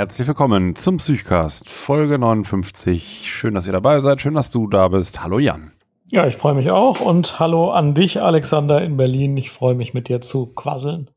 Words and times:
Herzlich 0.00 0.26
willkommen 0.26 0.76
zum 0.76 0.96
Psychcast, 0.96 1.68
Folge 1.68 2.18
59. 2.18 3.24
Schön, 3.26 3.52
dass 3.52 3.66
ihr 3.66 3.74
dabei 3.74 4.00
seid. 4.00 4.22
Schön, 4.22 4.32
dass 4.32 4.50
du 4.50 4.66
da 4.66 4.88
bist. 4.88 5.22
Hallo 5.22 5.38
Jan. 5.38 5.72
Ja, 6.10 6.26
ich 6.26 6.38
freue 6.38 6.54
mich 6.54 6.70
auch 6.70 7.00
und 7.00 7.38
hallo 7.38 7.70
an 7.70 7.92
dich, 7.92 8.22
Alexander 8.22 8.80
in 8.80 8.96
Berlin. 8.96 9.36
Ich 9.36 9.50
freue 9.50 9.74
mich 9.74 9.92
mit 9.92 10.08
dir 10.08 10.22
zu 10.22 10.54
quasseln. 10.54 11.10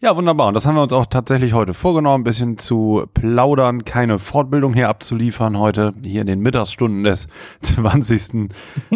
Ja, 0.00 0.16
wunderbar. 0.16 0.48
Und 0.48 0.54
das 0.54 0.64
haben 0.64 0.76
wir 0.76 0.82
uns 0.82 0.94
auch 0.94 1.04
tatsächlich 1.04 1.52
heute 1.52 1.74
vorgenommen, 1.74 2.22
ein 2.22 2.24
bisschen 2.24 2.56
zu 2.56 3.04
plaudern, 3.12 3.84
keine 3.84 4.18
Fortbildung 4.18 4.72
hier 4.72 4.88
abzuliefern 4.88 5.58
heute, 5.58 5.92
hier 6.02 6.22
in 6.22 6.26
den 6.26 6.40
Mittagsstunden 6.40 7.04
des 7.04 7.28
20. 7.60 8.48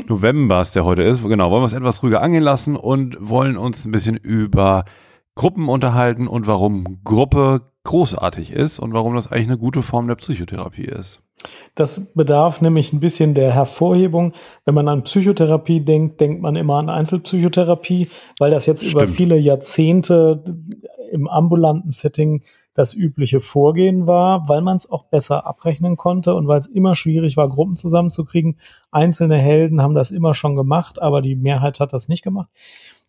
Novembers, 0.06 0.73
der 0.73 0.86
heute 0.86 1.02
ist. 1.02 1.23
Genau, 1.23 1.50
wollen 1.50 1.61
wir 1.61 1.66
es 1.66 1.75
etwas 1.75 2.02
ruhiger 2.02 2.23
angehen 2.23 2.42
lassen 2.42 2.77
und 2.77 3.19
wollen 3.20 3.59
uns 3.59 3.84
ein 3.84 3.92
bisschen 3.92 4.16
über 4.16 4.86
Gruppen 5.34 5.68
unterhalten 5.68 6.28
und 6.28 6.46
warum 6.46 6.98
Gruppe 7.04 7.62
großartig 7.84 8.52
ist 8.52 8.78
und 8.78 8.92
warum 8.92 9.14
das 9.14 9.30
eigentlich 9.30 9.48
eine 9.48 9.58
gute 9.58 9.82
Form 9.82 10.06
der 10.08 10.14
Psychotherapie 10.16 10.84
ist. 10.84 11.20
Das 11.74 12.12
bedarf 12.14 12.60
nämlich 12.60 12.92
ein 12.92 13.00
bisschen 13.00 13.34
der 13.34 13.52
Hervorhebung. 13.52 14.32
Wenn 14.64 14.74
man 14.74 14.88
an 14.88 15.02
Psychotherapie 15.02 15.80
denkt, 15.80 16.20
denkt 16.20 16.41
man 16.41 16.55
immer 16.55 16.77
an 16.77 16.88
Einzelpsychotherapie, 16.88 18.08
weil 18.39 18.50
das 18.50 18.66
jetzt 18.66 18.80
Stimmt. 18.80 18.94
über 18.94 19.06
viele 19.08 19.36
Jahrzehnte 19.36 20.44
im 21.11 21.28
ambulanten 21.28 21.91
Setting 21.91 22.42
das 22.74 22.94
übliche 22.94 23.41
Vorgehen 23.41 24.06
war, 24.06 24.48
weil 24.48 24.62
man 24.62 24.77
es 24.77 24.91
auch 24.91 25.05
besser 25.05 25.46
abrechnen 25.46 25.96
konnte 25.96 26.34
und 26.34 26.48
weil 26.48 26.58
es 26.58 26.69
immer 26.69 26.94
schwierig 26.94 27.36
war, 27.36 27.48
Gruppen 27.48 27.74
zusammenzukriegen. 27.74 28.56
Einzelne 28.91 29.36
Helden 29.36 29.83
haben 29.83 29.94
das 29.94 30.11
immer 30.11 30.33
schon 30.33 30.56
gemacht, 30.56 31.02
aber 31.02 31.20
die 31.20 31.34
Mehrheit 31.34 31.80
hat 31.80 31.92
das 31.92 32.08
nicht 32.08 32.22
gemacht. 32.22 32.48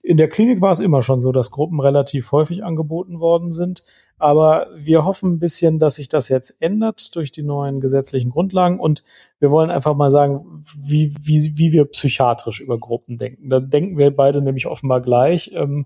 In 0.05 0.17
der 0.17 0.27
Klinik 0.27 0.61
war 0.61 0.73
es 0.73 0.81
immer 0.81 1.01
schon 1.01 1.21
so, 1.21 1.31
dass 1.31 1.49
Gruppen 1.49 1.79
relativ 1.79 2.33
häufig 2.33 2.65
angeboten 2.65 3.21
worden 3.21 3.51
sind. 3.51 3.85
Aber 4.17 4.67
wir 4.75 5.05
hoffen 5.05 5.33
ein 5.33 5.39
bisschen, 5.39 5.79
dass 5.79 5.95
sich 5.95 6.09
das 6.09 6.27
jetzt 6.27 6.57
ändert 6.59 7.15
durch 7.15 7.31
die 7.31 7.41
neuen 7.41 7.79
gesetzlichen 7.79 8.29
Grundlagen. 8.29 8.81
Und 8.81 9.03
wir 9.39 9.49
wollen 9.49 9.71
einfach 9.71 9.95
mal 9.95 10.11
sagen, 10.11 10.61
wie, 10.77 11.15
wie, 11.21 11.57
wie 11.57 11.71
wir 11.71 11.85
psychiatrisch 11.85 12.59
über 12.59 12.77
Gruppen 12.77 13.17
denken. 13.17 13.49
Da 13.49 13.59
denken 13.59 13.97
wir 13.97 14.13
beide 14.13 14.41
nämlich 14.41 14.67
offenbar 14.67 14.99
gleich. 14.99 15.51
Ähm, 15.53 15.85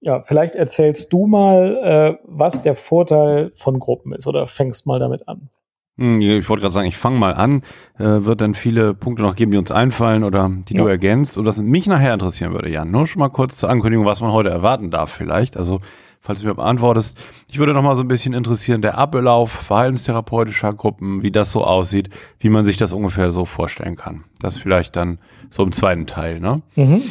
ja, 0.00 0.22
vielleicht 0.22 0.56
erzählst 0.56 1.12
du 1.12 1.26
mal, 1.26 1.76
äh, 1.82 2.18
was 2.24 2.62
der 2.62 2.74
Vorteil 2.74 3.52
von 3.54 3.78
Gruppen 3.78 4.12
ist 4.12 4.26
oder 4.26 4.48
fängst 4.48 4.86
mal 4.86 4.98
damit 4.98 5.28
an. 5.28 5.50
Hm, 5.98 6.20
ich 6.20 6.48
wollte 6.48 6.60
gerade 6.60 6.74
sagen, 6.74 6.88
ich 6.88 6.96
fange 6.96 7.18
mal 7.18 7.34
an, 7.34 7.62
äh, 7.98 8.04
wird 8.04 8.42
dann 8.42 8.54
viele 8.54 8.92
Punkte 8.92 9.22
noch 9.22 9.34
geben, 9.34 9.50
die 9.50 9.56
uns 9.56 9.70
einfallen 9.70 10.24
oder 10.24 10.50
die 10.68 10.74
ja. 10.74 10.82
du 10.82 10.88
ergänzt 10.88 11.38
und 11.38 11.46
das 11.46 11.58
mich 11.58 11.86
nachher 11.86 12.12
interessieren 12.12 12.52
würde, 12.52 12.68
Jan. 12.68 12.90
Nur 12.90 13.06
schon 13.06 13.20
mal 13.20 13.30
kurz 13.30 13.56
zur 13.56 13.70
Ankündigung, 13.70 14.04
was 14.04 14.20
man 14.20 14.32
heute 14.32 14.50
erwarten 14.50 14.90
darf 14.90 15.10
vielleicht. 15.10 15.56
Also, 15.56 15.80
falls 16.20 16.40
du 16.40 16.48
mir 16.48 16.54
beantwortest, 16.54 17.18
ich 17.50 17.58
würde 17.58 17.72
noch 17.72 17.82
mal 17.82 17.94
so 17.94 18.02
ein 18.02 18.08
bisschen 18.08 18.34
interessieren, 18.34 18.82
der 18.82 18.98
Ablauf 18.98 19.50
verhaltenstherapeutischer 19.50 20.74
Gruppen, 20.74 21.22
wie 21.22 21.30
das 21.30 21.50
so 21.50 21.64
aussieht, 21.64 22.10
wie 22.40 22.50
man 22.50 22.66
sich 22.66 22.76
das 22.76 22.92
ungefähr 22.92 23.30
so 23.30 23.46
vorstellen 23.46 23.96
kann. 23.96 24.24
Das 24.40 24.58
vielleicht 24.58 24.96
dann 24.96 25.18
so 25.48 25.62
im 25.62 25.72
zweiten 25.72 26.06
Teil, 26.06 26.40
ne? 26.40 26.62
Mhm. 26.74 27.02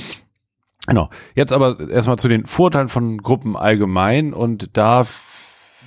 Genau. 0.87 1.09
Jetzt 1.33 1.53
aber 1.53 1.89
erstmal 1.89 2.17
zu 2.17 2.27
den 2.27 2.45
Vorteilen 2.45 2.89
von 2.89 3.17
Gruppen 3.17 3.55
allgemein 3.55 4.33
und 4.33 4.77
da 4.77 5.03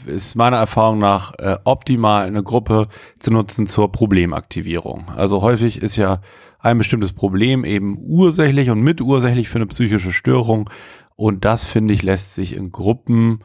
ist 0.07 0.35
meiner 0.35 0.57
Erfahrung 0.57 0.99
nach 0.99 1.35
äh, 1.39 1.57
optimal, 1.65 2.27
eine 2.27 2.43
Gruppe 2.43 2.89
zu 3.19 3.33
nutzen 3.33 3.67
zur 3.67 3.93
Problemaktivierung. 3.93 5.07
Also 5.17 5.43
häufig 5.43 5.83
ist 5.83 5.97
ja 5.97 6.21
ein 6.59 6.79
bestimmtes 6.79 7.13
Problem 7.13 7.65
eben 7.65 7.99
ursächlich 8.01 8.71
und 8.71 8.81
mitursächlich 8.81 9.49
für 9.49 9.59
eine 9.59 9.67
psychische 9.67 10.13
Störung. 10.13 10.71
Und 11.17 11.45
das, 11.45 11.65
finde 11.65 11.95
ich, 11.95 12.03
lässt 12.03 12.35
sich 12.35 12.57
in 12.57 12.71
Gruppen 12.71 13.45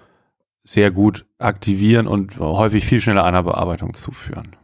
sehr 0.63 0.91
gut 0.91 1.25
aktivieren 1.39 2.07
und 2.07 2.39
häufig 2.39 2.85
viel 2.85 3.01
schneller 3.01 3.25
einer 3.25 3.43
Bearbeitung 3.43 3.93
zuführen 3.93 4.55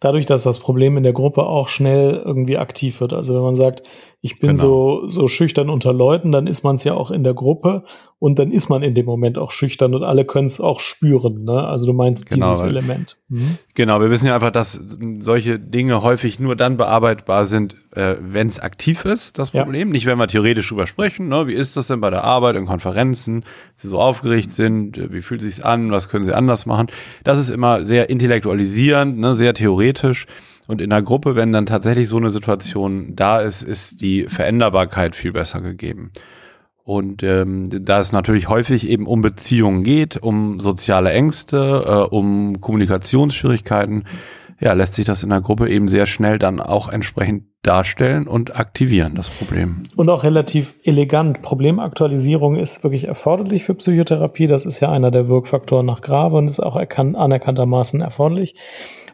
dadurch, 0.00 0.26
dass 0.26 0.42
das 0.42 0.58
Problem 0.58 0.96
in 0.96 1.02
der 1.02 1.12
Gruppe 1.12 1.46
auch 1.46 1.68
schnell 1.68 2.22
irgendwie 2.24 2.58
aktiv 2.58 3.00
wird. 3.00 3.12
Also 3.12 3.34
wenn 3.34 3.42
man 3.42 3.56
sagt, 3.56 3.82
ich 4.22 4.38
bin 4.38 4.50
genau. 4.50 4.60
so, 4.60 5.08
so 5.08 5.28
schüchtern 5.28 5.70
unter 5.70 5.94
Leuten, 5.94 6.30
dann 6.30 6.46
ist 6.46 6.62
man 6.62 6.74
es 6.76 6.84
ja 6.84 6.92
auch 6.92 7.10
in 7.10 7.24
der 7.24 7.32
Gruppe 7.32 7.84
und 8.18 8.38
dann 8.38 8.52
ist 8.52 8.68
man 8.68 8.82
in 8.82 8.94
dem 8.94 9.06
Moment 9.06 9.38
auch 9.38 9.50
schüchtern 9.50 9.94
und 9.94 10.02
alle 10.02 10.26
können 10.26 10.44
es 10.44 10.60
auch 10.60 10.80
spüren. 10.80 11.44
Ne? 11.44 11.66
Also 11.66 11.86
du 11.86 11.94
meinst 11.94 12.28
genau, 12.28 12.50
dieses 12.50 12.66
Element. 12.66 13.16
Mhm. 13.28 13.56
Genau, 13.74 13.98
wir 13.98 14.10
wissen 14.10 14.26
ja 14.26 14.34
einfach, 14.34 14.50
dass 14.50 14.82
solche 15.20 15.58
Dinge 15.58 16.02
häufig 16.02 16.38
nur 16.38 16.54
dann 16.54 16.76
bearbeitbar 16.76 17.46
sind, 17.46 17.76
äh, 17.94 18.16
wenn 18.20 18.46
es 18.46 18.60
aktiv 18.60 19.06
ist, 19.06 19.38
das 19.38 19.52
Problem. 19.52 19.88
Ja. 19.88 19.92
Nicht, 19.92 20.04
wenn 20.04 20.18
wir 20.18 20.26
theoretisch 20.26 20.68
drüber 20.68 20.86
sprechen. 20.86 21.28
Ne? 21.28 21.46
Wie 21.46 21.54
ist 21.54 21.78
das 21.78 21.86
denn 21.86 22.02
bei 22.02 22.10
der 22.10 22.22
Arbeit, 22.22 22.56
in 22.56 22.66
Konferenzen, 22.66 23.42
sie 23.74 23.88
so 23.88 23.98
aufgeregt 23.98 24.50
sind, 24.50 25.12
wie 25.12 25.22
fühlt 25.22 25.40
sich's 25.40 25.62
an, 25.62 25.90
was 25.92 26.10
können 26.10 26.24
sie 26.24 26.36
anders 26.36 26.66
machen. 26.66 26.88
Das 27.24 27.38
ist 27.38 27.48
immer 27.48 27.86
sehr 27.86 28.10
intellektualisierend, 28.10 29.18
ne? 29.18 29.34
sehr 29.34 29.54
theoretisch. 29.54 30.26
Und 30.70 30.80
in 30.80 30.90
der 30.90 31.02
Gruppe, 31.02 31.34
wenn 31.34 31.50
dann 31.50 31.66
tatsächlich 31.66 32.08
so 32.08 32.16
eine 32.16 32.30
Situation 32.30 33.16
da 33.16 33.40
ist, 33.40 33.64
ist 33.64 34.00
die 34.02 34.26
Veränderbarkeit 34.28 35.16
viel 35.16 35.32
besser 35.32 35.60
gegeben. 35.60 36.12
Und 36.84 37.24
ähm, 37.24 37.68
da 37.84 37.98
es 37.98 38.12
natürlich 38.12 38.48
häufig 38.48 38.88
eben 38.88 39.08
um 39.08 39.20
Beziehungen 39.20 39.82
geht, 39.82 40.16
um 40.18 40.60
soziale 40.60 41.10
Ängste, 41.10 41.84
äh, 41.84 42.14
um 42.14 42.60
Kommunikationsschwierigkeiten, 42.60 44.04
ja, 44.60 44.74
lässt 44.74 44.94
sich 44.94 45.04
das 45.04 45.24
in 45.24 45.30
der 45.30 45.40
Gruppe 45.40 45.68
eben 45.68 45.88
sehr 45.88 46.06
schnell 46.06 46.38
dann 46.38 46.60
auch 46.60 46.88
entsprechend 46.88 47.46
darstellen 47.62 48.28
und 48.28 48.56
aktivieren, 48.56 49.16
das 49.16 49.28
Problem. 49.28 49.82
Und 49.96 50.08
auch 50.08 50.22
relativ 50.22 50.76
elegant. 50.84 51.42
Problemaktualisierung 51.42 52.54
ist 52.54 52.84
wirklich 52.84 53.08
erforderlich 53.08 53.64
für 53.64 53.74
Psychotherapie. 53.74 54.46
Das 54.46 54.66
ist 54.66 54.78
ja 54.78 54.92
einer 54.92 55.10
der 55.10 55.26
Wirkfaktoren 55.26 55.86
nach 55.86 56.00
Grave 56.00 56.36
und 56.36 56.46
ist 56.46 56.60
auch 56.60 56.76
anerkanntermaßen 56.76 58.02
erforderlich. 58.02 58.54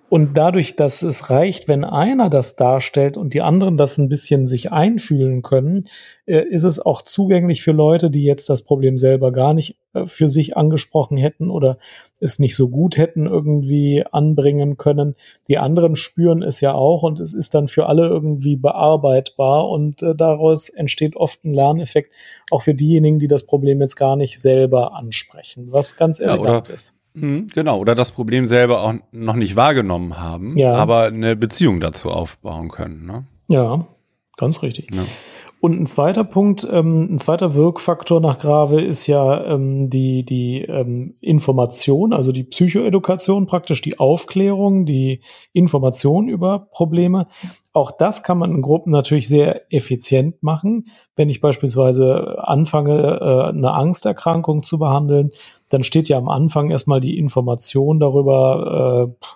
Und 0.09 0.37
dadurch, 0.37 0.77
dass 0.77 1.03
es 1.03 1.31
reicht, 1.31 1.67
wenn 1.67 1.85
einer 1.85 2.31
das 2.31 2.55
darstellt 2.55 3.17
und 3.17 3.35
die 3.35 3.43
anderen 3.43 3.77
das 3.77 3.99
ein 3.99 4.09
bisschen 4.09 4.47
sich 4.47 4.71
einfühlen 4.71 5.43
können, 5.43 5.89
äh, 6.27 6.45
ist 6.49 6.63
es 6.63 6.79
auch 6.79 7.03
zugänglich 7.03 7.63
für 7.63 7.73
Leute, 7.73 8.09
die 8.09 8.23
jetzt 8.23 8.49
das 8.49 8.63
Problem 8.63 8.99
selber 8.99 9.33
gar 9.33 9.53
nicht 9.53 9.79
äh, 9.95 10.07
für 10.07 10.29
sich 10.29 10.57
angesprochen 10.57 11.17
hätten 11.17 11.51
oder 11.51 11.79
es 12.21 12.39
nicht 12.39 12.55
so 12.55 12.69
gut 12.69 12.97
hätten 12.97 13.27
irgendwie 13.27 14.05
anbringen 14.13 14.77
können. 14.77 15.17
Die 15.49 15.59
anderen 15.59 15.97
spüren 15.97 16.41
es 16.43 16.61
ja 16.61 16.73
auch 16.73 17.03
und 17.03 17.19
es 17.19 17.35
ist 17.35 17.55
dann 17.55 17.67
für 17.67 17.87
alle 17.87 18.07
irgendwie 18.07 18.55
bearbeitbar 18.55 19.69
und 19.69 20.03
äh, 20.03 20.15
daraus 20.15 20.69
entsteht 20.69 21.17
oft 21.17 21.45
ein 21.45 21.53
Lerneffekt, 21.53 22.13
auch 22.53 22.63
für 22.63 22.75
diejenigen, 22.75 23.19
die 23.19 23.29
das 23.29 23.45
Problem 23.45 23.81
jetzt 23.81 23.97
gar 23.97 24.15
nicht 24.15 24.41
selber 24.41 24.95
ansprechen, 24.95 25.73
was 25.73 25.97
ganz 25.97 26.21
elegant 26.21 26.69
ja, 26.69 26.75
ist. 26.75 26.95
Mhm, 27.17 27.49
genau, 27.53 27.79
oder 27.79 27.95
das 27.95 28.13
Problem 28.13 28.47
selber 28.47 28.83
auch 28.83 28.95
noch 29.11 29.37
nicht 29.37 29.57
wahrgenommen 29.57 30.19
haben, 30.19 30.57
ja. 30.59 30.75
aber 30.75 31.05
eine 31.07 31.35
Beziehung 31.35 31.81
dazu 31.81 32.11
aufbauen 32.11 32.69
können. 32.69 33.07
Ne? 33.07 33.27
Ja, 33.49 33.87
ganz 34.37 34.63
richtig. 34.63 34.95
Ja. 34.95 35.05
Und 35.59 35.81
ein 35.81 35.87
zweiter 35.87 36.23
Punkt, 36.23 36.67
ähm, 36.71 37.15
ein 37.15 37.19
zweiter 37.19 37.55
Wirkfaktor 37.55 38.21
nach 38.21 38.39
Grave 38.39 38.81
ist 38.81 39.07
ja 39.07 39.43
ähm, 39.45 39.89
die, 39.89 40.23
die 40.25 40.63
ähm, 40.63 41.15
Information, 41.21 42.13
also 42.13 42.31
die 42.31 42.45
Psychoedukation, 42.45 43.47
praktisch 43.47 43.81
die 43.81 43.99
Aufklärung, 43.99 44.85
die 44.85 45.23
Information 45.55 46.29
über 46.29 46.69
Probleme. 46.71 47.27
Auch 47.73 47.91
das 47.91 48.23
kann 48.23 48.39
man 48.39 48.55
in 48.55 48.63
Gruppen 48.63 48.91
natürlich 48.93 49.29
sehr 49.29 49.73
effizient 49.73 50.43
machen. 50.43 50.87
Wenn 51.17 51.31
ich 51.31 51.41
beispielsweise 51.41 52.37
anfange, 52.39 53.19
äh, 53.21 53.49
eine 53.49 53.73
Angsterkrankung 53.73 54.63
zu 54.63 54.79
behandeln, 54.79 55.31
dann 55.71 55.85
steht 55.85 56.09
ja 56.09 56.19
am 56.19 56.29
Anfang 56.29 56.71
erstmal 56.71 57.01
die 57.01 57.19
Information 57.19 57.99
darüber, 57.99 59.09
äh, 59.19 59.27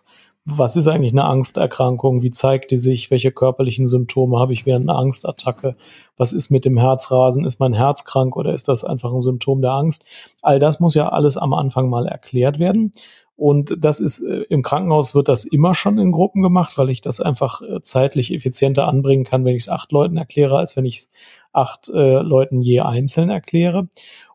was 0.59 0.77
ist 0.77 0.87
eigentlich 0.87 1.13
eine 1.13 1.25
Angsterkrankung, 1.25 2.23
wie 2.23 2.31
zeigt 2.31 2.71
die 2.71 2.79
sich, 2.79 3.11
welche 3.11 3.33
körperlichen 3.33 3.89
Symptome 3.89 4.39
habe 4.39 4.53
ich 4.53 4.67
während 4.67 4.89
einer 4.89 4.99
Angstattacke, 4.99 5.77
was 6.17 6.33
ist 6.33 6.51
mit 6.51 6.65
dem 6.65 6.79
Herzrasen, 6.79 7.45
ist 7.45 7.61
mein 7.61 7.73
Herz 7.73 8.05
krank 8.05 8.37
oder 8.37 8.53
ist 8.53 8.69
das 8.69 8.85
einfach 8.85 9.13
ein 9.13 9.21
Symptom 9.21 9.63
der 9.63 9.73
Angst? 9.73 10.05
All 10.43 10.59
das 10.59 10.81
muss 10.81 10.95
ja 10.95 11.09
alles 11.09 11.37
am 11.37 11.53
Anfang 11.53 11.89
mal 11.89 12.07
erklärt 12.07 12.59
werden. 12.59 12.93
Und 13.41 13.75
das 13.83 14.01
ist 14.01 14.21
äh, 14.21 14.43
im 14.51 14.61
Krankenhaus 14.61 15.15
wird 15.15 15.29
das 15.29 15.47
immer 15.47 15.73
schon 15.73 15.99
in 15.99 16.13
Gruppen 16.13 16.43
gemacht, 16.43 16.77
weil 16.77 16.91
ich 16.91 17.01
das 17.01 17.23
einfach 17.23 17.63
äh, 17.63 17.81
zeitlich 17.81 18.35
effizienter 18.35 18.87
anbringen 18.87 19.25
kann, 19.25 19.47
wenn 19.47 19.57
ich 19.57 19.63
es 19.63 19.69
acht 19.71 19.93
Leuten 19.93 20.19
erkläre, 20.19 20.59
als 20.59 20.77
wenn 20.77 20.85
ich 20.85 20.99
es 20.99 21.11
acht 21.53 21.89
äh, 21.89 22.21
Leuten 22.21 22.61
je 22.61 22.81
einzeln 22.81 23.31
erkläre. 23.31 23.89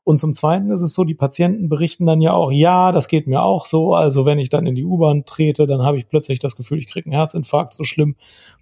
Und 0.05 0.17
zum 0.17 0.35
Zweiten 0.35 0.69
ist 0.69 0.81
es 0.81 0.93
so, 0.93 1.03
die 1.03 1.15
Patienten 1.15 1.67
berichten 1.67 2.05
dann 2.05 2.21
ja 2.21 2.31
auch, 2.31 2.51
ja, 2.51 2.91
das 2.91 3.07
geht 3.07 3.25
mir 3.25 3.41
auch 3.41 3.65
so. 3.65 3.95
Also 3.95 4.23
wenn 4.23 4.37
ich 4.37 4.49
dann 4.49 4.67
in 4.67 4.75
die 4.75 4.85
U-Bahn 4.85 5.25
trete, 5.25 5.65
dann 5.65 5.81
habe 5.81 5.97
ich 5.97 6.07
plötzlich 6.07 6.37
das 6.37 6.55
Gefühl, 6.55 6.77
ich 6.77 6.85
kriege 6.85 7.07
einen 7.07 7.17
Herzinfarkt, 7.17 7.73
so 7.73 7.83
schlimm 7.83 8.15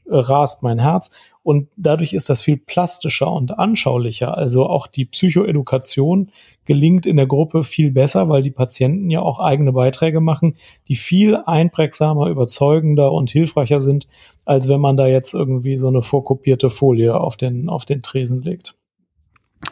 äh, 0.06 0.16
rast 0.16 0.64
mein 0.64 0.80
Herz. 0.80 1.10
Und 1.44 1.68
dadurch 1.76 2.14
ist 2.14 2.30
das 2.30 2.40
viel 2.40 2.56
plastischer 2.56 3.30
und 3.30 3.60
anschaulicher. 3.60 4.38
Also 4.38 4.68
auch 4.68 4.88
die 4.88 5.04
Psychoedukation 5.04 6.32
gelingt 6.64 7.06
in 7.06 7.18
der 7.18 7.28
Gruppe 7.28 7.66
viel 7.66 7.92
besser, 7.92 8.30
weil 8.30 8.42
die 8.42 8.50
Patienten 8.50 9.10
ja 9.10 9.22
auch 9.22 9.40
eigene 9.40 9.74
Beiträge 9.74 10.22
machen, 10.22 10.56
die 10.88 10.96
viel 10.96 11.36
einprägsamer, 11.36 12.28
überzeugender 12.28 13.12
und 13.12 13.30
hilfreicher 13.30 13.82
sind, 13.82 14.08
als 14.46 14.70
wenn 14.70 14.80
man 14.80 14.96
da 14.96 15.08
jetzt 15.08 15.34
irgendwie 15.34 15.76
so 15.76 15.90
eine 15.90 16.04
vorkopierte 16.04 16.70
Folie 16.70 17.20
auf 17.20 17.36
den, 17.36 17.68
auf 17.68 17.84
den 17.84 18.02
Tresen 18.02 18.42
legt. 18.42 18.76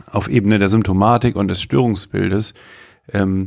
Auf 0.10 0.28
Ebene 0.30 0.60
der 0.60 0.68
Symptomatik 0.68 1.36
und 1.36 1.48
des 1.48 1.62
Störungsbildes 1.62 2.54
ähm, 3.12 3.46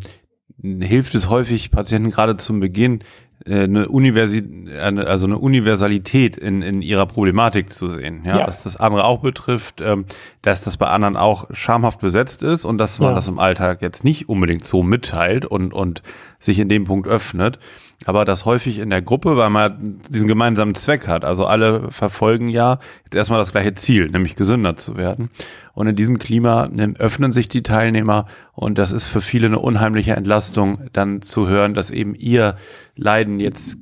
hilft 0.62 1.14
es 1.14 1.28
häufig 1.28 1.70
Patienten 1.70 2.10
gerade 2.10 2.36
zum 2.36 2.60
Beginn 2.60 3.00
äh, 3.44 3.64
eine, 3.64 3.88
Universi 3.88 4.42
also 4.78 5.26
eine 5.26 5.38
Universalität 5.38 6.36
in, 6.36 6.62
in 6.62 6.82
ihrer 6.82 7.06
Problematik 7.06 7.72
zu 7.72 7.88
sehen. 7.88 8.22
Ja, 8.24 8.38
ja. 8.38 8.46
dass 8.46 8.62
das 8.62 8.76
andere 8.76 9.04
auch 9.04 9.20
betrifft, 9.20 9.80
ähm, 9.80 10.06
dass 10.42 10.64
das 10.64 10.76
bei 10.76 10.86
anderen 10.86 11.16
auch 11.16 11.46
schamhaft 11.52 12.00
besetzt 12.00 12.42
ist 12.42 12.64
und 12.64 12.78
dass 12.78 12.98
man 12.98 13.10
ja. 13.10 13.14
das 13.14 13.28
im 13.28 13.38
Alltag 13.38 13.82
jetzt 13.82 14.04
nicht 14.04 14.28
unbedingt 14.28 14.64
so 14.64 14.82
mitteilt 14.82 15.44
und, 15.44 15.74
und 15.74 16.02
sich 16.38 16.58
in 16.58 16.68
dem 16.68 16.84
Punkt 16.84 17.06
öffnet 17.06 17.58
aber 18.04 18.24
das 18.24 18.44
häufig 18.44 18.78
in 18.78 18.90
der 18.90 19.02
Gruppe, 19.02 19.36
weil 19.36 19.50
man 19.50 20.00
diesen 20.08 20.28
gemeinsamen 20.28 20.74
Zweck 20.74 21.08
hat. 21.08 21.24
Also 21.24 21.46
alle 21.46 21.90
verfolgen 21.90 22.48
ja 22.48 22.78
jetzt 23.04 23.14
erstmal 23.14 23.38
das 23.38 23.52
gleiche 23.52 23.74
Ziel, 23.74 24.06
nämlich 24.10 24.36
gesünder 24.36 24.76
zu 24.76 24.96
werden. 24.96 25.30
Und 25.72 25.86
in 25.86 25.96
diesem 25.96 26.18
Klima 26.18 26.68
ähm, 26.76 26.94
öffnen 26.96 27.32
sich 27.32 27.48
die 27.48 27.62
Teilnehmer 27.62 28.26
und 28.52 28.78
das 28.78 28.92
ist 28.92 29.06
für 29.06 29.20
viele 29.20 29.46
eine 29.46 29.58
unheimliche 29.58 30.14
Entlastung, 30.14 30.88
dann 30.92 31.22
zu 31.22 31.48
hören, 31.48 31.74
dass 31.74 31.90
eben 31.90 32.14
ihr 32.14 32.56
Leiden 32.96 33.40
jetzt, 33.40 33.78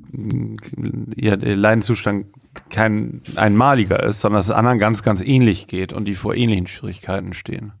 ihr 1.15 1.37
Leidenzustand 1.37 2.27
kein 2.69 3.21
einmaliger 3.35 4.01
ist, 4.03 4.21
sondern 4.21 4.39
dass 4.39 4.45
es 4.45 4.51
anderen 4.51 4.79
ganz, 4.79 5.03
ganz 5.03 5.21
ähnlich 5.21 5.67
geht 5.67 5.93
und 5.93 6.05
die 6.05 6.15
vor 6.15 6.35
ähnlichen 6.35 6.67
Schwierigkeiten 6.67 7.33
stehen. 7.33 7.73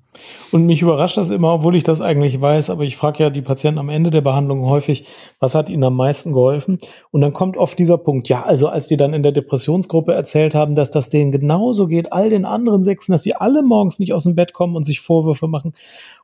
Und 0.51 0.65
mich 0.65 0.81
überrascht 0.81 1.17
das 1.17 1.29
immer, 1.29 1.53
obwohl 1.53 1.75
ich 1.75 1.83
das 1.83 2.01
eigentlich 2.01 2.39
weiß, 2.39 2.69
aber 2.69 2.83
ich 2.83 2.97
frage 2.97 3.23
ja 3.23 3.29
die 3.29 3.41
Patienten 3.41 3.79
am 3.79 3.89
Ende 3.89 4.11
der 4.11 4.21
Behandlung 4.21 4.67
häufig, 4.67 5.05
was 5.39 5.55
hat 5.55 5.69
ihnen 5.69 5.83
am 5.83 5.95
meisten 5.95 6.33
geholfen? 6.33 6.77
Und 7.11 7.21
dann 7.21 7.33
kommt 7.33 7.57
oft 7.57 7.77
dieser 7.79 7.97
Punkt, 7.97 8.29
ja, 8.29 8.43
also 8.43 8.67
als 8.67 8.87
die 8.87 8.97
dann 8.97 9.13
in 9.13 9.23
der 9.23 9.31
Depressionsgruppe 9.31 10.13
erzählt 10.13 10.55
haben, 10.55 10.75
dass 10.75 10.91
das 10.91 11.09
denen 11.09 11.31
genauso 11.31 11.87
geht, 11.87 12.13
all 12.13 12.29
den 12.29 12.45
anderen 12.45 12.83
Sechsen, 12.83 13.11
dass 13.11 13.23
sie 13.23 13.35
alle 13.35 13.63
morgens 13.63 13.99
nicht 13.99 14.13
aus 14.13 14.23
dem 14.23 14.35
Bett 14.35 14.53
kommen 14.53 14.75
und 14.75 14.83
sich 14.83 14.99
Vorwürfe 14.99 15.47
machen. 15.47 15.73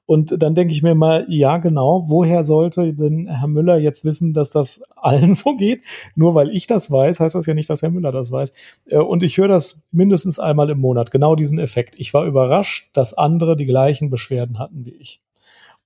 Und 0.09 0.41
dann 0.41 0.55
denke 0.55 0.73
ich 0.73 0.81
mir 0.81 0.95
mal, 0.95 1.27
ja, 1.29 1.57
genau, 1.57 2.05
woher 2.07 2.43
sollte 2.43 2.95
denn 2.95 3.27
Herr 3.27 3.47
Müller 3.47 3.77
jetzt 3.77 4.03
wissen, 4.03 4.33
dass 4.33 4.49
das 4.49 4.81
allen 4.95 5.33
so 5.33 5.55
geht? 5.55 5.83
Nur 6.15 6.33
weil 6.33 6.49
ich 6.49 6.65
das 6.65 6.89
weiß, 6.89 7.19
heißt 7.19 7.35
das 7.35 7.45
ja 7.45 7.53
nicht, 7.53 7.69
dass 7.69 7.83
Herr 7.83 7.91
Müller 7.91 8.11
das 8.11 8.31
weiß. 8.31 8.51
Äh, 8.87 8.97
und 8.97 9.21
ich 9.21 9.37
höre 9.37 9.47
das 9.47 9.83
mindestens 9.91 10.39
einmal 10.39 10.71
im 10.71 10.79
Monat, 10.79 11.11
genau 11.11 11.35
diesen 11.35 11.59
Effekt. 11.59 11.93
Ich 11.99 12.11
war 12.15 12.25
überrascht, 12.25 12.89
dass 12.93 13.13
andere 13.13 13.55
die 13.55 13.67
gleichen 13.79 14.09
Beschwerden 14.09 14.59
hatten 14.59 14.85
wie 14.85 14.91
ich. 14.91 15.21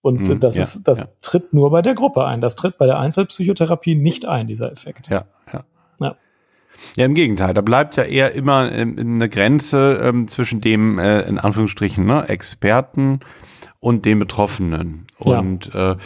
Und 0.01 0.27
mhm, 0.27 0.39
das 0.39 0.55
ja, 0.57 0.63
ist, 0.63 0.83
das 0.87 0.99
ja. 0.99 1.05
tritt 1.21 1.53
nur 1.53 1.69
bei 1.69 1.81
der 1.81 1.93
Gruppe 1.93 2.25
ein. 2.25 2.41
Das 2.41 2.55
tritt 2.55 2.77
bei 2.77 2.85
der 2.85 2.99
Einzelpsychotherapie 2.99 3.95
nicht 3.95 4.27
ein, 4.27 4.47
dieser 4.47 4.71
Effekt. 4.71 5.07
Ja, 5.07 5.25
ja. 5.53 5.63
ja. 6.01 6.15
Ja, 6.97 7.05
im 7.05 7.13
Gegenteil. 7.13 7.53
Da 7.53 7.61
bleibt 7.61 7.95
ja 7.95 8.03
eher 8.03 8.33
immer 8.33 8.71
ähm, 8.71 8.97
eine 8.97 9.29
Grenze 9.29 10.01
ähm, 10.03 10.27
zwischen 10.27 10.59
dem, 10.59 10.99
äh, 10.99 11.21
in 11.21 11.37
Anführungsstrichen, 11.37 12.05
ne, 12.05 12.27
Experten 12.27 13.21
und 13.79 14.05
den 14.05 14.19
Betroffenen. 14.19 15.05
Und 15.19 15.73
ja. 15.73 15.91
äh, 15.91 15.97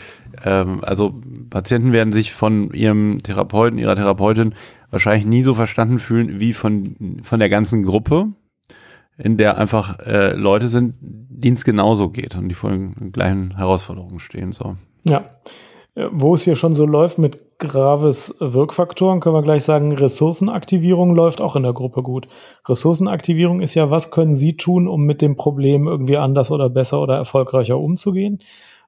ähm, 0.46 0.84
also 0.84 1.16
Patienten 1.50 1.92
werden 1.94 2.12
sich 2.12 2.34
von 2.34 2.72
ihrem 2.74 3.24
Therapeuten, 3.24 3.80
ihrer 3.80 3.96
Therapeutin 3.96 4.54
wahrscheinlich 4.92 5.26
nie 5.26 5.42
so 5.42 5.56
verstanden 5.56 6.00
fühlen 6.00 6.40
wie 6.40 6.54
von, 6.54 7.20
von 7.24 7.40
der 7.40 7.50
ganzen 7.50 7.84
Gruppe, 7.84 8.28
in 9.18 9.38
der 9.38 9.58
einfach 9.58 10.00
äh, 10.00 10.34
Leute 10.34 10.68
sind, 10.68 10.96
denen 11.02 11.56
es 11.56 11.66
genauso 11.66 12.10
geht 12.10 12.36
und 12.36 12.50
die 12.50 12.56
vor 12.56 12.70
den 12.70 13.12
gleichen 13.12 13.58
Herausforderungen 13.58 14.20
stehen. 14.20 14.52
So. 14.52 14.76
Ja. 15.06 15.24
Wo 16.12 16.36
es 16.36 16.44
hier 16.44 16.56
schon 16.56 16.76
so 16.76 16.86
läuft 16.86 17.18
mit 17.18 17.58
graves 17.58 18.36
Wirkfaktoren, 18.40 19.20
können 19.20 19.34
wir 19.34 19.42
gleich 19.42 19.64
sagen, 19.64 19.92
Ressourcenaktivierung 19.92 21.16
läuft 21.16 21.42
auch 21.42 21.56
in 21.56 21.64
der 21.64 21.74
Gruppe 21.74 22.04
gut. 22.04 22.28
Ressourcenaktivierung 22.68 23.62
ist 23.62 23.74
ja, 23.74 23.90
was 23.90 24.12
können 24.12 24.36
Sie 24.36 24.58
tun, 24.58 24.88
um 24.88 25.06
mit 25.06 25.24
dem 25.24 25.36
Problem 25.36 25.88
irgendwie 25.88 26.18
anders 26.18 26.52
oder 26.52 26.70
besser 26.70 27.02
oder 27.02 27.16
erfolgreicher 27.16 27.80
umzugehen? 27.80 28.40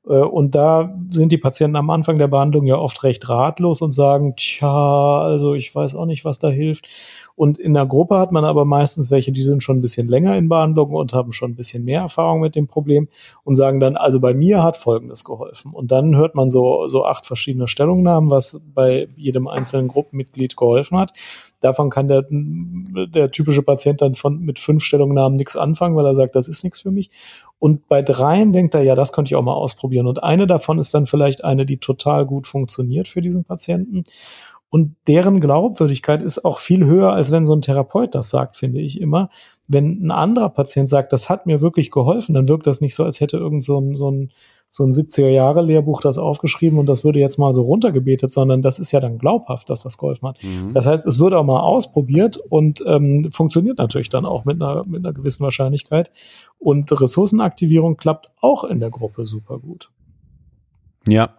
Äh, 0.07 0.19
und 0.19 0.55
da 0.55 0.95
sind 1.09 1.31
die 1.31 1.37
Patienten 1.37 1.75
am 1.75 1.89
Anfang 1.89 2.17
der 2.17 2.27
Behandlung 2.27 2.65
ja 2.65 2.75
oft 2.75 3.03
recht 3.03 3.27
ratlos 3.29 3.81
und 3.81 3.91
sagen, 3.91 4.35
tja, 4.35 5.21
also 5.21 5.53
ich 5.53 5.73
weiß 5.73 5.95
auch 5.95 6.05
nicht, 6.05 6.25
was 6.25 6.39
da 6.39 6.49
hilft. 6.49 6.87
Und 7.35 7.57
in 7.57 7.73
der 7.73 7.85
Gruppe 7.85 8.19
hat 8.19 8.31
man 8.31 8.43
aber 8.43 8.65
meistens 8.65 9.11
welche, 9.11 9.31
die 9.31 9.43
sind 9.43 9.63
schon 9.63 9.77
ein 9.77 9.81
bisschen 9.81 10.09
länger 10.09 10.35
in 10.37 10.49
Behandlung 10.49 10.93
und 10.93 11.13
haben 11.13 11.31
schon 11.31 11.51
ein 11.51 11.55
bisschen 11.55 11.85
mehr 11.85 12.01
Erfahrung 12.01 12.41
mit 12.41 12.55
dem 12.55 12.67
Problem 12.67 13.07
und 13.43 13.55
sagen 13.55 13.79
dann, 13.79 13.95
also 13.95 14.19
bei 14.19 14.33
mir 14.33 14.61
hat 14.61 14.75
Folgendes 14.75 15.23
geholfen. 15.23 15.71
Und 15.73 15.91
dann 15.91 16.15
hört 16.15 16.35
man 16.35 16.49
so, 16.49 16.87
so 16.87 17.05
acht 17.05 17.25
verschiedene 17.25 17.67
Stellungnahmen, 17.67 18.29
was 18.29 18.61
bei 18.73 19.07
jedem 19.15 19.47
einzelnen 19.47 19.87
Gruppenmitglied 19.87 20.57
geholfen 20.57 20.97
hat. 20.97 21.13
Davon 21.61 21.89
kann 21.89 22.07
der, 22.07 22.25
der 22.29 23.31
typische 23.31 23.63
Patient 23.63 24.01
dann 24.01 24.15
von, 24.15 24.39
mit 24.39 24.59
fünf 24.59 24.83
Stellungnahmen 24.83 25.37
nichts 25.37 25.57
anfangen, 25.57 25.95
weil 25.95 26.05
er 26.05 26.15
sagt, 26.15 26.35
das 26.35 26.47
ist 26.47 26.63
nichts 26.63 26.81
für 26.81 26.91
mich. 26.91 27.09
Und 27.59 27.87
bei 27.87 28.01
dreien 28.01 28.53
denkt 28.53 28.75
er, 28.75 28.81
ja, 28.81 28.95
das 28.95 29.11
könnte 29.11 29.29
ich 29.29 29.35
auch 29.35 29.43
mal 29.43 29.53
ausprobieren. 29.53 30.07
Und 30.07 30.23
eine 30.23 30.47
davon 30.47 30.79
ist 30.79 30.93
dann 30.93 31.05
vielleicht 31.05 31.43
eine, 31.43 31.65
die 31.65 31.77
total 31.77 32.25
gut 32.25 32.47
funktioniert 32.47 33.07
für 33.07 33.21
diesen 33.21 33.43
Patienten. 33.43 34.03
Und 34.69 34.95
deren 35.07 35.39
Glaubwürdigkeit 35.39 36.21
ist 36.21 36.45
auch 36.45 36.59
viel 36.59 36.85
höher, 36.85 37.11
als 37.11 37.31
wenn 37.31 37.45
so 37.45 37.53
ein 37.53 37.61
Therapeut 37.61 38.13
das 38.13 38.29
sagt, 38.29 38.55
finde 38.55 38.79
ich 38.79 39.01
immer. 39.01 39.29
Wenn 39.67 40.05
ein 40.05 40.11
anderer 40.11 40.49
Patient 40.49 40.87
sagt, 40.87 41.11
das 41.11 41.27
hat 41.27 41.47
mir 41.47 41.59
wirklich 41.59 41.89
geholfen, 41.89 42.35
dann 42.35 42.47
wirkt 42.47 42.67
das 42.67 42.79
nicht 42.79 42.93
so, 42.93 43.03
als 43.03 43.19
hätte 43.19 43.37
irgend 43.37 43.63
so 43.63 43.79
ein, 43.79 43.95
so 43.95 44.11
ein, 44.11 44.31
so 44.71 44.83
ein 44.83 44.91
70er-Jahre-Lehrbuch 44.91 45.99
das 45.99 46.19
aufgeschrieben 46.19 46.77
und 46.77 46.85
das 46.85 47.03
würde 47.03 47.19
jetzt 47.19 47.39
mal 47.39 47.51
so 47.53 47.63
runtergebetet, 47.63 48.31
sondern 48.31 48.61
das 48.61 48.77
ist 48.77 48.91
ja 48.91 48.99
dann 48.99 49.17
glaubhaft, 49.17 49.69
dass 49.71 49.81
das 49.81 49.97
geholfen 49.97 50.29
hat. 50.29 50.43
Mhm. 50.43 50.71
Das 50.71 50.85
heißt, 50.85 51.07
es 51.07 51.19
wird 51.19 51.33
auch 51.33 51.43
mal 51.43 51.59
ausprobiert 51.59 52.37
und 52.37 52.83
ähm, 52.85 53.29
funktioniert 53.31 53.79
natürlich 53.79 54.09
dann 54.09 54.25
auch 54.25 54.45
mit 54.45 54.61
einer, 54.61 54.85
mit 54.85 55.03
einer 55.03 55.13
gewissen 55.13 55.43
Wahrscheinlichkeit. 55.43 56.11
Und 56.59 56.91
Ressourcenaktivierung 56.91 57.97
klappt 57.97 58.29
auch 58.41 58.63
in 58.63 58.79
der 58.79 58.91
Gruppe 58.91 59.25
super 59.25 59.57
gut. 59.57 59.89
Ja, 61.07 61.31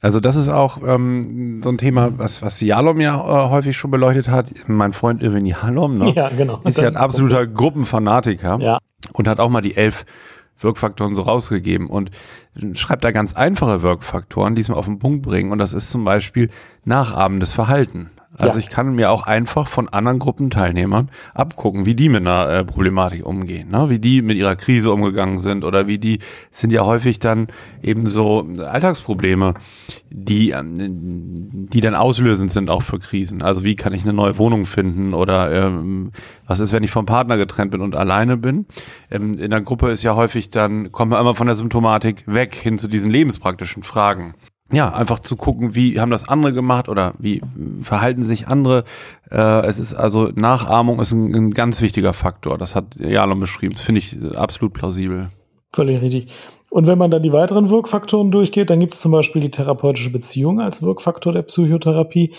also 0.00 0.20
das 0.20 0.36
ist 0.36 0.48
auch 0.48 0.78
ähm, 0.86 1.60
so 1.64 1.70
ein 1.70 1.76
Thema, 1.78 2.18
was, 2.18 2.40
was 2.40 2.60
Jalom 2.60 3.00
ja 3.00 3.16
äh, 3.16 3.50
häufig 3.50 3.76
schon 3.76 3.90
beleuchtet 3.90 4.28
hat. 4.30 4.50
Mein 4.68 4.92
Freund 4.92 5.22
Irvin 5.22 5.44
Jalom 5.44 5.98
ne? 5.98 6.12
ja, 6.14 6.28
genau. 6.28 6.60
ist 6.64 6.80
ja 6.80 6.86
ein 6.86 6.96
absoluter 6.96 7.46
Gruppenfanatiker 7.48 8.58
ja. 8.60 8.78
und 9.12 9.26
hat 9.26 9.40
auch 9.40 9.50
mal 9.50 9.60
die 9.60 9.76
elf 9.76 10.06
Wirkfaktoren 10.62 11.14
so 11.14 11.22
rausgegeben 11.22 11.88
und 11.88 12.10
schreibt 12.74 13.04
da 13.04 13.10
ganz 13.10 13.34
einfache 13.34 13.82
Wirkfaktoren, 13.82 14.54
die 14.54 14.60
es 14.60 14.68
mal 14.68 14.76
auf 14.76 14.86
den 14.86 14.98
Punkt 14.98 15.22
bringen. 15.22 15.52
Und 15.52 15.58
das 15.58 15.72
ist 15.72 15.90
zum 15.90 16.04
Beispiel 16.04 16.50
nachahmendes 16.84 17.52
Verhalten. 17.52 18.10
Also 18.36 18.58
ja. 18.58 18.64
ich 18.64 18.70
kann 18.70 18.94
mir 18.94 19.10
auch 19.10 19.24
einfach 19.24 19.66
von 19.66 19.88
anderen 19.88 20.20
Gruppenteilnehmern 20.20 21.10
abgucken, 21.34 21.84
wie 21.84 21.96
die 21.96 22.08
mit 22.08 22.20
einer 22.20 22.48
äh, 22.48 22.64
Problematik 22.64 23.26
umgehen, 23.26 23.70
ne? 23.70 23.90
wie 23.90 23.98
die 23.98 24.22
mit 24.22 24.36
ihrer 24.36 24.54
Krise 24.54 24.92
umgegangen 24.92 25.40
sind 25.40 25.64
oder 25.64 25.88
wie 25.88 25.98
die 25.98 26.20
sind 26.52 26.72
ja 26.72 26.84
häufig 26.84 27.18
dann 27.18 27.48
eben 27.82 28.06
so 28.06 28.46
Alltagsprobleme, 28.58 29.54
die, 30.10 30.50
ähm, 30.50 31.68
die 31.72 31.80
dann 31.80 31.96
auslösend 31.96 32.52
sind 32.52 32.70
auch 32.70 32.82
für 32.82 33.00
Krisen. 33.00 33.42
Also 33.42 33.64
wie 33.64 33.74
kann 33.74 33.92
ich 33.92 34.04
eine 34.04 34.12
neue 34.12 34.38
Wohnung 34.38 34.64
finden 34.64 35.12
oder 35.12 35.52
ähm, 35.52 36.12
was 36.46 36.60
ist, 36.60 36.72
wenn 36.72 36.84
ich 36.84 36.92
vom 36.92 37.06
Partner 37.06 37.36
getrennt 37.36 37.72
bin 37.72 37.80
und 37.80 37.96
alleine 37.96 38.36
bin. 38.36 38.66
Ähm, 39.10 39.34
in 39.34 39.50
der 39.50 39.60
Gruppe 39.60 39.90
ist 39.90 40.04
ja 40.04 40.14
häufig 40.14 40.50
dann, 40.50 40.92
kommen 40.92 41.10
wir 41.10 41.18
immer 41.18 41.34
von 41.34 41.48
der 41.48 41.56
Symptomatik 41.56 42.22
weg 42.26 42.54
hin 42.54 42.78
zu 42.78 42.86
diesen 42.86 43.10
lebenspraktischen 43.10 43.82
Fragen 43.82 44.34
ja, 44.72 44.92
einfach 44.92 45.20
zu 45.20 45.36
gucken, 45.36 45.74
wie 45.74 46.00
haben 46.00 46.10
das 46.10 46.28
andere 46.28 46.52
gemacht 46.52 46.88
oder 46.88 47.14
wie 47.18 47.42
verhalten 47.82 48.22
sich 48.22 48.48
andere. 48.48 48.84
Äh, 49.30 49.66
es 49.66 49.78
ist 49.78 49.94
also 49.94 50.30
Nachahmung 50.34 51.00
ist 51.00 51.12
ein, 51.12 51.34
ein 51.34 51.50
ganz 51.50 51.80
wichtiger 51.80 52.12
Faktor. 52.12 52.58
Das 52.58 52.74
hat 52.74 52.96
Jalom 52.96 53.40
beschrieben. 53.40 53.74
Das 53.74 53.82
finde 53.82 54.00
ich 54.00 54.16
absolut 54.36 54.72
plausibel. 54.72 55.30
Völlig 55.72 56.00
richtig. 56.02 56.26
Und 56.70 56.86
wenn 56.86 56.98
man 56.98 57.10
dann 57.10 57.22
die 57.22 57.32
weiteren 57.32 57.68
Wirkfaktoren 57.68 58.30
durchgeht, 58.30 58.70
dann 58.70 58.80
gibt 58.80 58.94
es 58.94 59.00
zum 59.00 59.12
Beispiel 59.12 59.42
die 59.42 59.50
therapeutische 59.50 60.10
Beziehung 60.10 60.60
als 60.60 60.82
Wirkfaktor 60.82 61.32
der 61.32 61.42
Psychotherapie. 61.42 62.32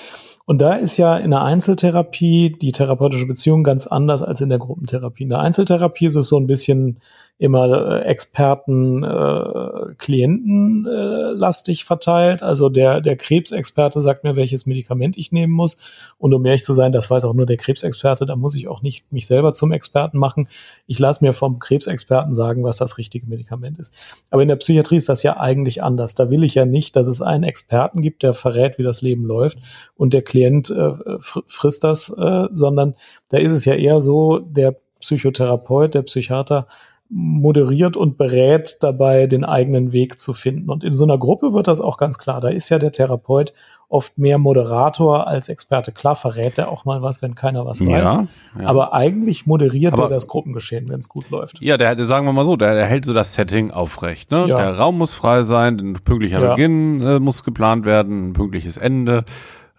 Und 0.46 0.62
da 0.62 0.74
ist 0.74 0.98
ja 0.98 1.18
in 1.18 1.32
der 1.32 1.44
Einzeltherapie 1.44 2.56
die 2.62 2.72
therapeutische 2.72 3.26
Beziehung 3.26 3.64
ganz 3.64 3.88
anders 3.88 4.24
als 4.24 4.42
in 4.42 4.50
der 4.50 4.58
Gruppentherapie. 4.58 5.24
In 5.24 5.30
der 5.30 5.40
Einzeltherapie 5.40 6.08
ist 6.08 6.16
es 6.16 6.28
so 6.28 6.38
ein 6.38 6.48
bisschen 6.48 6.98
immer 7.42 8.02
äh, 8.04 8.04
Experten, 8.04 9.04
äh, 9.04 9.96
Klienten 9.98 10.86
äh, 10.86 11.32
lastig 11.32 11.86
verteilt. 11.86 12.44
Also 12.44 12.70
der, 12.70 13.02
der 13.02 13.16
Krebsexperte 13.16 14.04
sagt 14.04 14.24
mir, 14.24 14.36
welches 14.36 14.68
Medikament 14.68 15.18
ich 15.18 15.32
nehmen 15.32 15.52
muss. 15.52 15.80
Und 16.20 16.36
um 16.36 16.46
ehrlich 16.46 16.64
zu 16.64 16.74
sein, 16.74 16.92
das 16.92 17.10
weiß 17.10 17.26
auch 17.26 17.34
nur 17.34 17.48
der 17.48 17.58
Krebsexperte, 17.58 18.28
da 18.28 18.36
muss 18.36 18.54
ich 18.54 18.68
auch 18.68 18.84
nicht 18.84 19.12
mich 19.12 19.26
selber 19.26 19.56
zum 19.56 19.72
Experten 19.72 20.20
machen. 20.20 20.50
Ich 20.86 21.00
lasse 21.00 21.26
mir 21.26 21.34
vom 21.34 21.58
Krebsexperten 21.58 22.36
sagen, 22.36 22.64
was 22.64 22.78
das 22.78 23.00
richtige 23.00 23.26
Medikament 23.26 23.80
ist. 23.80 23.96
Aber 24.30 24.44
in 24.44 24.48
der 24.48 24.58
Psychiatrie 24.58 24.98
ist 24.98 25.10
das 25.10 25.24
ja 25.24 25.40
eigentlich 25.40 25.82
anders. 25.82 26.14
Da 26.14 26.30
will 26.30 26.44
ich 26.44 26.54
ja 26.54 26.68
nicht, 26.68 26.96
dass 26.96 27.08
es 27.08 27.24
einen 27.24 27.44
Experten 27.44 28.02
gibt, 28.02 28.22
der 28.22 28.36
verrät, 28.36 28.78
wie 28.78 28.84
das 28.84 29.02
Leben 29.02 29.26
läuft 29.26 29.58
und 29.98 30.14
der 30.14 30.22
Klient 30.22 30.70
äh, 30.70 30.92
frisst 31.20 31.84
das, 31.84 32.16
äh, 32.16 32.48
sondern 32.52 32.94
da 33.30 33.40
ist 33.40 33.52
es 33.52 33.66
ja 33.66 33.74
eher 33.74 34.00
so, 34.00 34.38
der 34.38 34.76
Psychotherapeut, 35.00 35.96
der 35.96 36.04
Psychiater 36.04 36.68
moderiert 37.14 37.98
und 37.98 38.18
berät 38.18 38.78
dabei, 38.80 39.28
den 39.28 39.44
eigenen 39.44 39.92
Weg 39.92 40.18
zu 40.18 40.34
finden. 40.34 40.70
Und 40.70 40.86
in 40.86 40.94
so 40.94 41.04
einer 41.04 41.18
Gruppe 41.18 41.52
wird 41.52 41.68
das 41.68 41.82
auch 41.82 41.98
ganz 41.98 42.18
klar. 42.18 42.40
Da 42.40 42.48
ist 42.48 42.70
ja 42.70 42.80
der 42.80 42.94
Therapeut 42.94 43.52
oft 43.90 44.18
mehr 44.18 44.38
Moderator 44.38 45.28
als 45.28 45.50
Experte. 45.50 45.92
Klar 45.92 46.16
verrät 46.16 46.58
er 46.58 46.70
auch 46.70 46.86
mal 46.86 47.02
was, 47.02 47.22
wenn 47.22 47.36
keiner 47.36 47.66
was 47.66 47.82
weiß. 47.82 47.88
Ja, 47.90 48.28
ja. 48.58 48.66
Aber 48.66 48.94
eigentlich 48.94 49.46
moderiert 49.46 49.94
Aber, 49.94 50.04
er 50.04 50.10
das 50.10 50.28
Gruppengeschehen, 50.28 50.88
wenn 50.88 51.00
es 51.00 51.10
gut 51.10 51.30
läuft. 51.30 51.62
Ja, 51.62 51.76
der, 51.76 51.96
der 51.96 52.06
sagen 52.06 52.26
wir 52.26 52.32
mal 52.32 52.46
so, 52.46 52.56
der, 52.56 52.76
der 52.76 52.86
hält 52.86 53.04
so 53.04 53.14
das 53.14 53.36
Setting 53.36 53.72
aufrecht. 53.72 54.32
Ne? 54.32 54.46
Ja. 54.48 54.56
Der 54.56 54.78
Raum 54.78 54.98
muss 54.98 55.14
frei 55.14 55.44
sein, 55.44 55.80
ein 55.80 55.94
pünktlicher 55.96 56.40
Beginn 56.40 57.04
äh, 57.04 57.20
muss 57.20 57.44
geplant 57.44 57.84
werden, 57.84 58.30
ein 58.30 58.34
pünktliches 58.34 58.78
Ende. 58.78 59.26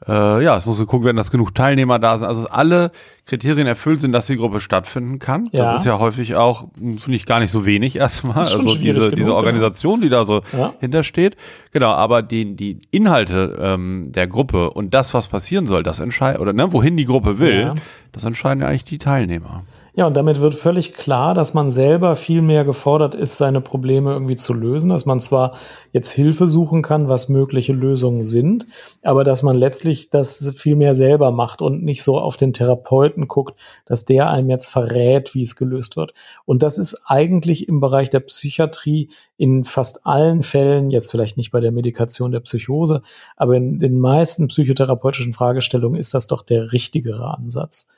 Äh, 0.09 0.43
ja, 0.43 0.57
es 0.57 0.67
muss 0.67 0.79
geguckt 0.79 1.05
werden, 1.05 1.17
dass 1.17 1.31
genug 1.31 1.55
Teilnehmer 1.55 1.99
da 1.99 2.19
sind. 2.19 2.29
Also 2.29 2.49
alle 2.49 2.91
Kriterien 3.27 3.67
erfüllt 3.67 4.01
sind, 4.01 4.13
dass 4.13 4.27
die 4.27 4.37
Gruppe 4.37 4.61
stattfinden 4.61 5.19
kann. 5.19 5.49
Ja. 5.53 5.65
Das 5.65 5.81
ist 5.81 5.87
ja 5.87 5.99
häufig 5.99 6.35
auch, 6.35 6.69
finde 6.75 7.15
ich, 7.15 7.27
gar 7.27 7.41
nicht 7.41 7.51
so 7.51 7.65
wenig 7.67 7.97
erstmal. 7.97 8.39
Also 8.39 8.77
diese, 8.77 9.01
genug, 9.01 9.17
diese 9.17 9.35
Organisation, 9.35 10.01
genau. 10.01 10.05
die 10.05 10.11
da 10.11 10.25
so 10.25 10.43
ja. 10.57 10.73
hintersteht. 10.81 11.37
Genau, 11.71 11.91
aber 11.91 12.23
die, 12.23 12.57
die 12.57 12.79
Inhalte 12.91 13.59
ähm, 13.61 14.11
der 14.11 14.27
Gruppe 14.27 14.71
und 14.71 14.95
das, 14.95 15.15
was 15.15 15.29
passieren 15.29 15.67
soll, 15.67 15.83
das 15.83 16.01
entscheidet, 16.01 16.41
oder 16.41 16.53
ne, 16.53 16.73
wohin 16.73 16.97
die 16.97 17.05
Gruppe 17.05 17.39
will, 17.39 17.61
ja. 17.61 17.75
das 18.13 18.25
entscheiden 18.25 18.63
ja 18.63 18.69
eigentlich 18.69 18.85
die 18.85 18.99
Teilnehmer. 18.99 19.63
Ja, 19.95 20.07
und 20.07 20.17
damit 20.17 20.41
wird 20.41 20.55
völlig 20.55 20.95
klar, 20.95 21.35
dass 21.35 21.53
man 21.53 21.71
selber 21.71 22.17
viel 22.17 22.41
mehr 22.41 22.65
gefordert 22.65 23.15
ist, 23.15 23.37
seine 23.37 23.61
Probleme 23.61 24.11
irgendwie 24.13 24.37
zu 24.37 24.55
lösen, 24.55 24.89
dass 24.89 25.05
man 25.05 25.21
zwar 25.21 25.55
jetzt 25.93 26.13
Hilfe 26.13 26.47
suchen 26.47 26.81
kann, 26.81 27.11
was 27.11 27.29
mögliche 27.29 27.75
Lösungen 27.75 28.25
sind, 28.25 28.67
aber 29.03 29.23
dass 29.23 29.43
man 29.43 29.55
letztlich 29.55 30.09
das 30.09 30.55
viel 30.57 30.77
mehr 30.77 30.95
selber 30.95 31.31
macht 31.31 31.61
und 31.61 31.83
nicht 31.83 32.03
so 32.05 32.19
auf 32.19 32.39
den 32.39 32.55
Therapeuten 32.55 33.29
guckt, 33.29 33.61
dass 33.85 34.07
der 34.07 34.31
einem 34.31 34.49
jetzt 34.49 34.69
verrät, 34.69 35.35
wie 35.35 35.43
es 35.43 35.57
gelöst 35.57 35.99
wird. 35.99 36.15
Und 36.47 36.63
das 36.63 36.79
ist 36.79 37.03
eigentlich 37.05 37.69
im 37.69 37.81
Bereich 37.81 38.09
der 38.09 38.21
Psychiatrie 38.21 39.11
in 39.37 39.63
fast 39.63 40.07
allen 40.07 40.43
Fällen, 40.43 40.91
jetzt 40.91 41.11
vielleicht 41.11 41.37
nicht 41.37 41.51
bei 41.51 41.61
der 41.61 41.71
Medikation 41.71 42.33
der 42.33 42.41
Psychose, 42.41 43.03
aber 43.37 43.57
in 43.57 43.79
den 43.79 43.99
meisten 44.01 44.49
psychotherapeutischen 44.49 45.35
Fragestellungen 45.35 46.01
ist 46.01 46.15
das 46.15 46.29
doch 46.29 46.41
der 46.41 46.73
richtigere 46.73 47.37
Ansatz. 47.37 47.89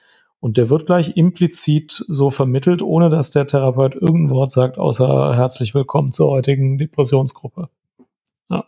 Und 0.44 0.58
der 0.58 0.68
wird 0.68 0.84
gleich 0.84 1.16
implizit 1.16 2.04
so 2.06 2.28
vermittelt, 2.28 2.82
ohne 2.82 3.08
dass 3.08 3.30
der 3.30 3.46
Therapeut 3.46 3.94
irgendein 3.94 4.36
Wort 4.36 4.52
sagt, 4.52 4.76
außer 4.76 5.34
herzlich 5.34 5.74
willkommen 5.74 6.12
zur 6.12 6.28
heutigen 6.28 6.76
Depressionsgruppe. 6.76 7.70
Ja. 8.50 8.66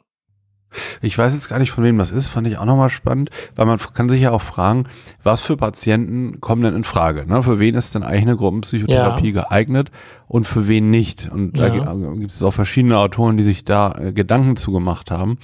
Ich 1.03 1.19
weiß 1.19 1.35
jetzt 1.35 1.51
gar 1.51 1.59
nicht, 1.59 1.73
von 1.73 1.85
wem 1.85 1.99
das 1.99 2.13
ist, 2.13 2.29
fand 2.29 2.49
ich 2.49 2.57
auch 2.57 2.65
nochmal 2.65 2.89
spannend, 2.89 3.29
weil 3.57 3.67
man 3.67 3.79
kann 3.93 4.09
sich 4.09 4.23
ja 4.23 4.31
auch 4.31 4.41
fragen, 4.41 4.85
was 5.23 5.43
für 5.43 5.59
Patienten 5.59 6.41
kommen 6.41 6.63
denn 6.63 6.75
in 6.75 6.83
Frage? 6.83 7.29
Ne? 7.29 7.43
Für 7.43 7.59
wen 7.59 7.75
ist 7.75 7.95
denn 7.95 8.03
eigentlich 8.03 8.23
eine 8.23 8.37
Gruppenpsychotherapie 8.37 9.33
ja. 9.33 9.43
geeignet 9.43 9.91
und 10.29 10.47
für 10.47 10.69
wen 10.69 10.91
nicht? 10.91 11.31
Und 11.31 11.59
ja. 11.59 11.69
da 11.69 11.93
gibt 12.15 12.31
es 12.31 12.43
auch 12.43 12.55
verschiedene 12.55 12.97
Autoren, 12.97 13.37
die 13.37 13.45
sich 13.45 13.67
da 13.67 13.93
äh, 13.99 14.13
Gedanken 14.15 14.57
zugemacht 14.57 15.11
haben, 15.11 15.37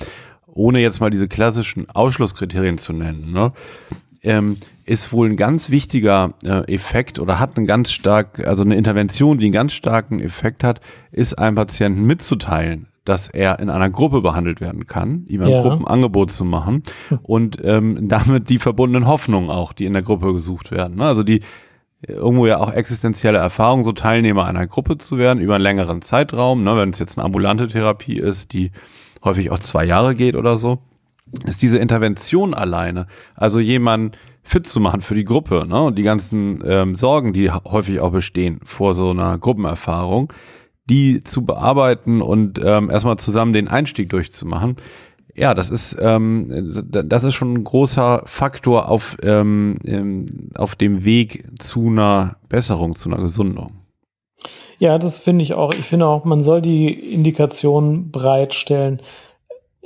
ohne 0.46 0.80
jetzt 0.80 1.00
mal 1.00 1.10
diese 1.10 1.28
klassischen 1.28 1.90
Ausschlusskriterien 1.90 2.78
zu 2.78 2.94
nennen. 2.94 3.32
Ne? 3.32 3.52
ähm, 4.22 4.56
ist 4.92 5.10
wohl 5.10 5.30
ein 5.30 5.36
ganz 5.36 5.70
wichtiger 5.70 6.34
äh, 6.44 6.70
Effekt 6.70 7.18
oder 7.18 7.40
hat 7.40 7.56
einen 7.56 7.64
ganz 7.64 7.90
stark, 7.92 8.46
also 8.46 8.62
eine 8.62 8.76
Intervention, 8.76 9.38
die 9.38 9.46
einen 9.46 9.52
ganz 9.54 9.72
starken 9.72 10.20
Effekt 10.20 10.62
hat, 10.62 10.82
ist 11.10 11.38
einem 11.38 11.56
Patienten 11.56 12.02
mitzuteilen, 12.02 12.88
dass 13.06 13.30
er 13.30 13.58
in 13.58 13.70
einer 13.70 13.88
Gruppe 13.88 14.20
behandelt 14.20 14.60
werden 14.60 14.86
kann, 14.86 15.24
ihm 15.28 15.40
ein 15.40 15.48
ja. 15.48 15.62
Gruppenangebot 15.62 16.30
zu 16.30 16.44
machen 16.44 16.82
und 17.22 17.56
ähm, 17.64 18.06
damit 18.06 18.50
die 18.50 18.58
verbundenen 18.58 19.08
Hoffnungen 19.08 19.48
auch, 19.48 19.72
die 19.72 19.86
in 19.86 19.94
der 19.94 20.02
Gruppe 20.02 20.30
gesucht 20.34 20.70
werden. 20.70 20.98
Ne? 20.98 21.06
Also 21.06 21.22
die 21.22 21.40
irgendwo 22.06 22.46
ja 22.46 22.58
auch 22.58 22.70
existenzielle 22.70 23.38
Erfahrung, 23.38 23.84
so 23.84 23.92
Teilnehmer 23.92 24.44
einer 24.44 24.66
Gruppe 24.66 24.98
zu 24.98 25.16
werden 25.16 25.42
über 25.42 25.54
einen 25.54 25.64
längeren 25.64 26.02
Zeitraum, 26.02 26.64
ne? 26.64 26.76
wenn 26.76 26.90
es 26.90 26.98
jetzt 26.98 27.16
eine 27.16 27.24
ambulante 27.24 27.66
Therapie 27.66 28.18
ist, 28.18 28.52
die 28.52 28.72
häufig 29.24 29.50
auch 29.52 29.60
zwei 29.60 29.86
Jahre 29.86 30.14
geht 30.14 30.36
oder 30.36 30.58
so 30.58 30.80
ist 31.46 31.62
diese 31.62 31.78
Intervention 31.78 32.52
alleine, 32.52 33.06
also 33.34 33.58
jemanden 33.58 34.12
fit 34.42 34.66
zu 34.66 34.80
machen 34.80 35.00
für 35.00 35.14
die 35.14 35.24
Gruppe 35.24 35.66
ne, 35.68 35.82
und 35.82 35.96
die 35.96 36.02
ganzen 36.02 36.62
ähm, 36.66 36.94
Sorgen, 36.94 37.32
die 37.32 37.50
häufig 37.50 38.00
auch 38.00 38.12
bestehen 38.12 38.60
vor 38.64 38.94
so 38.94 39.10
einer 39.10 39.38
Gruppenerfahrung, 39.38 40.32
die 40.86 41.22
zu 41.22 41.44
bearbeiten 41.44 42.20
und 42.20 42.60
ähm, 42.62 42.90
erstmal 42.90 43.18
zusammen 43.18 43.52
den 43.52 43.68
Einstieg 43.68 44.10
durchzumachen. 44.10 44.76
Ja, 45.34 45.54
das 45.54 45.70
ist 45.70 45.96
ähm, 46.00 46.46
das 46.90 47.24
ist 47.24 47.34
schon 47.34 47.54
ein 47.54 47.64
großer 47.64 48.22
Faktor 48.26 48.90
auf 48.90 49.16
ähm, 49.22 50.26
auf 50.56 50.76
dem 50.76 51.06
Weg 51.06 51.48
zu 51.58 51.88
einer 51.88 52.36
Besserung, 52.50 52.94
zu 52.94 53.08
einer 53.08 53.22
Gesundung. 53.22 53.72
Ja, 54.78 54.98
das 54.98 55.20
finde 55.20 55.42
ich 55.42 55.54
auch. 55.54 55.72
Ich 55.72 55.86
finde 55.86 56.06
auch, 56.08 56.24
man 56.24 56.42
soll 56.42 56.60
die 56.60 56.92
Indikation 56.92 58.10
bereitstellen 58.10 59.00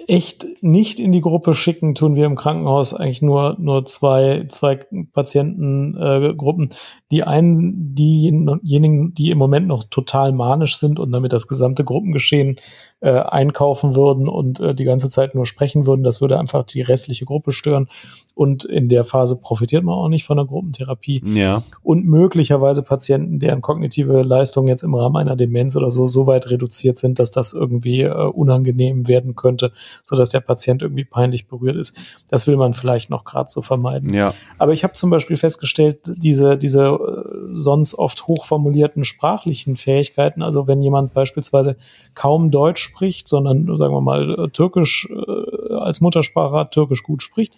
echt 0.09 0.47
nicht 0.61 1.01
in 1.01 1.11
die 1.11 1.21
Gruppe 1.21 1.55
schicken, 1.55 1.95
tun 1.95 2.15
wir 2.15 2.27
im 2.27 2.37
Krankenhaus 2.37 2.95
eigentlich 2.95 3.23
nur, 3.23 3.57
nur 3.59 3.85
zwei, 3.87 4.47
zwei 4.49 4.79
Patientengruppen. 5.13 6.71
Äh, 6.71 6.75
die 7.11 7.25
einen, 7.25 7.95
diejenigen, 7.95 9.15
die 9.15 9.31
im 9.31 9.39
Moment 9.39 9.67
noch 9.67 9.85
total 9.85 10.33
manisch 10.33 10.77
sind 10.77 11.01
und 11.01 11.11
damit 11.11 11.33
das 11.33 11.49
gesamte 11.49 11.85
Gruppengeschehen 11.85 12.61
äh, 13.07 13.21
einkaufen 13.21 13.95
würden 13.95 14.29
und 14.29 14.59
äh, 14.59 14.75
die 14.75 14.83
ganze 14.83 15.09
Zeit 15.09 15.37
nur 15.37 15.47
sprechen 15.47 15.87
würden, 15.87 16.03
das 16.03 16.21
würde 16.21 16.41
einfach 16.41 16.65
die 16.65 16.83
restliche 16.83 17.25
Gruppe 17.25 17.53
stören. 17.53 17.89
Und 18.35 18.65
in 18.65 18.89
der 18.91 19.05
Phase 19.05 19.37
profitiert 19.37 19.83
man 19.83 19.95
auch 19.95 20.09
nicht 20.09 20.25
von 20.25 20.37
der 20.37 20.45
Gruppentherapie. 20.45 21.23
Ja. 21.27 21.63
Und 21.83 22.05
möglicherweise 22.05 22.83
Patienten, 22.83 23.39
deren 23.39 23.63
kognitive 23.63 24.23
Leistungen 24.23 24.69
jetzt 24.69 24.83
im 24.83 24.95
Rahmen 24.95 25.17
einer 25.17 25.37
Demenz 25.37 25.75
oder 25.77 25.91
so 25.91 26.07
so 26.07 26.27
weit 26.27 26.51
reduziert 26.51 26.99
sind, 26.99 27.19
dass 27.19 27.31
das 27.31 27.55
irgendwie 27.55 28.03
äh, 28.03 28.13
unangenehm 28.13 29.07
werden 29.09 29.37
könnte, 29.37 29.73
sodass 30.05 30.29
der 30.29 30.41
Patient 30.41 30.83
irgendwie 30.83 31.05
peinlich 31.05 31.47
berührt 31.47 31.77
ist. 31.77 31.97
Das 32.29 32.47
will 32.47 32.57
man 32.57 32.75
vielleicht 32.75 33.09
noch 33.09 33.25
gerade 33.25 33.49
so 33.49 33.63
vermeiden. 33.63 34.13
Ja. 34.13 34.35
Aber 34.59 34.73
ich 34.73 34.83
habe 34.83 34.95
zum 34.95 35.11
Beispiel 35.11 35.37
festgestellt, 35.37 36.01
diese, 36.17 36.59
diese 36.59 36.89
äh, 36.89 37.55
sonst 37.55 37.95
oft 37.95 38.27
hochformulierten 38.27 39.05
sprachlichen 39.05 39.77
Fähigkeiten, 39.77 40.43
also 40.43 40.67
wenn 40.67 40.83
jemand 40.83 41.15
beispielsweise 41.15 41.77
kaum 42.15 42.51
Deutsch 42.51 42.93
spricht, 42.97 43.29
sondern 43.29 43.77
sagen 43.77 43.93
wir 43.93 44.01
mal 44.01 44.47
äh, 44.47 44.49
Türkisch 44.49 45.09
äh, 45.11 45.75
als 45.75 46.01
Muttersprache 46.01 46.57
hat, 46.57 46.71
Türkisch 46.73 47.03
gut 47.03 47.23
spricht 47.23 47.55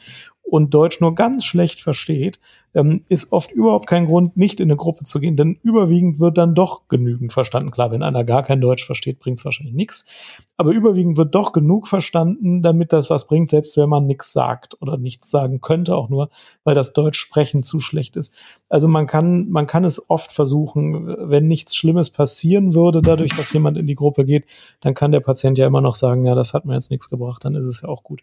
und 0.51 0.73
Deutsch 0.75 1.01
nur 1.01 1.15
ganz 1.15 1.45
schlecht 1.45 1.81
versteht, 1.81 2.39
ähm, 2.75 3.05
ist 3.09 3.33
oft 3.33 3.51
überhaupt 3.51 3.87
kein 3.87 4.07
Grund, 4.07 4.37
nicht 4.37 4.61
in 4.61 4.69
eine 4.69 4.77
Gruppe 4.77 5.05
zu 5.05 5.21
gehen, 5.21 5.37
denn 5.37 5.59
überwiegend 5.63 6.21
wird 6.21 6.39
dann 6.39 6.55
doch 6.55 6.89
genügend 6.89 7.33
verstanden. 7.33 7.71
Klar, 7.71 7.91
wenn 7.91 8.03
einer 8.03 8.25
gar 8.25 8.43
kein 8.43 8.61
Deutsch 8.61 8.85
versteht, 8.85 9.19
bringt 9.19 9.39
es 9.39 9.45
wahrscheinlich 9.45 9.75
nichts, 9.75 10.07
aber 10.57 10.73
überwiegend 10.73 11.17
wird 11.17 11.35
doch 11.35 11.53
genug 11.53 11.89
verstanden, 11.89 12.63
damit 12.63 12.93
das 12.93 13.11
was 13.11 13.27
bringt, 13.27 13.51
selbst 13.51 13.77
wenn 13.77 13.89
man 13.89 14.07
nichts 14.07 14.33
sagt 14.33 14.81
oder 14.81 14.97
nichts 14.97 15.31
sagen 15.31 15.61
könnte, 15.61 15.97
auch 15.97 16.09
nur, 16.09 16.31
weil 16.65 16.75
das 16.75 16.93
Deutsch 16.93 17.19
sprechen 17.19 17.63
zu 17.63 17.81
schlecht 17.81 18.17
ist. 18.17 18.35
Also 18.69 18.87
man 18.87 19.07
kann, 19.07 19.49
man 19.49 19.67
kann 19.67 19.85
es 19.85 20.11
oft 20.11 20.31
versuchen, 20.31 21.31
wenn 21.31 21.47
nichts 21.47 21.75
Schlimmes 21.75 22.11
passieren 22.11 22.75
würde, 22.75 23.03
dadurch, 23.03 23.35
dass 23.35 23.53
jemand 23.53 23.79
in 23.79 23.87
die 23.87 23.95
Gruppe 23.95 24.25
geht, 24.25 24.45
dann 24.81 24.95
kann 24.95 25.13
der 25.13 25.21
Patient 25.21 25.59
ja 25.59 25.67
immer 25.67 25.81
noch 25.81 25.95
sagen, 25.95 26.27
ja, 26.27 26.35
das 26.35 26.55
hat 26.55 26.65
mir 26.65 26.75
jetzt 26.75 26.91
nichts 26.91 27.09
gebracht, 27.09 27.45
dann 27.45 27.55
ist 27.55 27.67
es 27.67 27.81
ja 27.81 27.89
auch 27.89 28.03
gut. 28.03 28.23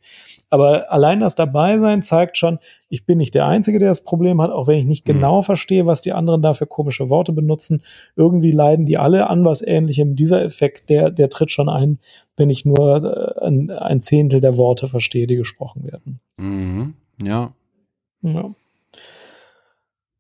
Aber 0.50 0.91
allein 0.91 1.20
das 1.20 1.36
Dabeisein 1.36 2.01
zeigt 2.01 2.14
schon, 2.38 2.60
ich 2.89 3.05
bin 3.05 3.17
nicht 3.17 3.34
der 3.36 3.45
Einzige, 3.45 3.79
der 3.79 3.89
das 3.89 4.03
Problem 4.03 4.41
hat, 4.41 4.51
auch 4.51 4.67
wenn 4.67 4.79
ich 4.79 4.86
nicht 4.86 5.07
mhm. 5.07 5.13
genau 5.13 5.41
verstehe, 5.41 5.86
was 5.86 6.01
die 6.01 6.13
anderen 6.13 6.41
da 6.41 6.53
für 6.53 6.67
komische 6.67 7.10
Worte 7.10 7.31
benutzen. 7.31 7.84
Irgendwie 8.15 8.51
leiden 8.51 8.86
die 8.86 8.98
alle 8.98 9.29
an 9.29 9.45
was 9.45 9.62
ähnlichem. 9.62 10.15
Dieser 10.15 10.43
Effekt, 10.43 10.89
der, 10.89 11.12
der 11.12 11.29
tritt 11.29 11.51
schon 11.51 11.69
ein, 11.69 12.00
wenn 12.38 12.50
ich 12.50 12.65
nur 12.65 13.03
äh, 13.03 13.45
ein, 13.45 13.69
ein 13.69 14.01
Zehntel 14.01 14.41
der 14.41 14.57
Worte 14.57 14.88
verstehe, 14.88 15.27
die 15.27 15.36
gesprochen 15.36 15.84
werden. 15.84 16.19
Mhm. 16.38 16.93
Ja. 17.22 17.53
Ja. 18.22 18.51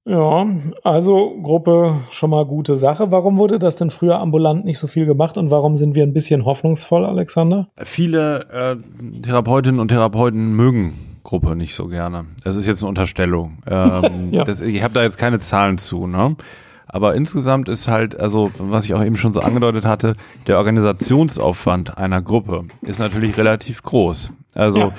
Ja, 0.07 0.45
also 0.83 1.35
Gruppe 1.41 1.95
schon 2.11 2.29
mal 2.29 2.45
gute 2.45 2.77
Sache. 2.77 3.11
Warum 3.11 3.39
wurde 3.39 3.57
das 3.57 3.75
denn 3.75 3.89
früher 3.89 4.19
ambulant 4.19 4.63
nicht 4.63 4.77
so 4.77 4.85
viel 4.85 5.07
gemacht 5.07 5.35
und 5.35 5.49
warum 5.49 5.75
sind 5.75 5.95
wir 5.95 6.03
ein 6.03 6.13
bisschen 6.13 6.45
hoffnungsvoll, 6.45 7.03
Alexander? 7.05 7.69
Viele 7.81 8.45
äh, 8.51 9.21
Therapeutinnen 9.23 9.79
und 9.79 9.87
Therapeuten 9.87 10.55
mögen 10.55 10.93
Gruppe 11.25 11.57
nicht 11.57 11.75
so 11.75 11.87
gerne. 11.87 12.27
Das 12.45 12.55
ist 12.55 12.67
jetzt 12.67 12.81
eine 12.81 12.89
Unterstellung. 12.89 13.57
Ähm, 13.67 14.29
ja. 14.31 14.45
das, 14.45 14.61
ich 14.61 14.81
habe 14.81 14.93
da 14.93 15.03
jetzt 15.03 15.17
keine 15.17 15.39
Zahlen 15.39 15.77
zu, 15.77 16.07
ne? 16.07 16.37
Aber 16.87 17.15
insgesamt 17.15 17.67
ist 17.67 17.89
halt, 17.89 18.17
also 18.17 18.51
was 18.57 18.85
ich 18.85 18.93
auch 18.93 19.03
eben 19.03 19.17
schon 19.17 19.33
so 19.33 19.41
angedeutet 19.41 19.85
hatte, 19.85 20.15
der 20.47 20.59
Organisationsaufwand 20.59 21.97
einer 21.97 22.21
Gruppe 22.21 22.65
ist 22.83 22.99
natürlich 22.99 23.35
relativ 23.37 23.83
groß. 23.83 24.31
Also 24.53 24.79
ja. 24.79 24.93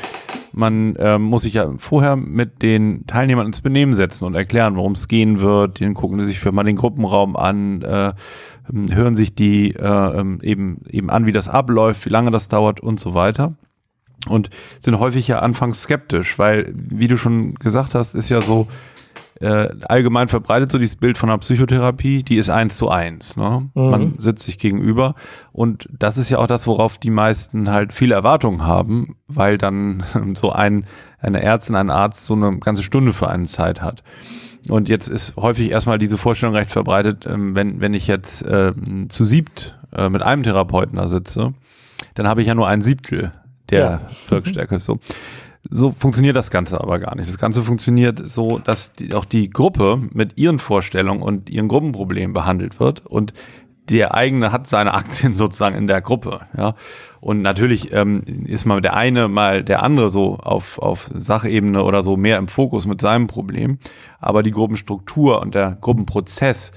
man 0.52 0.96
äh, 0.96 1.18
muss 1.18 1.42
sich 1.42 1.54
ja 1.54 1.72
vorher 1.78 2.16
mit 2.16 2.60
den 2.60 3.06
Teilnehmern 3.06 3.46
ins 3.46 3.62
Benehmen 3.62 3.94
setzen 3.94 4.24
und 4.24 4.34
erklären, 4.34 4.76
worum 4.76 4.92
es 4.92 5.08
gehen 5.08 5.40
wird. 5.40 5.80
Den 5.80 5.94
gucken 5.94 6.20
sie 6.20 6.26
sich 6.26 6.40
für 6.40 6.52
mal 6.52 6.64
den 6.64 6.76
Gruppenraum 6.76 7.36
an, 7.36 7.80
äh, 7.82 8.12
hören 8.90 9.14
sich 9.14 9.34
die 9.34 9.70
äh, 9.70 10.20
ähm, 10.20 10.40
eben 10.42 10.82
eben 10.90 11.08
an, 11.08 11.24
wie 11.24 11.32
das 11.32 11.48
abläuft, 11.48 12.04
wie 12.04 12.10
lange 12.10 12.32
das 12.32 12.48
dauert 12.48 12.80
und 12.80 13.00
so 13.00 13.14
weiter. 13.14 13.54
Und 14.28 14.50
sind 14.80 14.98
häufig 14.98 15.28
ja 15.28 15.40
anfangs 15.40 15.82
skeptisch, 15.82 16.38
weil, 16.38 16.72
wie 16.74 17.08
du 17.08 17.16
schon 17.16 17.54
gesagt 17.54 17.94
hast, 17.94 18.14
ist 18.14 18.28
ja 18.28 18.42
so, 18.42 18.66
äh, 19.40 19.68
allgemein 19.88 20.28
verbreitet 20.28 20.70
so 20.70 20.78
dieses 20.78 20.96
Bild 20.96 21.18
von 21.18 21.28
einer 21.28 21.38
Psychotherapie, 21.38 22.22
die 22.22 22.36
ist 22.36 22.48
eins 22.48 22.76
zu 22.76 22.88
eins. 22.88 23.36
Ne? 23.36 23.68
Mhm. 23.74 23.90
Man 23.90 24.14
sitzt 24.18 24.44
sich 24.44 24.58
gegenüber 24.58 25.14
und 25.52 25.88
das 25.98 26.16
ist 26.16 26.30
ja 26.30 26.38
auch 26.38 26.46
das, 26.46 26.66
worauf 26.66 26.98
die 26.98 27.10
meisten 27.10 27.70
halt 27.70 27.92
viele 27.92 28.14
Erwartungen 28.14 28.62
haben, 28.62 29.16
weil 29.28 29.58
dann 29.58 30.04
so 30.34 30.52
ein, 30.52 30.86
eine 31.18 31.42
Ärztin, 31.42 31.76
ein 31.76 31.90
Arzt 31.90 32.24
so 32.24 32.34
eine 32.34 32.58
ganze 32.58 32.82
Stunde 32.82 33.12
für 33.12 33.28
einen 33.28 33.46
Zeit 33.46 33.82
hat. 33.82 34.02
Und 34.68 34.88
jetzt 34.88 35.08
ist 35.08 35.36
häufig 35.36 35.70
erstmal 35.70 35.98
diese 35.98 36.18
Vorstellung 36.18 36.54
recht 36.54 36.70
verbreitet, 36.70 37.26
ähm, 37.26 37.54
wenn, 37.54 37.80
wenn 37.80 37.94
ich 37.94 38.06
jetzt 38.06 38.42
äh, 38.44 38.72
zu 39.08 39.24
siebt 39.24 39.78
äh, 39.94 40.08
mit 40.08 40.22
einem 40.22 40.42
Therapeuten 40.42 40.96
da 40.96 41.08
sitze, 41.08 41.52
dann 42.14 42.26
habe 42.26 42.40
ich 42.40 42.48
ja 42.48 42.54
nur 42.54 42.66
ein 42.66 42.80
Siebtel 42.80 43.32
der 43.70 43.80
ja. 43.80 44.00
Wirkstärke. 44.28 44.80
So. 44.80 44.98
So 45.68 45.90
funktioniert 45.90 46.36
das 46.36 46.52
Ganze 46.52 46.80
aber 46.80 47.00
gar 47.00 47.16
nicht. 47.16 47.28
Das 47.28 47.38
Ganze 47.38 47.62
funktioniert 47.62 48.22
so, 48.24 48.58
dass 48.58 48.92
die, 48.92 49.14
auch 49.14 49.24
die 49.24 49.50
Gruppe 49.50 50.00
mit 50.12 50.38
ihren 50.38 50.60
Vorstellungen 50.60 51.22
und 51.22 51.50
ihren 51.50 51.66
Gruppenproblemen 51.66 52.32
behandelt 52.32 52.78
wird 52.78 53.04
und 53.04 53.32
der 53.90 54.14
eigene 54.14 54.52
hat 54.52 54.66
seine 54.66 54.94
Aktien 54.94 55.32
sozusagen 55.32 55.76
in 55.76 55.86
der 55.86 56.00
Gruppe, 56.00 56.40
ja. 56.56 56.74
Und 57.20 57.42
natürlich 57.42 57.92
ähm, 57.92 58.22
ist 58.44 58.66
mal 58.66 58.80
der 58.80 58.94
eine 58.94 59.26
mal 59.26 59.64
der 59.64 59.82
andere 59.82 60.10
so 60.10 60.36
auf, 60.36 60.78
auf 60.78 61.10
Sachebene 61.12 61.82
oder 61.82 62.04
so 62.04 62.16
mehr 62.16 62.38
im 62.38 62.46
Fokus 62.46 62.86
mit 62.86 63.00
seinem 63.00 63.26
Problem. 63.26 63.78
Aber 64.20 64.44
die 64.44 64.52
Gruppenstruktur 64.52 65.40
und 65.40 65.56
der 65.56 65.76
Gruppenprozess 65.80 66.70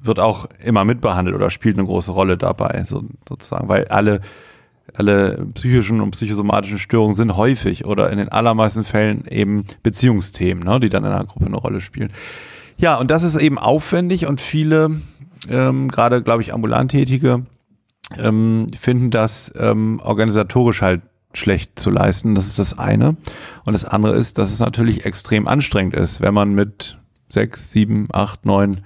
wird 0.00 0.18
auch 0.18 0.48
immer 0.64 0.84
mitbehandelt 0.84 1.36
oder 1.36 1.50
spielt 1.50 1.78
eine 1.78 1.86
große 1.86 2.10
Rolle 2.10 2.36
dabei, 2.36 2.82
so, 2.84 3.04
sozusagen, 3.28 3.68
weil 3.68 3.86
alle 3.86 4.22
alle 4.94 5.46
psychischen 5.54 6.00
und 6.00 6.12
psychosomatischen 6.12 6.78
Störungen 6.78 7.14
sind 7.14 7.36
häufig 7.36 7.84
oder 7.84 8.10
in 8.10 8.18
den 8.18 8.28
allermeisten 8.28 8.84
Fällen 8.84 9.26
eben 9.26 9.64
Beziehungsthemen, 9.82 10.64
ne, 10.64 10.80
die 10.80 10.88
dann 10.88 11.04
in 11.04 11.12
einer 11.12 11.24
Gruppe 11.24 11.46
eine 11.46 11.56
Rolle 11.56 11.80
spielen. 11.80 12.12
Ja, 12.78 12.96
und 12.96 13.10
das 13.10 13.22
ist 13.22 13.36
eben 13.36 13.58
aufwendig 13.58 14.26
und 14.26 14.40
viele, 14.40 15.00
ähm, 15.50 15.88
gerade 15.88 16.22
glaube 16.22 16.42
ich 16.42 16.52
ambulant 16.52 16.90
Tätige, 16.90 17.44
ähm, 18.18 18.66
finden 18.78 19.10
das 19.10 19.52
ähm, 19.58 20.00
organisatorisch 20.02 20.82
halt 20.82 21.02
schlecht 21.32 21.78
zu 21.78 21.90
leisten. 21.90 22.34
Das 22.34 22.46
ist 22.46 22.58
das 22.58 22.78
eine. 22.78 23.16
Und 23.64 23.72
das 23.72 23.84
andere 23.84 24.16
ist, 24.16 24.38
dass 24.38 24.50
es 24.50 24.60
natürlich 24.60 25.04
extrem 25.04 25.48
anstrengend 25.48 25.94
ist, 25.94 26.20
wenn 26.20 26.34
man 26.34 26.54
mit 26.54 26.98
sechs, 27.28 27.72
sieben, 27.72 28.08
acht, 28.12 28.46
neun 28.46 28.82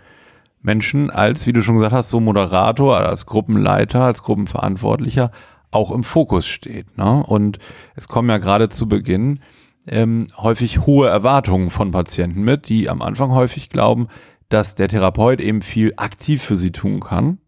Menschen 0.62 1.10
als, 1.10 1.46
wie 1.46 1.52
du 1.52 1.62
schon 1.62 1.74
gesagt 1.74 1.92
hast, 1.92 2.10
so 2.10 2.20
Moderator, 2.20 2.98
als 2.98 3.26
Gruppenleiter, 3.26 4.02
als 4.02 4.22
Gruppenverantwortlicher 4.22 5.30
auch 5.70 5.90
im 5.90 6.02
Fokus 6.02 6.46
steht. 6.46 6.96
Ne? 6.98 7.24
Und 7.24 7.58
es 7.94 8.08
kommen 8.08 8.28
ja 8.28 8.38
gerade 8.38 8.68
zu 8.68 8.88
Beginn 8.88 9.40
ähm, 9.86 10.26
häufig 10.36 10.86
hohe 10.86 11.08
Erwartungen 11.08 11.70
von 11.70 11.90
Patienten 11.90 12.42
mit, 12.42 12.68
die 12.68 12.88
am 12.88 13.02
Anfang 13.02 13.30
häufig 13.32 13.70
glauben, 13.70 14.08
dass 14.48 14.74
der 14.74 14.88
Therapeut 14.88 15.40
eben 15.40 15.62
viel 15.62 15.94
aktiv 15.96 16.42
für 16.42 16.56
sie 16.56 16.72
tun 16.72 17.00
kann. 17.00 17.38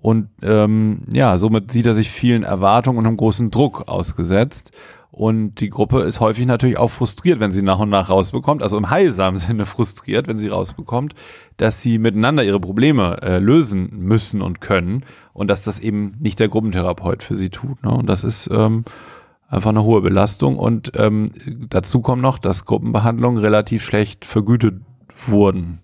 Und 0.00 0.28
ähm, 0.42 1.02
ja, 1.12 1.38
somit 1.38 1.70
sieht 1.70 1.86
er 1.86 1.94
sich 1.94 2.10
vielen 2.10 2.42
Erwartungen 2.42 2.98
und 2.98 3.06
einem 3.06 3.16
großen 3.16 3.50
Druck 3.50 3.88
ausgesetzt. 3.88 4.72
Und 5.12 5.60
die 5.60 5.68
Gruppe 5.68 6.04
ist 6.04 6.20
häufig 6.20 6.46
natürlich 6.46 6.78
auch 6.78 6.90
frustriert, 6.90 7.38
wenn 7.38 7.50
sie 7.50 7.60
nach 7.60 7.78
und 7.78 7.90
nach 7.90 8.08
rausbekommt, 8.08 8.62
also 8.62 8.78
im 8.78 8.88
heilsamen 8.88 9.36
Sinne 9.36 9.66
frustriert, 9.66 10.26
wenn 10.26 10.38
sie 10.38 10.48
rausbekommt, 10.48 11.14
dass 11.58 11.82
sie 11.82 11.98
miteinander 11.98 12.42
ihre 12.42 12.58
Probleme 12.58 13.18
äh, 13.20 13.38
lösen 13.38 13.90
müssen 13.92 14.40
und 14.40 14.62
können 14.62 15.04
und 15.34 15.48
dass 15.48 15.64
das 15.64 15.78
eben 15.80 16.16
nicht 16.18 16.40
der 16.40 16.48
Gruppentherapeut 16.48 17.22
für 17.22 17.36
sie 17.36 17.50
tut. 17.50 17.82
Ne? 17.84 17.90
Und 17.90 18.08
das 18.08 18.24
ist 18.24 18.48
ähm, 18.50 18.84
einfach 19.48 19.70
eine 19.70 19.84
hohe 19.84 20.00
Belastung. 20.00 20.58
Und 20.58 20.92
ähm, 20.96 21.26
dazu 21.68 22.00
kommt 22.00 22.22
noch, 22.22 22.38
dass 22.38 22.64
Gruppenbehandlungen 22.64 23.38
relativ 23.38 23.84
schlecht 23.84 24.24
vergütet 24.24 24.80
wurden. 25.26 25.80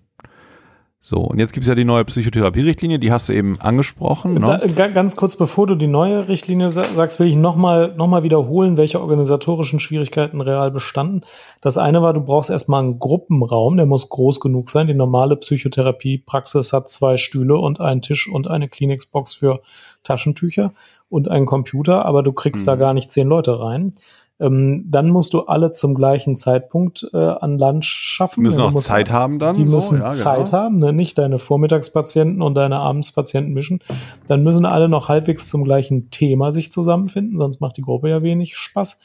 So, 1.09 1.21
und 1.21 1.39
jetzt 1.39 1.53
gibt 1.53 1.63
es 1.63 1.67
ja 1.67 1.73
die 1.73 1.85
neue 1.85 2.05
Psychotherapie-Richtlinie, 2.05 2.99
die 2.99 3.11
hast 3.11 3.29
du 3.29 3.33
eben 3.33 3.59
angesprochen. 3.59 4.35
Ne? 4.35 4.61
Da, 4.75 4.87
ganz 4.89 5.15
kurz, 5.15 5.35
bevor 5.35 5.65
du 5.65 5.73
die 5.73 5.87
neue 5.87 6.27
Richtlinie 6.27 6.69
sagst, 6.69 7.19
will 7.19 7.25
ich 7.25 7.35
nochmal 7.35 7.95
noch 7.97 8.05
mal 8.05 8.21
wiederholen, 8.21 8.77
welche 8.77 9.01
organisatorischen 9.01 9.79
Schwierigkeiten 9.79 10.39
real 10.39 10.69
bestanden. 10.69 11.21
Das 11.61 11.79
eine 11.79 12.03
war, 12.03 12.13
du 12.13 12.21
brauchst 12.21 12.51
erstmal 12.51 12.83
einen 12.83 12.99
Gruppenraum, 12.99 13.77
der 13.77 13.87
muss 13.87 14.07
groß 14.07 14.39
genug 14.39 14.69
sein. 14.69 14.85
Die 14.85 14.93
normale 14.93 15.35
Psychotherapie-Praxis 15.35 16.73
hat 16.73 16.89
zwei 16.89 17.17
Stühle 17.17 17.57
und 17.57 17.81
einen 17.81 18.03
Tisch 18.03 18.29
und 18.31 18.47
eine 18.47 18.69
Kleenex-Box 18.69 19.33
für 19.33 19.61
Taschentücher 20.03 20.73
und 21.09 21.27
einen 21.27 21.47
Computer, 21.47 22.05
aber 22.05 22.21
du 22.21 22.33
kriegst 22.33 22.67
mhm. 22.67 22.71
da 22.71 22.75
gar 22.75 22.93
nicht 22.93 23.09
zehn 23.09 23.27
Leute 23.27 23.59
rein. 23.59 23.93
Ähm, 24.39 24.85
dann 24.89 25.09
musst 25.09 25.33
du 25.33 25.41
alle 25.41 25.71
zum 25.71 25.93
gleichen 25.93 26.35
Zeitpunkt 26.35 27.07
äh, 27.13 27.17
an 27.17 27.57
Land 27.57 27.85
schaffen. 27.85 28.43
Müssen 28.43 28.61
auch 28.61 28.73
Zeit 28.75 29.11
haben 29.11 29.37
dann. 29.37 29.55
Die 29.55 29.67
so? 29.67 29.75
müssen 29.75 29.99
ja, 29.99 30.11
Zeit 30.11 30.45
genau. 30.45 30.57
haben, 30.57 30.79
ne? 30.79 30.93
nicht 30.93 31.17
deine 31.17 31.39
Vormittagspatienten 31.39 32.41
und 32.41 32.53
deine 32.53 32.77
Abendspatienten 32.77 33.53
mischen. 33.53 33.81
Dann 34.27 34.43
müssen 34.43 34.65
alle 34.65 34.87
noch 34.87 35.09
halbwegs 35.09 35.47
zum 35.47 35.63
gleichen 35.63 36.09
Thema 36.09 36.51
sich 36.51 36.71
zusammenfinden, 36.71 37.37
sonst 37.37 37.59
macht 37.59 37.77
die 37.77 37.81
Gruppe 37.81 38.09
ja 38.09 38.23
wenig 38.23 38.55
Spaß. 38.55 38.99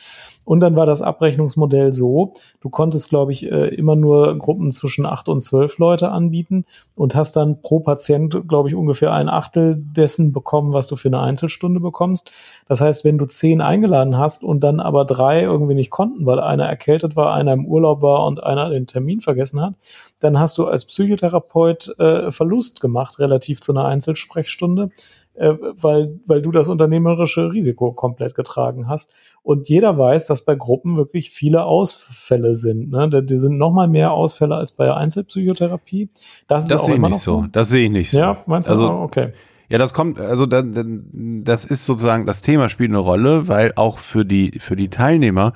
Und 0.44 0.60
dann 0.60 0.76
war 0.76 0.86
das 0.86 1.02
Abrechnungsmodell 1.02 1.92
so, 1.92 2.32
du 2.60 2.68
konntest, 2.68 3.08
glaube 3.08 3.32
ich, 3.32 3.50
äh, 3.50 3.68
immer 3.74 3.96
nur 3.96 4.36
Gruppen 4.38 4.70
zwischen 4.70 5.06
acht 5.06 5.28
und 5.28 5.40
zwölf 5.40 5.78
Leute 5.78 6.10
anbieten 6.10 6.64
und 6.96 7.14
hast 7.14 7.36
dann 7.36 7.60
pro 7.62 7.80
Patient, 7.80 8.46
glaube 8.46 8.68
ich, 8.68 8.74
ungefähr 8.74 9.12
ein 9.12 9.28
Achtel 9.28 9.76
dessen 9.78 10.32
bekommen, 10.32 10.72
was 10.72 10.86
du 10.86 10.96
für 10.96 11.08
eine 11.08 11.20
Einzelstunde 11.20 11.80
bekommst. 11.80 12.30
Das 12.68 12.80
heißt, 12.80 13.04
wenn 13.04 13.18
du 13.18 13.24
zehn 13.24 13.60
eingeladen 13.60 14.18
hast 14.18 14.44
und 14.44 14.60
dann 14.60 14.80
aber 14.80 15.04
drei 15.04 15.42
irgendwie 15.42 15.74
nicht 15.74 15.90
konnten, 15.90 16.26
weil 16.26 16.40
einer 16.40 16.66
erkältet 16.66 17.16
war, 17.16 17.32
einer 17.32 17.52
im 17.52 17.66
Urlaub 17.66 18.02
war 18.02 18.26
und 18.26 18.42
einer 18.42 18.68
den 18.70 18.86
Termin 18.86 19.20
vergessen 19.20 19.60
hat, 19.60 19.74
dann 20.20 20.38
hast 20.38 20.58
du 20.58 20.66
als 20.66 20.84
Psychotherapeut 20.84 21.98
äh, 21.98 22.30
Verlust 22.30 22.80
gemacht 22.80 23.18
relativ 23.18 23.60
zu 23.60 23.72
einer 23.72 23.84
Einzelsprechstunde 23.84 24.90
äh, 25.34 25.54
weil, 25.80 26.20
weil 26.26 26.42
du 26.42 26.50
das 26.50 26.68
unternehmerische 26.68 27.52
Risiko 27.52 27.92
komplett 27.92 28.34
getragen 28.34 28.88
hast. 28.88 29.10
Und 29.42 29.68
jeder 29.68 29.98
weiß, 29.98 30.26
dass 30.26 30.44
bei 30.44 30.54
Gruppen 30.54 30.96
wirklich 30.96 31.30
viele 31.30 31.64
Ausfälle 31.64 32.54
sind. 32.54 32.90
Ne? 32.90 33.08
Die 33.24 33.36
sind 33.36 33.58
noch 33.58 33.72
mal 33.72 33.88
mehr 33.88 34.12
Ausfälle 34.12 34.54
als 34.54 34.72
bei 34.72 34.94
Einzelpsychotherapie. 34.94 36.08
Das, 36.46 36.66
das 36.66 36.86
sehe 36.86 36.94
ich 36.94 37.00
nicht 37.00 37.18
so. 37.18 37.42
so. 37.42 37.46
Das 37.50 37.68
sehe 37.68 37.84
ich 37.84 37.90
nicht 37.90 38.10
so. 38.10 38.18
Ja, 38.18 38.42
meinst 38.46 38.68
du? 38.68 38.72
Also, 38.72 38.88
okay. 38.88 39.32
Ja, 39.68 39.78
das 39.78 39.94
kommt, 39.94 40.20
also 40.20 40.46
da, 40.46 40.62
das 40.62 41.64
ist 41.64 41.86
sozusagen, 41.86 42.26
das 42.26 42.42
Thema 42.42 42.68
spielt 42.68 42.90
eine 42.90 42.98
Rolle, 42.98 43.48
weil 43.48 43.72
auch 43.76 43.98
für 43.98 44.24
die, 44.24 44.58
für 44.58 44.76
die 44.76 44.88
Teilnehmer 44.88 45.52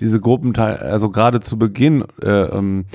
diese 0.00 0.20
Gruppen, 0.20 0.54
also 0.56 1.10
gerade 1.10 1.40
zu 1.40 1.58
Beginn 1.58 2.04
äh, 2.22 2.28
ähm, 2.28 2.86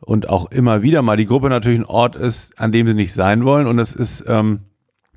und 0.00 0.30
auch 0.30 0.50
immer 0.50 0.82
wieder 0.82 1.02
mal 1.02 1.16
die 1.16 1.24
Gruppe 1.24 1.48
natürlich 1.48 1.80
ein 1.80 1.86
Ort 1.86 2.16
ist, 2.16 2.60
an 2.60 2.70
dem 2.70 2.86
sie 2.86 2.94
nicht 2.94 3.12
sein 3.12 3.44
wollen 3.44 3.66
und 3.66 3.78
es 3.78 3.94
ist 3.94 4.24
ähm, 4.28 4.60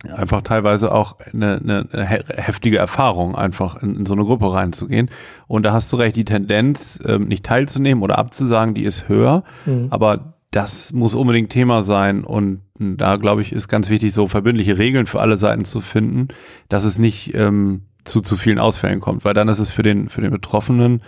einfach 0.09 0.41
teilweise 0.41 0.91
auch 0.91 1.17
eine, 1.33 1.59
eine 1.63 1.87
heftige 2.35 2.77
Erfahrung, 2.77 3.35
einfach 3.35 3.81
in, 3.81 3.95
in, 3.95 4.05
so 4.05 4.13
eine 4.13 4.23
Gruppe 4.25 4.51
reinzugehen. 4.51 5.09
Und 5.47 5.63
da 5.63 5.73
hast 5.73 5.91
du 5.91 5.97
recht, 5.97 6.15
die 6.15 6.25
Tendenz, 6.25 6.99
ähm, 7.05 7.27
nicht 7.27 7.45
teilzunehmen 7.45 8.03
oder 8.03 8.17
abzusagen, 8.17 8.73
die 8.73 8.83
ist 8.83 9.09
höher. 9.09 9.43
Mhm. 9.65 9.87
Aber 9.89 10.35
das 10.51 10.93
muss 10.93 11.15
unbedingt 11.15 11.49
Thema 11.49 11.81
sein. 11.81 12.23
Und 12.23 12.61
da, 12.79 13.17
glaube 13.17 13.41
ich, 13.41 13.51
ist 13.51 13.67
ganz 13.67 13.89
wichtig, 13.89 14.13
so 14.13 14.27
verbindliche 14.27 14.77
Regeln 14.77 15.05
für 15.05 15.19
alle 15.19 15.37
Seiten 15.37 15.65
zu 15.65 15.81
finden, 15.81 16.29
dass 16.69 16.85
es 16.85 16.97
nicht 16.97 17.33
ähm, 17.33 17.81
zu 18.05 18.21
zu 18.21 18.37
vielen 18.37 18.59
Ausfällen 18.59 18.99
kommt, 18.99 19.25
weil 19.25 19.33
dann 19.33 19.49
ist 19.49 19.59
es 19.59 19.71
für 19.71 19.83
den, 19.83 20.09
für 20.09 20.21
den 20.21 20.31
Betroffenen 20.31 21.01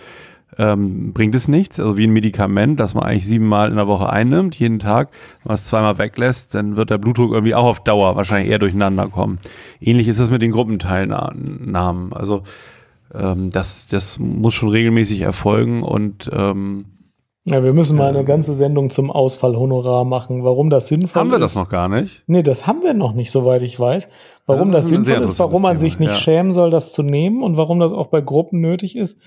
ähm, 0.56 1.12
bringt 1.12 1.34
es 1.34 1.48
nichts. 1.48 1.78
Also 1.78 1.96
wie 1.96 2.06
ein 2.06 2.12
Medikament, 2.12 2.80
das 2.80 2.94
man 2.94 3.04
eigentlich 3.04 3.26
siebenmal 3.26 3.70
in 3.70 3.76
der 3.76 3.86
Woche 3.86 4.08
einnimmt, 4.10 4.58
jeden 4.58 4.78
Tag, 4.78 5.10
wenn 5.42 5.50
man 5.50 5.54
es 5.54 5.66
zweimal 5.66 5.98
weglässt, 5.98 6.54
dann 6.54 6.76
wird 6.76 6.90
der 6.90 6.98
Blutdruck 6.98 7.32
irgendwie 7.32 7.54
auch 7.54 7.66
auf 7.66 7.80
Dauer 7.80 8.16
wahrscheinlich 8.16 8.50
eher 8.50 8.58
durcheinander 8.58 9.08
kommen. 9.08 9.38
Ähnlich 9.80 10.08
ist 10.08 10.20
es 10.20 10.30
mit 10.30 10.42
den 10.42 10.52
Gruppenteilnahmen. 10.52 12.12
Also 12.12 12.42
ähm, 13.14 13.50
das, 13.50 13.86
das 13.86 14.18
muss 14.18 14.54
schon 14.54 14.70
regelmäßig 14.70 15.20
erfolgen 15.20 15.82
und 15.82 16.30
ähm, 16.32 16.86
ja, 17.50 17.64
wir 17.64 17.72
müssen 17.72 17.96
mal 17.96 18.08
eine 18.08 18.24
ganze 18.24 18.54
Sendung 18.54 18.90
zum 18.90 19.10
Ausfallhonorar 19.10 20.04
machen, 20.04 20.44
warum 20.44 20.68
das 20.68 20.88
sinnvoll 20.88 21.06
ist. 21.06 21.14
Haben 21.14 21.30
wir 21.30 21.38
das 21.38 21.56
noch 21.56 21.70
gar 21.70 21.88
nicht? 21.88 22.22
Nee, 22.26 22.42
das 22.42 22.66
haben 22.66 22.82
wir 22.82 22.92
noch 22.92 23.14
nicht, 23.14 23.30
soweit 23.30 23.62
ich 23.62 23.80
weiß. 23.80 24.10
Warum 24.44 24.70
das, 24.70 24.82
das 24.82 24.90
sinnvoll 24.90 25.24
ist, 25.24 25.38
warum 25.38 25.62
man 25.62 25.78
sich 25.78 25.98
nicht 25.98 26.10
ja. 26.10 26.16
schämen 26.16 26.52
soll, 26.52 26.70
das 26.70 26.92
zu 26.92 27.02
nehmen 27.02 27.42
und 27.42 27.56
warum 27.56 27.80
das 27.80 27.92
auch 27.92 28.08
bei 28.08 28.20
Gruppen 28.20 28.60
nötig 28.60 28.96
ist, 28.96 29.18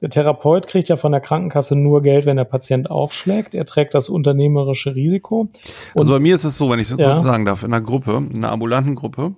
der 0.00 0.10
Therapeut 0.10 0.68
kriegt 0.68 0.88
ja 0.88 0.96
von 0.96 1.10
der 1.12 1.20
Krankenkasse 1.20 1.74
nur 1.74 2.02
Geld, 2.02 2.24
wenn 2.24 2.36
der 2.36 2.44
Patient 2.44 2.90
aufschlägt. 2.90 3.54
Er 3.54 3.64
trägt 3.64 3.94
das 3.94 4.08
unternehmerische 4.08 4.94
Risiko. 4.94 5.40
Und 5.40 5.52
also 5.96 6.12
bei 6.12 6.20
mir 6.20 6.34
ist 6.34 6.44
es 6.44 6.56
so, 6.56 6.70
wenn 6.70 6.78
ich 6.78 6.88
so 6.88 6.96
ja. 6.96 7.08
kurz 7.08 7.22
sagen 7.22 7.44
darf, 7.44 7.64
in 7.64 7.72
einer 7.72 7.82
Gruppe, 7.82 8.22
in 8.30 8.38
einer 8.38 8.52
ambulanten 8.52 8.94
Gruppe, 8.94 9.32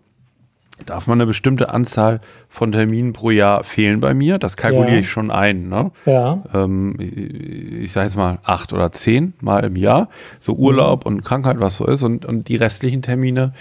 darf 0.87 1.07
man 1.07 1.18
eine 1.18 1.27
bestimmte 1.27 1.70
Anzahl 1.70 2.20
von 2.49 2.73
Terminen 2.73 3.12
pro 3.12 3.31
Jahr 3.31 3.64
fehlen 3.64 4.01
bei 4.01 4.14
mir. 4.14 4.38
Das 4.38 4.57
kalkuliere 4.57 4.94
ja. 4.94 5.01
ich 5.01 5.11
schon 5.11 5.31
ein. 5.31 5.68
Ne? 5.68 5.90
Ja. 6.07 6.42
Ähm, 6.53 6.96
ich 6.99 7.16
ich 7.16 7.92
sage 7.92 8.07
jetzt 8.07 8.16
mal 8.16 8.38
acht 8.44 8.73
oder 8.73 8.92
zehn 8.92 9.35
Mal 9.40 9.64
im 9.64 9.77
Jahr. 9.77 10.09
So 10.38 10.55
Urlaub 10.55 11.05
mhm. 11.05 11.16
und 11.16 11.23
Krankheit, 11.23 11.61
was 11.61 11.77
so 11.77 11.87
ist. 11.87 12.03
Und, 12.03 12.25
und 12.27 12.49
die 12.49 12.57
restlichen 12.57 13.03
Termine 13.03 13.53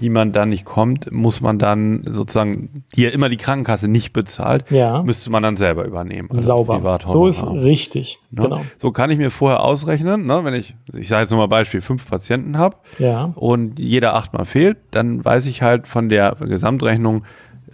die 0.00 0.08
man 0.08 0.32
dann 0.32 0.48
nicht 0.48 0.64
kommt, 0.64 1.12
muss 1.12 1.40
man 1.40 1.58
dann 1.58 2.02
sozusagen, 2.08 2.84
die 2.94 3.02
ja 3.02 3.10
immer 3.10 3.28
die 3.28 3.36
Krankenkasse 3.36 3.88
nicht 3.88 4.12
bezahlt, 4.12 4.70
Ja. 4.70 5.02
müsste 5.02 5.30
man 5.30 5.42
dann 5.42 5.56
selber 5.56 5.84
übernehmen. 5.84 6.28
Also 6.30 6.42
Sauber. 6.42 6.98
So 7.04 7.26
ist 7.26 7.46
richtig. 7.46 8.18
Ne? 8.30 8.42
Genau. 8.44 8.62
So 8.78 8.90
kann 8.92 9.10
ich 9.10 9.18
mir 9.18 9.30
vorher 9.30 9.62
ausrechnen, 9.62 10.26
ne, 10.26 10.44
wenn 10.44 10.54
ich, 10.54 10.74
ich 10.94 11.08
sage 11.08 11.22
jetzt 11.22 11.30
nur 11.30 11.38
mal 11.40 11.46
Beispiel, 11.48 11.80
fünf 11.80 12.08
Patienten 12.08 12.56
habe 12.58 12.76
Ja. 12.98 13.32
und 13.34 13.78
jeder 13.78 14.14
achtmal 14.14 14.44
fehlt, 14.46 14.78
dann 14.90 15.24
weiß 15.24 15.46
ich 15.46 15.62
halt 15.62 15.86
von 15.86 16.08
der 16.08 16.36
Gesamtrechnung, 16.40 17.24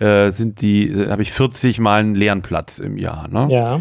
äh, 0.01 0.31
sind 0.31 0.61
die, 0.61 0.93
habe 1.09 1.23
ich 1.23 1.33
40 1.33 1.79
mal 1.81 2.01
einen 2.01 2.15
leeren 2.15 2.43
Platz 2.43 2.79
im 2.79 2.99
Jahr. 2.99 3.29
Ne? 3.29 3.49
Ja. 3.51 3.81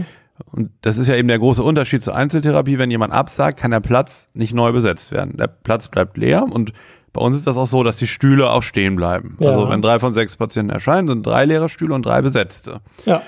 Und 0.51 0.69
das 0.81 0.97
ist 0.97 1.07
ja 1.07 1.15
eben 1.15 1.27
der 1.29 1.39
große 1.39 1.63
Unterschied 1.63 2.01
zur 2.03 2.15
Einzeltherapie. 2.15 2.77
Wenn 2.77 2.91
jemand 2.91 3.13
absagt, 3.13 3.57
kann 3.57 3.71
der 3.71 3.79
Platz 3.79 4.29
nicht 4.33 4.53
neu 4.53 4.71
besetzt 4.73 5.11
werden. 5.13 5.37
Der 5.37 5.47
Platz 5.47 5.87
bleibt 5.87 6.17
leer 6.17 6.43
und 6.43 6.73
bei 7.15 7.21
uns 7.21 7.35
ist 7.35 7.47
das 7.47 7.57
auch 7.57 7.65
so, 7.65 7.83
dass 7.83 7.97
die 7.97 8.07
Stühle 8.07 8.51
auch 8.51 8.61
stehen 8.61 8.95
bleiben. 8.95 9.37
Ja. 9.39 9.49
Also 9.49 9.69
wenn 9.69 9.81
drei 9.81 9.99
von 9.99 10.11
sechs 10.11 10.35
Patienten 10.35 10.69
erscheinen, 10.71 11.07
sind 11.07 11.25
drei 11.25 11.45
leere 11.45 11.69
Stühle 11.69 11.93
und 11.95 12.05
drei 12.05 12.21
besetzte. 12.21 12.81
Ja. 13.05 13.21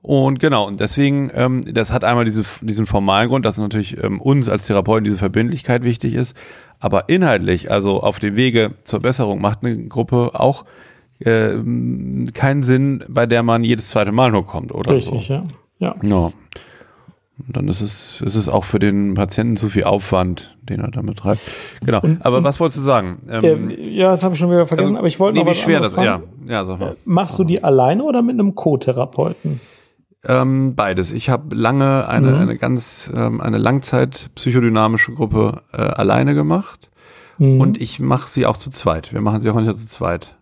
Und 0.00 0.38
genau, 0.38 0.66
und 0.66 0.80
deswegen, 0.80 1.30
ähm, 1.34 1.60
das 1.62 1.92
hat 1.92 2.04
einmal 2.04 2.24
diese, 2.24 2.42
diesen 2.62 2.86
formalen 2.86 3.28
Grund, 3.28 3.44
dass 3.44 3.58
natürlich 3.58 4.02
ähm, 4.02 4.20
uns 4.20 4.48
als 4.48 4.66
Therapeuten 4.66 5.04
diese 5.04 5.16
Verbindlichkeit 5.16 5.82
wichtig 5.82 6.14
ist. 6.14 6.36
Aber 6.80 7.08
inhaltlich, 7.08 7.70
also 7.70 8.02
auf 8.02 8.18
dem 8.18 8.36
Wege 8.36 8.72
zur 8.82 9.00
Besserung, 9.00 9.40
macht 9.40 9.64
eine 9.64 9.76
Gruppe 9.86 10.32
auch 10.34 10.64
ähm, 11.20 12.28
keinen 12.34 12.62
Sinn, 12.62 13.04
bei 13.08 13.26
der 13.26 13.42
man 13.42 13.62
jedes 13.64 13.90
zweite 13.90 14.12
Mal 14.12 14.30
nur 14.30 14.44
kommt, 14.44 14.72
oder? 14.72 14.92
Richtig, 14.92 15.26
so. 15.26 15.34
ja. 15.34 15.44
Ja. 15.78 15.94
Ja. 16.02 16.32
Und 17.36 17.56
dann 17.56 17.66
ist 17.66 17.80
es, 17.80 18.20
ist 18.20 18.36
es 18.36 18.48
auch 18.48 18.62
für 18.64 18.78
den 18.78 19.14
Patienten 19.14 19.56
zu 19.56 19.68
viel 19.68 19.84
Aufwand, 19.84 20.56
den 20.62 20.80
er 20.80 20.90
damit 20.92 21.18
treibt. 21.18 21.40
Genau. 21.84 22.00
Aber 22.20 22.44
was 22.44 22.60
wolltest 22.60 22.78
du 22.78 22.82
sagen? 22.82 23.22
Ähm, 23.28 23.70
Äh, 23.70 23.90
ja, 23.90 24.10
das 24.10 24.24
habe 24.24 24.34
ich 24.34 24.38
schon 24.40 24.50
wieder 24.50 24.66
vergessen, 24.68 24.90
also, 24.90 24.98
aber 24.98 25.06
ich 25.08 25.18
wollte 25.18 25.38
nee, 25.38 25.40
noch 25.44 25.46
wie 25.48 25.50
was 25.50 25.58
schwer 25.58 25.76
anderes 25.78 25.94
das, 25.96 26.04
ja, 26.04 26.18
fragen. 26.20 26.48
ja, 26.48 26.64
sag 26.64 26.78
mal. 26.78 26.96
Machst 27.04 27.36
du 27.38 27.42
die 27.44 27.62
alleine 27.64 28.04
oder 28.04 28.22
mit 28.22 28.34
einem 28.34 28.54
Co-Therapeuten? 28.54 29.60
Ähm, 30.26 30.74
beides. 30.76 31.12
Ich 31.12 31.28
habe 31.28 31.54
lange 31.56 32.08
eine, 32.08 32.30
Mhm. 32.30 32.38
eine 32.40 32.56
ganz, 32.56 33.12
ähm, 33.14 33.40
eine 33.40 33.58
Langzeit-psychodynamische 33.58 35.12
Gruppe 35.12 35.62
äh, 35.72 35.78
alleine 35.82 36.34
gemacht 36.34 36.90
Mhm. 37.38 37.60
und 37.60 37.80
ich 37.80 37.98
mache 38.00 38.28
sie 38.30 38.46
auch 38.46 38.56
zu 38.56 38.70
zweit. 38.70 39.12
Wir 39.12 39.20
machen 39.20 39.40
sie 39.40 39.50
auch 39.50 39.54
manchmal 39.54 39.74
zu 39.76 39.86
zweit. 39.88 40.36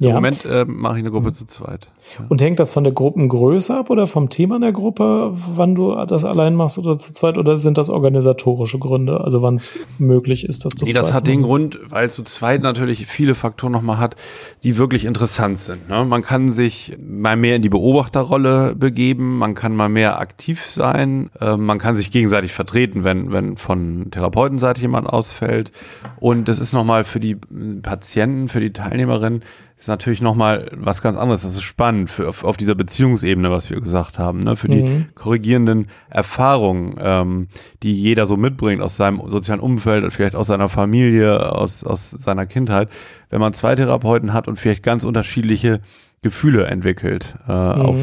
Im 0.00 0.08
ja. 0.08 0.14
Moment 0.14 0.44
äh, 0.44 0.64
mache 0.64 0.94
ich 0.94 1.00
eine 1.00 1.10
Gruppe 1.10 1.32
zu 1.32 1.44
zweit. 1.44 1.88
Und 2.28 2.40
hängt 2.40 2.60
das 2.60 2.70
von 2.70 2.84
der 2.84 2.92
Gruppengröße 2.92 3.76
ab 3.76 3.90
oder 3.90 4.06
vom 4.06 4.28
Thema 4.28 4.60
der 4.60 4.70
Gruppe, 4.70 5.32
wann 5.34 5.74
du 5.74 5.92
das 6.06 6.24
allein 6.24 6.54
machst 6.54 6.78
oder 6.78 6.96
zu 6.98 7.12
zweit? 7.12 7.36
Oder 7.36 7.58
sind 7.58 7.78
das 7.78 7.90
organisatorische 7.90 8.78
Gründe, 8.78 9.20
also 9.20 9.42
wann 9.42 9.56
es 9.56 9.76
möglich 9.98 10.44
ist, 10.44 10.64
das 10.64 10.74
zu 10.74 10.84
Nee, 10.84 10.92
das 10.92 11.12
hat 11.12 11.26
den? 11.26 11.42
Grund, 11.42 11.80
weil 11.84 12.10
zu 12.10 12.22
zweit 12.22 12.62
natürlich 12.62 13.06
viele 13.06 13.34
Faktoren 13.34 13.72
nochmal 13.72 13.98
hat, 13.98 14.14
die 14.62 14.78
wirklich 14.78 15.04
interessant 15.04 15.58
sind. 15.58 15.88
Ne? 15.88 16.04
Man 16.04 16.22
kann 16.22 16.52
sich 16.52 16.96
mal 17.04 17.36
mehr 17.36 17.56
in 17.56 17.62
die 17.62 17.68
Beobachterrolle 17.68 18.76
begeben, 18.76 19.38
man 19.38 19.54
kann 19.54 19.74
mal 19.74 19.88
mehr 19.88 20.20
aktiv 20.20 20.64
sein, 20.64 21.30
äh, 21.40 21.56
man 21.56 21.78
kann 21.78 21.96
sich 21.96 22.12
gegenseitig 22.12 22.52
vertreten, 22.52 23.02
wenn, 23.02 23.32
wenn 23.32 23.56
von 23.56 24.12
Therapeutenseite 24.12 24.80
jemand 24.80 25.08
ausfällt. 25.08 25.72
Und 26.20 26.46
das 26.46 26.60
ist 26.60 26.72
nochmal 26.72 27.02
für 27.02 27.18
die 27.18 27.36
Patienten, 27.82 28.46
für 28.46 28.60
die 28.60 28.72
Teilnehmerinnen, 28.72 29.42
ist 29.78 29.86
natürlich 29.86 30.20
nochmal 30.20 30.70
was 30.76 31.02
ganz 31.02 31.16
anderes. 31.16 31.42
Das 31.42 31.52
ist 31.52 31.62
spannend 31.62 32.10
für, 32.10 32.28
auf, 32.28 32.42
auf 32.42 32.56
dieser 32.56 32.74
Beziehungsebene, 32.74 33.48
was 33.52 33.70
wir 33.70 33.80
gesagt 33.80 34.18
haben, 34.18 34.40
ne? 34.40 34.56
für 34.56 34.68
die 34.68 34.82
Mhm. 34.82 35.06
korrigierenden 35.14 35.86
Erfahrungen, 36.10 36.96
ähm, 37.00 37.46
die 37.84 37.94
jeder 37.94 38.26
so 38.26 38.36
mitbringt 38.36 38.82
aus 38.82 38.96
seinem 38.96 39.22
sozialen 39.28 39.60
Umfeld, 39.60 40.12
vielleicht 40.12 40.34
aus 40.34 40.48
seiner 40.48 40.68
Familie, 40.68 41.52
aus, 41.52 41.84
aus 41.84 42.10
seiner 42.10 42.46
Kindheit. 42.46 42.88
Wenn 43.30 43.40
man 43.40 43.52
zwei 43.52 43.76
Therapeuten 43.76 44.32
hat 44.32 44.48
und 44.48 44.58
vielleicht 44.58 44.82
ganz 44.82 45.04
unterschiedliche 45.04 45.80
Gefühle 46.22 46.64
entwickelt, 46.66 47.36
äh, 47.46 47.52
auf, 47.52 47.96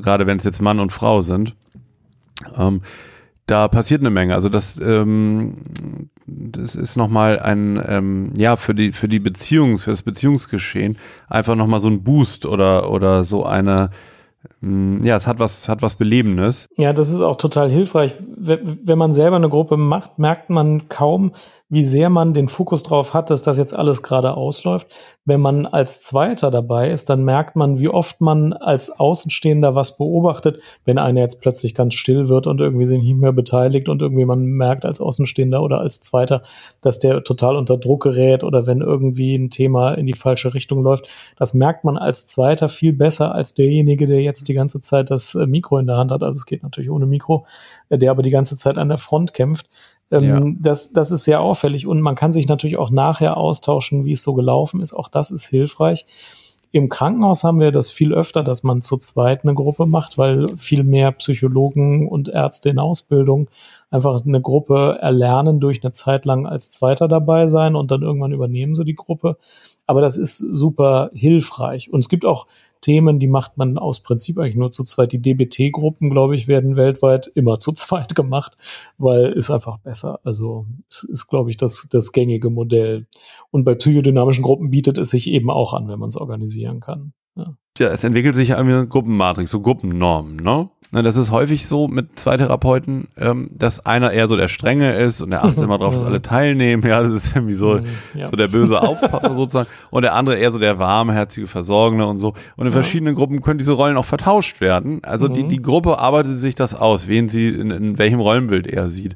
gerade 0.00 0.28
wenn 0.28 0.36
es 0.36 0.44
jetzt 0.44 0.62
Mann 0.62 0.78
und 0.78 0.92
Frau 0.92 1.22
sind, 1.22 1.56
ähm, 2.56 2.82
da 3.46 3.68
passiert 3.68 4.00
eine 4.00 4.10
Menge. 4.10 4.34
Also 4.34 4.48
das, 4.48 4.80
ähm, 4.82 5.56
das 6.26 6.74
ist 6.74 6.96
nochmal 6.96 7.38
ein, 7.38 7.82
ähm, 7.86 8.32
ja, 8.36 8.56
für 8.56 8.74
die, 8.74 8.92
für 8.92 9.08
die 9.08 9.20
Beziehungs, 9.20 9.84
für 9.84 9.90
das 9.90 10.02
Beziehungsgeschehen 10.02 10.98
einfach 11.28 11.54
nochmal 11.54 11.80
so 11.80 11.88
ein 11.88 12.02
Boost 12.02 12.46
oder, 12.46 12.90
oder 12.90 13.22
so 13.22 13.44
eine, 13.44 13.90
ähm, 14.62 15.00
ja, 15.04 15.16
es 15.16 15.26
hat 15.26 15.38
was, 15.38 15.68
hat 15.68 15.82
was 15.82 15.96
Belebendes. 15.96 16.68
Ja, 16.76 16.92
das 16.92 17.10
ist 17.10 17.20
auch 17.20 17.36
total 17.36 17.70
hilfreich. 17.70 18.14
Wenn 18.36 18.98
man 18.98 19.14
selber 19.14 19.36
eine 19.36 19.48
Gruppe 19.48 19.76
macht, 19.76 20.18
merkt 20.18 20.50
man 20.50 20.88
kaum, 20.88 21.32
wie 21.68 21.82
sehr 21.82 22.10
man 22.10 22.32
den 22.32 22.46
Fokus 22.46 22.84
drauf 22.84 23.12
hat, 23.12 23.28
dass 23.28 23.42
das 23.42 23.58
jetzt 23.58 23.74
alles 23.74 24.02
gerade 24.02 24.36
ausläuft. 24.36 24.86
Wenn 25.24 25.40
man 25.40 25.66
als 25.66 26.00
Zweiter 26.00 26.52
dabei 26.52 26.90
ist, 26.90 27.10
dann 27.10 27.24
merkt 27.24 27.56
man, 27.56 27.80
wie 27.80 27.88
oft 27.88 28.20
man 28.20 28.52
als 28.52 28.90
Außenstehender 28.90 29.74
was 29.74 29.96
beobachtet, 29.98 30.60
wenn 30.84 30.98
einer 30.98 31.20
jetzt 31.20 31.40
plötzlich 31.40 31.74
ganz 31.74 31.94
still 31.94 32.28
wird 32.28 32.46
und 32.46 32.60
irgendwie 32.60 32.84
sich 32.84 33.02
nicht 33.02 33.16
mehr 33.16 33.32
beteiligt 33.32 33.88
und 33.88 34.00
irgendwie 34.00 34.24
man 34.24 34.44
merkt 34.44 34.84
als 34.84 35.00
Außenstehender 35.00 35.60
oder 35.60 35.80
als 35.80 36.00
Zweiter, 36.00 36.42
dass 36.82 37.00
der 37.00 37.24
total 37.24 37.56
unter 37.56 37.78
Druck 37.78 38.04
gerät 38.04 38.44
oder 38.44 38.66
wenn 38.66 38.80
irgendwie 38.80 39.34
ein 39.34 39.50
Thema 39.50 39.94
in 39.94 40.06
die 40.06 40.14
falsche 40.14 40.54
Richtung 40.54 40.82
läuft. 40.82 41.08
Das 41.36 41.52
merkt 41.52 41.82
man 41.82 41.98
als 41.98 42.28
Zweiter 42.28 42.68
viel 42.68 42.92
besser 42.92 43.34
als 43.34 43.54
derjenige, 43.54 44.06
der 44.06 44.22
jetzt 44.22 44.46
die 44.46 44.54
ganze 44.54 44.80
Zeit 44.80 45.10
das 45.10 45.34
äh, 45.34 45.46
Mikro 45.46 45.78
in 45.78 45.88
der 45.88 45.96
Hand 45.96 46.12
hat. 46.12 46.22
Also 46.22 46.36
es 46.36 46.46
geht 46.46 46.62
natürlich 46.62 46.90
ohne 46.90 47.06
Mikro, 47.06 47.44
äh, 47.88 47.98
der 47.98 48.12
aber 48.12 48.22
die 48.22 48.30
ganze 48.30 48.56
Zeit 48.56 48.78
an 48.78 48.88
der 48.88 48.98
Front 48.98 49.34
kämpft. 49.34 49.66
Ähm, 50.10 50.24
Ja. 50.24 50.40
das, 50.60 50.92
das 50.92 51.10
ist 51.10 51.24
sehr 51.24 51.40
auffällig 51.40 51.86
und 51.86 52.00
man 52.00 52.14
kann 52.14 52.32
sich 52.32 52.46
natürlich 52.48 52.78
auch 52.78 52.90
nachher 52.90 53.36
austauschen, 53.36 54.04
wie 54.04 54.12
es 54.12 54.22
so 54.22 54.34
gelaufen 54.34 54.80
ist. 54.80 54.92
Auch 54.92 55.08
das 55.08 55.30
ist 55.30 55.46
hilfreich. 55.46 56.06
Im 56.72 56.88
Krankenhaus 56.88 57.42
haben 57.42 57.60
wir 57.60 57.72
das 57.72 57.90
viel 57.90 58.12
öfter, 58.12 58.42
dass 58.42 58.62
man 58.62 58.82
zu 58.82 58.98
zweit 58.98 59.44
eine 59.44 59.54
Gruppe 59.54 59.86
macht, 59.86 60.18
weil 60.18 60.56
viel 60.58 60.82
mehr 60.84 61.10
Psychologen 61.12 62.06
und 62.06 62.28
Ärzte 62.28 62.68
in 62.68 62.78
Ausbildung 62.78 63.48
einfach 63.90 64.24
eine 64.26 64.40
Gruppe 64.42 64.98
erlernen 65.00 65.58
durch 65.58 65.82
eine 65.82 65.92
Zeit 65.92 66.24
lang 66.24 66.46
als 66.46 66.70
Zweiter 66.70 67.08
dabei 67.08 67.46
sein 67.46 67.76
und 67.76 67.90
dann 67.90 68.02
irgendwann 68.02 68.32
übernehmen 68.32 68.74
sie 68.74 68.84
die 68.84 68.94
Gruppe. 68.94 69.38
Aber 69.86 70.00
das 70.00 70.16
ist 70.16 70.38
super 70.38 71.10
hilfreich. 71.14 71.92
Und 71.92 72.00
es 72.00 72.08
gibt 72.08 72.24
auch 72.26 72.46
Themen, 72.80 73.18
die 73.18 73.28
macht 73.28 73.56
man 73.56 73.78
aus 73.78 74.00
Prinzip 74.00 74.38
eigentlich 74.38 74.56
nur 74.56 74.72
zu 74.72 74.84
zweit. 74.84 75.12
Die 75.12 75.18
DBT-Gruppen, 75.18 76.10
glaube 76.10 76.34
ich, 76.34 76.48
werden 76.48 76.76
weltweit 76.76 77.30
immer 77.34 77.58
zu 77.58 77.72
zweit 77.72 78.14
gemacht, 78.14 78.56
weil 78.98 79.32
ist 79.32 79.50
einfach 79.50 79.78
besser. 79.78 80.20
Also 80.24 80.66
es 80.88 81.02
ist, 81.04 81.26
glaube 81.28 81.50
ich, 81.50 81.56
das, 81.56 81.88
das 81.90 82.12
gängige 82.12 82.50
Modell. 82.50 83.06
Und 83.50 83.64
bei 83.64 83.74
psychodynamischen 83.74 84.42
Gruppen 84.42 84.70
bietet 84.70 84.98
es 84.98 85.10
sich 85.10 85.28
eben 85.28 85.50
auch 85.50 85.72
an, 85.72 85.88
wenn 85.88 85.98
man 85.98 86.08
es 86.08 86.16
organisieren 86.16 86.80
kann. 86.80 87.12
Ja. 87.36 87.56
Ja, 87.78 87.88
es 87.88 88.04
entwickelt 88.04 88.34
sich 88.34 88.54
eine 88.54 88.86
Gruppenmatrix, 88.86 89.50
so 89.50 89.60
Gruppennormen, 89.60 90.36
ne? 90.36 90.70
Na, 90.96 91.02
Das 91.02 91.16
ist 91.18 91.30
häufig 91.30 91.66
so 91.66 91.88
mit 91.88 92.18
zwei 92.18 92.36
Therapeuten, 92.38 93.08
ähm, 93.18 93.50
dass 93.52 93.84
einer 93.84 94.12
eher 94.12 94.28
so 94.28 94.36
der 94.36 94.48
Strenge 94.48 94.94
ist 94.96 95.20
und 95.20 95.30
der 95.30 95.44
achtet 95.44 95.62
immer 95.62 95.76
drauf, 95.78 95.92
dass 95.92 96.02
alle 96.04 96.22
teilnehmen. 96.22 96.82
Ja, 96.86 97.02
das 97.02 97.12
ist 97.12 97.36
irgendwie 97.36 97.54
so, 97.54 97.74
Mhm, 97.74 97.84
ja. 98.14 98.24
so 98.26 98.36
der 98.36 98.48
böse 98.48 98.80
Aufpasser 98.80 99.34
sozusagen. 99.34 99.68
Und 99.90 100.02
der 100.02 100.14
andere 100.14 100.36
eher 100.36 100.50
so 100.50 100.58
der 100.58 100.78
warmherzige 100.78 101.46
Versorgende 101.46 102.06
und 102.06 102.16
so. 102.18 102.32
Und 102.56 102.66
in 102.66 102.72
verschiedenen 102.72 103.14
Gruppen 103.14 103.42
können 103.42 103.58
diese 103.58 103.74
Rollen 103.74 103.96
auch 103.98 104.04
vertauscht 104.06 104.60
werden. 104.62 105.00
Also 105.04 105.28
die, 105.28 105.44
Mhm. 105.44 105.48
die 105.50 105.60
Gruppe 105.62 105.98
arbeitet 105.98 106.32
sich 106.38 106.54
das 106.54 106.74
aus, 106.74 107.08
wen 107.08 107.28
sie 107.28 107.48
in, 107.48 107.70
in 107.70 107.98
welchem 107.98 108.20
Rollenbild 108.20 108.66
er 108.66 108.88
sieht. 108.88 109.14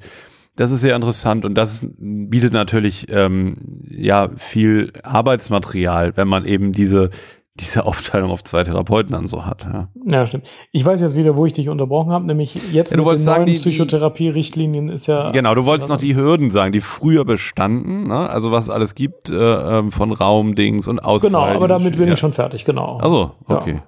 Das 0.57 0.71
ist 0.71 0.83
sehr 0.83 0.95
interessant 0.97 1.47
und 1.47 1.55
das 1.55 1.87
bietet 1.99 2.53
natürlich 2.53 3.07
ähm, 3.11 3.55
ja 3.89 4.29
viel 4.37 4.93
Arbeitsmaterial, 5.03 6.17
wenn 6.19 6.29
man 6.29 6.45
eben 6.45 6.73
diese 6.73 7.09
diese 7.57 7.85
Aufteilung 7.85 8.31
auf 8.31 8.45
zwei 8.45 8.63
Therapeuten 8.63 9.13
dann 9.13 9.27
so 9.27 9.45
hat. 9.45 9.65
Ja. 9.65 9.89
Ja, 10.07 10.25
stimmt. 10.25 10.47
Ich 10.73 10.85
weiß 10.85 11.01
jetzt 11.01 11.17
wieder, 11.17 11.37
wo 11.37 11.47
ich 11.47 11.53
dich 11.53 11.69
unterbrochen 11.69 12.13
habe, 12.13 12.25
nämlich 12.25 12.55
jetzt 12.73 12.93
Ja, 12.93 12.97
du 12.97 13.03
mit 13.03 13.13
den 13.13 13.19
sagen, 13.19 13.45
neuen 13.45 13.57
Psychotherapie-Richtlinien 13.57 14.89
ist 14.89 15.09
ja. 15.09 15.31
Genau, 15.31 15.55
du 15.55 15.65
wolltest 15.67 15.89
noch 15.89 15.97
die 15.99 16.15
Hürden 16.15 16.51
sagen, 16.51 16.73
die 16.73 16.81
früher 16.81 17.25
bestanden, 17.25 18.07
ne? 18.09 18.31
also 18.31 18.53
was 18.53 18.65
es 18.65 18.71
alles 18.71 18.95
gibt 18.95 19.31
äh, 19.31 19.35
ähm, 19.79 19.91
von 19.91 20.13
Raumdings 20.13 20.87
und 20.87 21.01
Ausfall. 21.01 21.31
Genau, 21.31 21.43
aber 21.45 21.69
damit 21.69 21.97
bin 21.97 22.07
ja. 22.07 22.15
ich 22.15 22.19
schon 22.21 22.33
fertig, 22.33 22.65
genau. 22.65 22.99
Also, 22.99 23.33
Ja. 23.49 23.57
okay. 23.57 23.83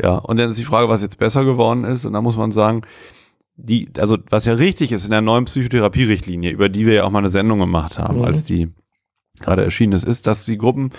Ja. 0.00 0.16
und 0.18 0.38
dann 0.38 0.50
ist 0.50 0.58
die 0.58 0.64
Frage, 0.64 0.88
was 0.88 1.02
jetzt 1.02 1.18
besser 1.18 1.44
geworden 1.44 1.84
ist 1.84 2.04
und 2.04 2.12
da 2.12 2.20
muss 2.20 2.36
man 2.36 2.52
sagen, 2.52 2.82
die, 3.56 3.88
also 3.98 4.18
was 4.28 4.44
ja 4.44 4.54
richtig 4.54 4.92
ist 4.92 5.04
in 5.04 5.10
der 5.10 5.20
neuen 5.20 5.44
Psychotherapie-Richtlinie, 5.46 6.50
über 6.50 6.68
die 6.68 6.84
wir 6.86 6.94
ja 6.94 7.04
auch 7.04 7.10
mal 7.10 7.20
eine 7.20 7.28
Sendung 7.28 7.60
gemacht 7.60 7.98
haben, 7.98 8.18
Mhm. 8.18 8.24
als 8.24 8.44
die 8.44 8.72
gerade 9.40 9.64
erschienen 9.64 9.92
ist, 9.94 10.04
ist, 10.04 10.26
dass 10.26 10.44
die 10.44 10.58
Gruppen 10.58 10.90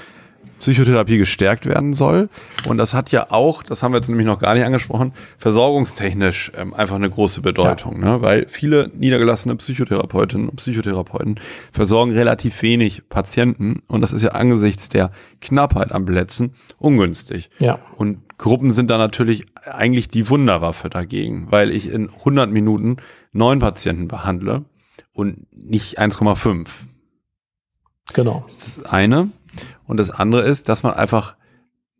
Psychotherapie 0.65 1.19
gestärkt 1.19 1.67
werden 1.67 1.93
soll. 1.93 2.27
Und 2.67 2.79
das 2.79 2.95
hat 2.95 3.11
ja 3.11 3.27
auch, 3.29 3.61
das 3.61 3.83
haben 3.83 3.91
wir 3.91 3.97
jetzt 3.97 4.09
nämlich 4.09 4.25
noch 4.25 4.39
gar 4.39 4.55
nicht 4.55 4.63
angesprochen, 4.63 5.13
versorgungstechnisch 5.37 6.51
ähm, 6.57 6.73
einfach 6.73 6.95
eine 6.95 7.07
große 7.07 7.41
Bedeutung, 7.41 7.99
ne? 7.99 8.21
weil 8.21 8.47
viele 8.49 8.89
niedergelassene 8.95 9.55
Psychotherapeutinnen 9.57 10.49
und 10.49 10.55
Psychotherapeuten 10.55 11.39
versorgen 11.71 12.13
relativ 12.13 12.63
wenig 12.63 13.07
Patienten 13.09 13.83
und 13.87 14.01
das 14.01 14.11
ist 14.11 14.23
ja 14.23 14.31
angesichts 14.31 14.89
der 14.89 15.11
Knappheit 15.39 15.91
an 15.91 16.05
Plätzen 16.05 16.55
ungünstig. 16.79 17.51
Ja. 17.59 17.77
Und 17.95 18.17
Gruppen 18.39 18.71
sind 18.71 18.89
da 18.89 18.97
natürlich 18.97 19.45
eigentlich 19.71 20.07
die 20.07 20.27
Wunderwaffe 20.29 20.89
dagegen, 20.89 21.45
weil 21.51 21.69
ich 21.69 21.91
in 21.91 22.09
100 22.09 22.49
Minuten 22.49 22.97
neun 23.33 23.59
Patienten 23.59 24.07
behandle 24.07 24.65
und 25.13 25.45
nicht 25.55 25.99
1,5. 25.99 26.67
Genau. 28.13 28.43
Das 28.47 28.83
eine. 28.85 29.29
Und 29.87 29.97
das 29.97 30.09
andere 30.09 30.43
ist, 30.43 30.69
dass 30.69 30.83
man 30.83 30.93
einfach 30.93 31.35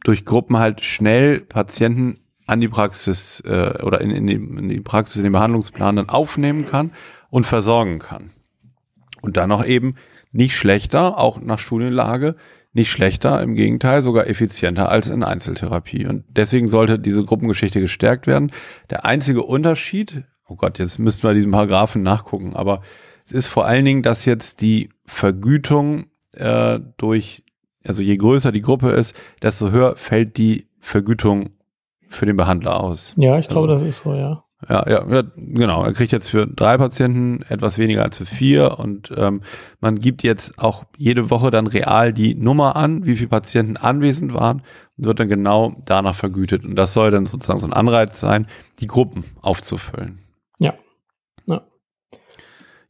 durch 0.04 0.26
Gruppen 0.26 0.58
halt 0.58 0.84
schnell 0.84 1.42
Patienten 1.42 2.20
an 2.48 2.62
die 2.62 2.68
Praxis 2.68 3.42
äh, 3.42 3.82
oder 3.82 4.02
in, 4.02 4.12
in, 4.12 4.28
die, 4.28 4.36
in 4.36 4.70
die 4.70 4.82
Praxis, 4.82 5.18
in 5.18 5.24
den 5.24 5.34
Behandlungsplan 5.34 5.96
dann 5.96 6.10
aufnehmen 6.10 6.66
kann 6.66 6.92
und 7.30 7.46
versorgen 7.46 8.00
kann. 8.00 8.32
Und 9.22 9.38
dann 9.38 9.50
noch 9.50 9.66
eben 9.66 9.96
nicht 10.32 10.56
schlechter, 10.56 11.18
auch 11.18 11.42
nach 11.42 11.58
Studienlage, 11.58 12.36
nicht 12.74 12.92
schlechter, 12.92 13.42
im 13.42 13.56
Gegenteil, 13.56 14.02
sogar 14.02 14.28
effizienter 14.28 14.90
als 14.90 15.10
in 15.10 15.24
Einzeltherapie. 15.24 16.06
Und 16.06 16.26
deswegen 16.30 16.68
sollte 16.68 17.00
diese 17.00 17.24
Gruppengeschichte 17.24 17.80
gestärkt 17.80 18.28
werden. 18.28 18.52
Der 18.90 19.06
einzige 19.06 19.44
Unterschied, 19.44 20.24
oh 20.48 20.56
Gott, 20.56 20.78
jetzt 20.78 21.00
müssten 21.00 21.24
wir 21.24 21.34
diesen 21.34 21.52
Paragraphen 21.52 22.04
nachgucken, 22.04 22.56
aber 22.56 22.82
es 23.26 23.32
ist 23.32 23.48
vor 23.48 23.66
allen 23.66 23.86
Dingen, 23.86 24.04
dass 24.04 24.26
jetzt 24.26 24.62
die 24.62 24.90
Vergütung 25.06 26.08
äh, 26.34 26.80
durch, 26.98 27.44
also 27.84 28.02
je 28.02 28.18
größer 28.18 28.52
die 28.52 28.62
Gruppe 28.62 28.92
ist, 28.92 29.20
desto 29.42 29.72
höher 29.72 29.98
fällt 29.98 30.38
die 30.38 30.68
Vergütung 30.80 31.50
für 32.08 32.26
den 32.26 32.36
Behandler 32.36 32.80
aus. 32.80 33.14
Ja, 33.18 33.38
ich 33.40 33.48
glaube, 33.48 33.70
also, 33.70 33.84
das 33.84 33.96
ist 33.96 34.04
so, 34.04 34.14
ja. 34.14 34.44
Ja, 34.70 34.90
ja, 34.90 35.06
ja, 35.08 35.24
genau. 35.36 35.84
Er 35.84 35.94
kriegt 35.94 36.12
jetzt 36.12 36.30
für 36.30 36.48
drei 36.48 36.78
Patienten 36.78 37.44
etwas 37.50 37.78
weniger 37.78 38.04
als 38.04 38.18
für 38.18 38.26
vier 38.26 38.80
und 38.80 39.12
ähm, 39.16 39.42
man 39.80 40.00
gibt 40.00 40.24
jetzt 40.24 40.60
auch 40.60 40.86
jede 40.98 41.30
Woche 41.30 41.52
dann 41.52 41.68
real 41.68 42.14
die 42.14 42.36
Nummer 42.36 42.76
an, 42.76 43.06
wie 43.06 43.16
viele 43.16 43.30
Patienten 43.30 43.78
anwesend 43.78 44.34
waren 44.34 44.62
und 44.98 45.06
wird 45.06 45.20
dann 45.20 45.28
genau 45.28 45.76
danach 45.86 46.16
vergütet. 46.16 46.64
Und 46.64 46.76
das 46.76 46.94
soll 46.94 47.12
dann 47.12 47.26
sozusagen 47.26 47.60
so 47.60 47.68
ein 47.68 47.74
Anreiz 47.74 48.20
sein, 48.20 48.48
die 48.80 48.88
Gruppen 48.88 49.24
aufzufüllen. 49.42 50.25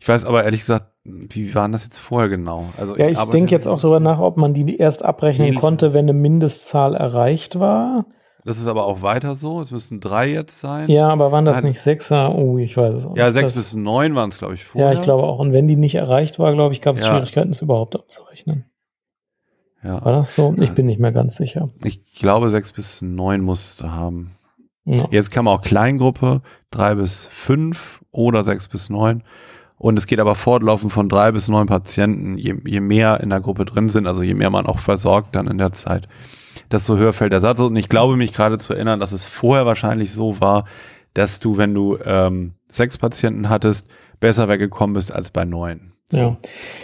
Ich 0.06 0.10
weiß 0.10 0.26
aber 0.26 0.44
ehrlich 0.44 0.60
gesagt, 0.60 0.86
wie 1.04 1.56
waren 1.56 1.72
das 1.72 1.84
jetzt 1.84 1.98
vorher 1.98 2.30
genau? 2.30 2.68
Also 2.78 2.96
ja, 2.96 3.08
ich, 3.08 3.18
ich 3.18 3.26
denke 3.26 3.50
jetzt 3.50 3.68
auch 3.68 3.82
darüber 3.82 4.00
nach, 4.00 4.20
ob 4.20 4.38
man 4.38 4.54
die 4.54 4.78
erst 4.78 5.04
abrechnen 5.04 5.48
ähnlich. 5.48 5.60
konnte, 5.60 5.96
wenn 5.96 6.06
eine 6.06 6.14
Mindestzahl 6.14 6.94
erreicht 6.94 7.60
war. 7.60 8.06
Das 8.44 8.60
ist 8.60 8.68
aber 8.68 8.86
auch 8.86 9.02
weiter 9.02 9.34
so. 9.34 9.62
Es 9.62 9.72
müssten 9.72 10.00
drei 10.00 10.32
jetzt 10.32 10.60
sein. 10.60 10.92
Ja, 10.92 11.10
aber 11.10 11.32
waren 11.32 11.44
das 11.44 11.64
nicht 11.64 11.80
Sechser? 11.80 12.36
Oh, 12.36 12.60
ich 12.60 12.78
weiß 12.78 12.94
es 12.94 13.08
auch. 13.08 13.18
Ja, 13.18 13.32
sechs 13.32 13.56
bis 13.56 13.74
neun 13.74 14.14
waren 14.14 14.30
es, 14.30 14.38
glaube 14.38 14.54
ich, 14.54 14.64
vorher. 14.64 14.92
Ja, 14.92 14.94
ich 14.96 15.02
glaube 15.02 15.24
auch. 15.24 15.40
Und 15.40 15.54
wenn 15.54 15.68
die 15.68 15.76
nicht 15.76 15.96
erreicht 15.96 16.38
war, 16.38 16.54
glaube 16.54 16.76
ich, 16.76 16.82
gab 16.82 16.94
es 16.94 17.02
ja. 17.02 17.10
Schwierigkeiten, 17.10 17.50
es 17.50 17.64
überhaupt 17.64 17.96
abzurechnen. 17.96 18.66
Ja. 19.84 20.06
War 20.06 20.12
das 20.12 20.36
so? 20.36 20.54
Ich 20.60 20.74
bin 20.74 20.86
nicht 20.86 21.00
mehr 21.00 21.14
ganz 21.14 21.36
sicher. 21.36 21.70
Ich 21.84 22.14
glaube, 22.14 22.50
sechs 22.50 22.72
bis 22.72 23.02
neun 23.02 23.42
musste 23.42 23.92
haben. 23.92 24.36
Ja. 24.84 25.08
Jetzt 25.10 25.32
kann 25.32 25.46
man 25.46 25.56
auch 25.56 25.64
Kleingruppe, 25.64 26.44
drei 26.70 26.94
bis 26.94 27.26
fünf 27.26 28.04
oder 28.12 28.44
sechs 28.44 28.68
bis 28.68 28.92
neun. 28.92 29.24
Und 29.78 30.00
es 30.00 30.08
geht 30.08 30.20
aber 30.20 30.36
fortlaufend 30.36 30.94
von 30.94 31.10
drei 31.10 31.32
bis 31.32 31.48
neun 31.48 31.68
Patienten, 31.68 32.38
je, 32.38 32.56
je 32.66 32.80
mehr 32.80 33.20
in 33.22 33.30
der 33.30 33.42
Gruppe 33.42 33.66
drin 33.66 33.90
sind, 33.90 34.08
also 34.08 34.24
je 34.24 34.34
mehr 34.34 34.50
man 34.50 34.66
auch 34.66 34.80
versorgt 34.80 35.36
dann 35.36 35.48
in 35.48 35.58
der 35.58 35.74
Zeit 35.74 36.08
desto 36.72 36.98
höher 36.98 37.14
fällt 37.14 37.34
der 37.34 37.40
Satz. 37.40 37.60
Und 37.60 37.76
ich 37.76 37.90
glaube 37.90 38.16
mich 38.16 38.34
gerade 38.34 38.58
zu 38.58 38.74
erinnern, 38.74 39.00
dass 39.00 39.12
es 39.12 39.26
vorher 39.26 39.66
wahrscheinlich 39.66 40.12
so 40.12 40.40
war, 40.42 40.66
dass 41.14 41.40
du, 41.40 41.58
wenn 41.58 41.74
du 41.74 41.98
ähm, 42.04 42.54
sechs 42.68 42.98
Patienten 42.98 43.50
hattest, 43.50 43.90
besser 44.20 44.48
weggekommen 44.50 44.94
bist 44.94 45.14
als 45.14 45.32
bei 45.32 45.46
neun. 45.46 45.94
So. 46.08 46.20
Ja. 46.20 46.38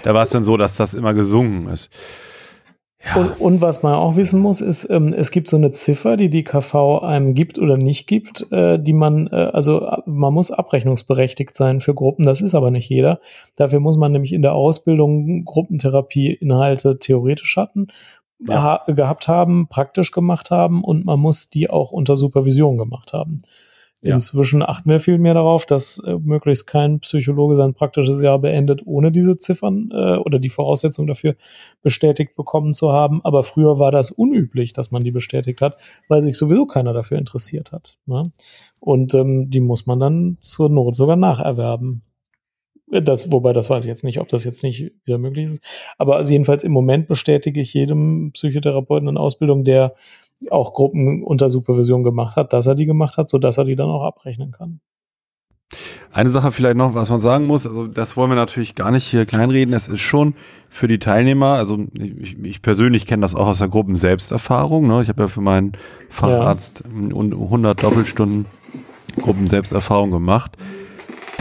Da 0.04 0.14
war 0.14 0.24
es 0.24 0.30
dann 0.30 0.44
so, 0.44 0.58
dass 0.58 0.78
das 0.78 0.94
immer 0.94 1.14
gesunken 1.14 1.68
ist. 1.68 1.90
Ja. 3.04 3.22
Und, 3.22 3.42
und, 3.42 3.62
was 3.62 3.82
man 3.82 3.96
auch 3.96 4.16
wissen 4.16 4.40
muss, 4.40 4.62
ist, 4.62 4.88
ähm, 4.90 5.14
es 5.14 5.32
gibt 5.32 5.50
so 5.50 5.58
eine 5.58 5.72
Ziffer, 5.72 6.18
die 6.18 6.30
die 6.30 6.44
KV 6.44 7.00
einem 7.00 7.34
gibt 7.34 7.58
oder 7.58 7.76
nicht 7.76 8.06
gibt, 8.06 8.52
äh, 8.52 8.78
die 8.78 8.94
man, 8.94 9.28
äh, 9.28 9.50
also 9.54 9.88
man 10.06 10.34
muss 10.34 10.52
abrechnungsberechtigt 10.52 11.56
sein 11.56 11.82
für 11.82 11.96
Gruppen, 11.96 12.26
das 12.26 12.42
ist 12.42 12.54
aber 12.54 12.70
nicht 12.70 12.90
jeder. 12.90 13.20
Dafür 13.56 13.80
muss 13.80 13.98
man 13.98 14.12
nämlich 14.12 14.34
in 14.34 14.44
der 14.44 14.54
Ausbildung 14.54 15.46
Gruppentherapie-Inhalte 15.46 17.00
theoretisch 17.00 17.58
hatten 17.58 17.88
ja. 18.48 18.84
gehabt 18.88 19.28
haben, 19.28 19.68
praktisch 19.68 20.12
gemacht 20.12 20.52
haben 20.52 20.84
und 20.84 21.06
man 21.06 21.20
muss 21.20 21.50
die 21.50 21.70
auch 21.70 21.92
unter 21.92 22.18
Supervision 22.18 22.78
gemacht 22.78 23.14
haben. 23.14 23.42
Ja. 24.04 24.16
Inzwischen 24.16 24.64
achten 24.64 24.90
wir 24.90 25.00
viel 25.00 25.20
mehr 25.20 25.36
darauf, 25.36 25.68
dass 25.68 26.00
äh, 26.00 26.18
möglichst 26.18 26.66
kein 26.66 27.00
Psychologe 27.02 27.56
sein 27.56 27.76
praktisches 27.76 28.20
Jahr 28.20 28.40
beendet, 28.40 28.82
ohne 28.86 29.12
diese 29.12 29.38
Ziffern 29.38 29.90
äh, 29.92 30.18
oder 30.18 30.40
die 30.40 30.50
Voraussetzung 30.50 31.06
dafür 31.06 31.36
bestätigt 31.84 32.36
bekommen 32.36 32.74
zu 32.74 32.92
haben. 32.92 33.22
Aber 33.24 33.44
früher 33.44 33.78
war 33.78 33.92
das 33.92 34.10
unüblich, 34.10 34.74
dass 34.74 34.90
man 34.90 35.04
die 35.04 35.12
bestätigt 35.12 35.62
hat, 35.62 35.78
weil 36.08 36.24
sich 36.24 36.36
sowieso 36.36 36.66
keiner 36.66 36.94
dafür 36.94 37.20
interessiert 37.20 37.72
hat. 37.72 37.98
Ne? 38.08 38.32
Und 38.80 39.14
ähm, 39.14 39.52
die 39.52 39.60
muss 39.60 39.86
man 39.86 40.00
dann 40.00 40.38
zur 40.40 40.70
Not 40.70 40.96
sogar 40.96 41.16
nacherwerben. 41.16 42.02
Das, 42.88 43.32
wobei 43.32 43.54
das 43.54 43.70
weiß 43.70 43.84
ich 43.84 43.88
jetzt 43.88 44.04
nicht, 44.04 44.20
ob 44.20 44.30
das 44.30 44.44
jetzt 44.44 44.64
nicht 44.64 44.92
wieder 45.06 45.20
möglich 45.20 45.46
ist. 45.46 45.64
Aber 45.98 46.18
also 46.18 46.32
jedenfalls 46.32 46.64
im 46.64 46.72
Moment 46.72 47.08
bestätige 47.08 47.62
ich 47.62 47.74
jedem 47.74 48.32
Psychotherapeuten 48.34 49.08
in 49.08 49.18
Ausbildung, 49.18 49.64
der 49.64 49.94
auch 50.50 50.74
Gruppen 50.74 51.24
unter 51.24 51.50
Supervision 51.50 52.04
gemacht 52.04 52.36
hat, 52.36 52.54
dass 52.54 52.68
er 52.68 52.76
die 52.76 52.86
gemacht 52.86 53.18
hat, 53.18 53.30
sodass 53.30 53.58
er 53.58 53.66
die 53.66 53.76
dann 53.76 53.90
auch 53.90 54.04
abrechnen 54.04 54.52
kann. 54.52 54.80
Eine 56.14 56.30
Sache 56.30 56.52
vielleicht 56.52 56.76
noch, 56.76 56.94
was 56.94 57.10
man 57.10 57.22
sagen 57.22 57.46
muss, 57.46 57.66
also 57.66 57.88
das 57.88 58.18
wollen 58.18 58.32
wir 58.32 58.36
natürlich 58.36 58.76
gar 58.76 58.92
nicht 58.92 59.06
hier 59.06 59.26
kleinreden, 59.26 59.74
es 59.74 59.88
ist 59.88 60.02
schon 60.02 60.34
für 60.70 60.90
die 60.90 61.00
Teilnehmer, 61.00 61.54
also 61.54 61.86
ich, 61.94 62.38
ich 62.44 62.62
persönlich 62.62 63.06
kenne 63.06 63.22
das 63.22 63.34
auch 63.34 63.48
aus 63.48 63.60
der 63.60 63.70
Gruppenselbsterfahrung, 63.70 64.88
ne? 64.88 65.02
ich 65.02 65.08
habe 65.08 65.22
ja 65.22 65.28
für 65.30 65.40
meinen 65.40 65.72
Facharzt 66.10 66.84
ja. 66.86 67.18
100 67.18 67.82
Doppelstunden 67.82 68.46
Gruppenselbsterfahrung 69.22 70.12
gemacht 70.12 70.58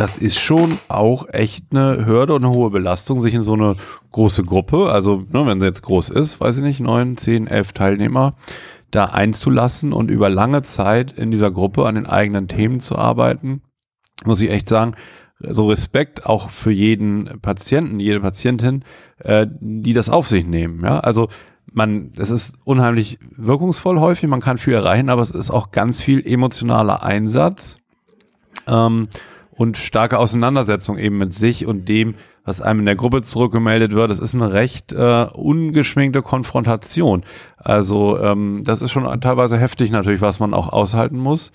das 0.00 0.16
ist 0.16 0.38
schon 0.38 0.78
auch 0.88 1.28
echt 1.28 1.66
eine 1.72 2.06
Hürde 2.06 2.34
und 2.34 2.42
eine 2.42 2.54
hohe 2.54 2.70
Belastung, 2.70 3.20
sich 3.20 3.34
in 3.34 3.42
so 3.42 3.52
eine 3.52 3.76
große 4.12 4.44
Gruppe, 4.44 4.90
also 4.90 5.24
ne, 5.30 5.46
wenn 5.46 5.60
sie 5.60 5.66
jetzt 5.66 5.82
groß 5.82 6.08
ist, 6.08 6.40
weiß 6.40 6.56
ich 6.56 6.62
nicht, 6.62 6.80
neun, 6.80 7.18
zehn, 7.18 7.46
elf 7.46 7.72
Teilnehmer, 7.72 8.32
da 8.90 9.06
einzulassen 9.06 9.92
und 9.92 10.10
über 10.10 10.28
lange 10.28 10.62
Zeit 10.62 11.12
in 11.12 11.30
dieser 11.30 11.50
Gruppe 11.50 11.86
an 11.86 11.94
den 11.94 12.06
eigenen 12.06 12.48
Themen 12.48 12.80
zu 12.80 12.96
arbeiten, 12.96 13.62
muss 14.24 14.40
ich 14.40 14.50
echt 14.50 14.68
sagen, 14.68 14.94
so 15.40 15.68
Respekt 15.68 16.26
auch 16.26 16.50
für 16.50 16.70
jeden 16.70 17.40
Patienten, 17.40 17.98
jede 17.98 18.20
Patientin, 18.20 18.84
äh, 19.18 19.46
die 19.60 19.94
das 19.94 20.10
auf 20.10 20.28
sich 20.28 20.46
nehmen. 20.46 20.84
Ja, 20.84 21.00
also 21.00 21.28
man, 21.72 22.12
es 22.16 22.30
ist 22.30 22.58
unheimlich 22.64 23.18
wirkungsvoll 23.36 23.98
häufig, 24.00 24.28
man 24.28 24.40
kann 24.40 24.58
viel 24.58 24.74
erreichen, 24.74 25.08
aber 25.08 25.22
es 25.22 25.30
ist 25.30 25.50
auch 25.50 25.70
ganz 25.70 26.00
viel 26.00 26.26
emotionaler 26.26 27.02
Einsatz. 27.02 27.76
Ähm, 28.66 29.08
und 29.50 29.76
starke 29.76 30.18
Auseinandersetzung 30.18 30.98
eben 30.98 31.18
mit 31.18 31.32
sich 31.32 31.66
und 31.66 31.88
dem, 31.88 32.14
was 32.44 32.62
einem 32.62 32.80
in 32.80 32.86
der 32.86 32.96
Gruppe 32.96 33.22
zurückgemeldet 33.22 33.92
wird. 33.92 34.10
Das 34.10 34.18
ist 34.18 34.34
eine 34.34 34.52
recht 34.52 34.92
äh, 34.92 35.26
ungeschminkte 35.32 36.22
Konfrontation. 36.22 37.24
Also 37.56 38.18
ähm, 38.18 38.62
das 38.64 38.82
ist 38.82 38.90
schon 38.90 39.20
teilweise 39.20 39.58
heftig 39.58 39.90
natürlich, 39.90 40.20
was 40.20 40.40
man 40.40 40.54
auch 40.54 40.68
aushalten 40.72 41.18
muss. 41.18 41.52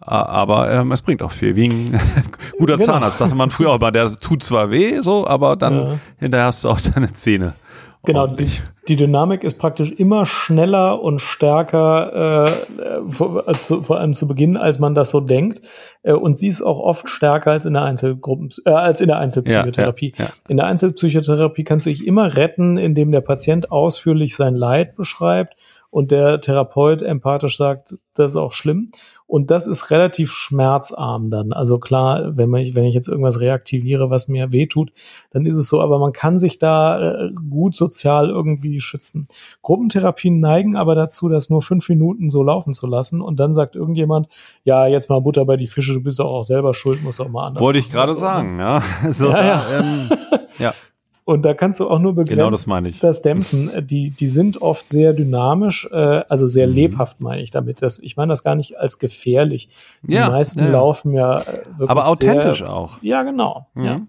Aber 0.00 0.68
ähm, 0.72 0.90
es 0.90 1.02
bringt 1.02 1.22
auch 1.22 1.30
viel. 1.30 1.54
Wie 1.54 1.68
ein 1.68 2.00
guter 2.58 2.74
genau. 2.76 2.86
Zahnarzt, 2.86 3.18
sagte 3.18 3.36
man 3.36 3.50
früher 3.50 3.70
auch 3.70 3.78
mal, 3.78 3.92
der 3.92 4.08
tut 4.08 4.42
zwar 4.42 4.70
weh, 4.70 5.00
so, 5.00 5.28
aber 5.28 5.54
dann 5.54 5.74
ja. 5.74 5.98
hinterher 6.18 6.46
hast 6.46 6.64
du 6.64 6.70
auch 6.70 6.80
deine 6.80 7.12
Zähne. 7.12 7.54
Genau, 8.04 8.26
die, 8.26 8.48
die, 8.88 8.96
Dynamik 8.96 9.44
ist 9.44 9.58
praktisch 9.58 9.92
immer 9.92 10.26
schneller 10.26 11.00
und 11.00 11.20
stärker, 11.20 12.48
äh, 12.48 13.08
vor, 13.08 13.48
äh, 13.48 13.52
zu, 13.54 13.82
vor 13.82 13.98
allem 14.00 14.12
zu 14.12 14.26
Beginn, 14.26 14.56
als 14.56 14.80
man 14.80 14.94
das 14.96 15.10
so 15.10 15.20
denkt. 15.20 15.62
Äh, 16.02 16.14
und 16.14 16.36
sie 16.36 16.48
ist 16.48 16.62
auch 16.62 16.80
oft 16.80 17.08
stärker 17.08 17.52
als 17.52 17.64
in 17.64 17.74
der 17.74 17.82
Einzelgruppen, 17.82 18.48
äh, 18.64 18.70
als 18.70 19.00
in 19.00 19.06
der 19.06 19.18
Einzelpsychotherapie. 19.18 20.14
Ja, 20.16 20.24
ja, 20.24 20.30
ja. 20.30 20.36
In 20.48 20.56
der 20.56 20.66
Einzelpsychotherapie 20.66 21.62
kannst 21.62 21.86
du 21.86 21.90
dich 21.90 22.06
immer 22.06 22.36
retten, 22.36 22.76
indem 22.76 23.12
der 23.12 23.20
Patient 23.20 23.70
ausführlich 23.70 24.34
sein 24.34 24.56
Leid 24.56 24.96
beschreibt 24.96 25.56
und 25.90 26.10
der 26.10 26.40
Therapeut 26.40 27.02
empathisch 27.02 27.56
sagt, 27.56 27.98
das 28.14 28.32
ist 28.32 28.36
auch 28.36 28.52
schlimm. 28.52 28.90
Und 29.32 29.50
das 29.50 29.66
ist 29.66 29.90
relativ 29.90 30.30
schmerzarm 30.30 31.30
dann. 31.30 31.54
Also 31.54 31.78
klar, 31.78 32.36
wenn, 32.36 32.50
man, 32.50 32.62
wenn 32.74 32.84
ich 32.84 32.94
jetzt 32.94 33.08
irgendwas 33.08 33.40
reaktiviere, 33.40 34.10
was 34.10 34.28
mir 34.28 34.52
wehtut, 34.52 34.92
dann 35.30 35.46
ist 35.46 35.56
es 35.56 35.70
so, 35.70 35.80
aber 35.80 35.98
man 35.98 36.12
kann 36.12 36.38
sich 36.38 36.58
da 36.58 37.00
äh, 37.00 37.32
gut 37.48 37.74
sozial 37.74 38.28
irgendwie 38.28 38.78
schützen. 38.78 39.26
Gruppentherapien 39.62 40.38
neigen 40.38 40.76
aber 40.76 40.94
dazu, 40.94 41.30
das 41.30 41.48
nur 41.48 41.62
fünf 41.62 41.88
Minuten 41.88 42.28
so 42.28 42.42
laufen 42.42 42.74
zu 42.74 42.86
lassen 42.86 43.22
und 43.22 43.40
dann 43.40 43.54
sagt 43.54 43.74
irgendjemand, 43.74 44.28
ja, 44.64 44.86
jetzt 44.86 45.08
mal 45.08 45.22
Butter 45.22 45.46
bei 45.46 45.56
die 45.56 45.66
Fische, 45.66 45.94
du 45.94 46.02
bist 46.02 46.18
doch 46.18 46.26
auch 46.26 46.44
selber 46.44 46.74
schuld, 46.74 47.02
musst 47.02 47.18
auch 47.18 47.30
mal 47.30 47.46
anders. 47.46 47.64
Wollte 47.64 47.78
ich 47.78 47.90
gerade 47.90 48.12
sagen, 48.12 48.58
ja. 48.58 48.82
So, 49.12 49.30
ja, 49.30 49.42
ja. 49.42 49.64
Da, 49.66 49.78
ähm, 49.78 50.10
ja. 50.58 50.74
Und 51.24 51.44
da 51.44 51.54
kannst 51.54 51.78
du 51.78 51.88
auch 51.88 52.00
nur 52.00 52.14
begrenzt 52.14 52.38
genau 52.38 52.50
das, 52.50 52.66
meine 52.66 52.88
ich. 52.88 52.98
das 52.98 53.22
dämpfen. 53.22 53.70
Die, 53.86 54.10
die 54.10 54.26
sind 54.26 54.60
oft 54.60 54.88
sehr 54.88 55.12
dynamisch, 55.12 55.88
äh, 55.92 56.22
also 56.28 56.48
sehr 56.48 56.66
mhm. 56.66 56.74
lebhaft, 56.74 57.20
meine 57.20 57.42
ich 57.42 57.50
damit. 57.50 57.80
Das, 57.80 58.00
ich 58.00 58.16
meine 58.16 58.30
das 58.30 58.42
gar 58.42 58.56
nicht 58.56 58.78
als 58.78 58.98
gefährlich. 58.98 59.68
Die 60.02 60.14
ja, 60.14 60.28
meisten 60.30 60.60
ja. 60.60 60.70
laufen 60.70 61.12
ja 61.12 61.36
äh, 61.38 61.44
wirklich. 61.76 61.90
Aber 61.90 62.08
authentisch 62.08 62.58
sehr, 62.58 62.72
auch. 62.72 63.00
Ja, 63.02 63.22
genau. 63.22 63.66
Mhm. 63.74 63.84
Ja. 63.84 64.00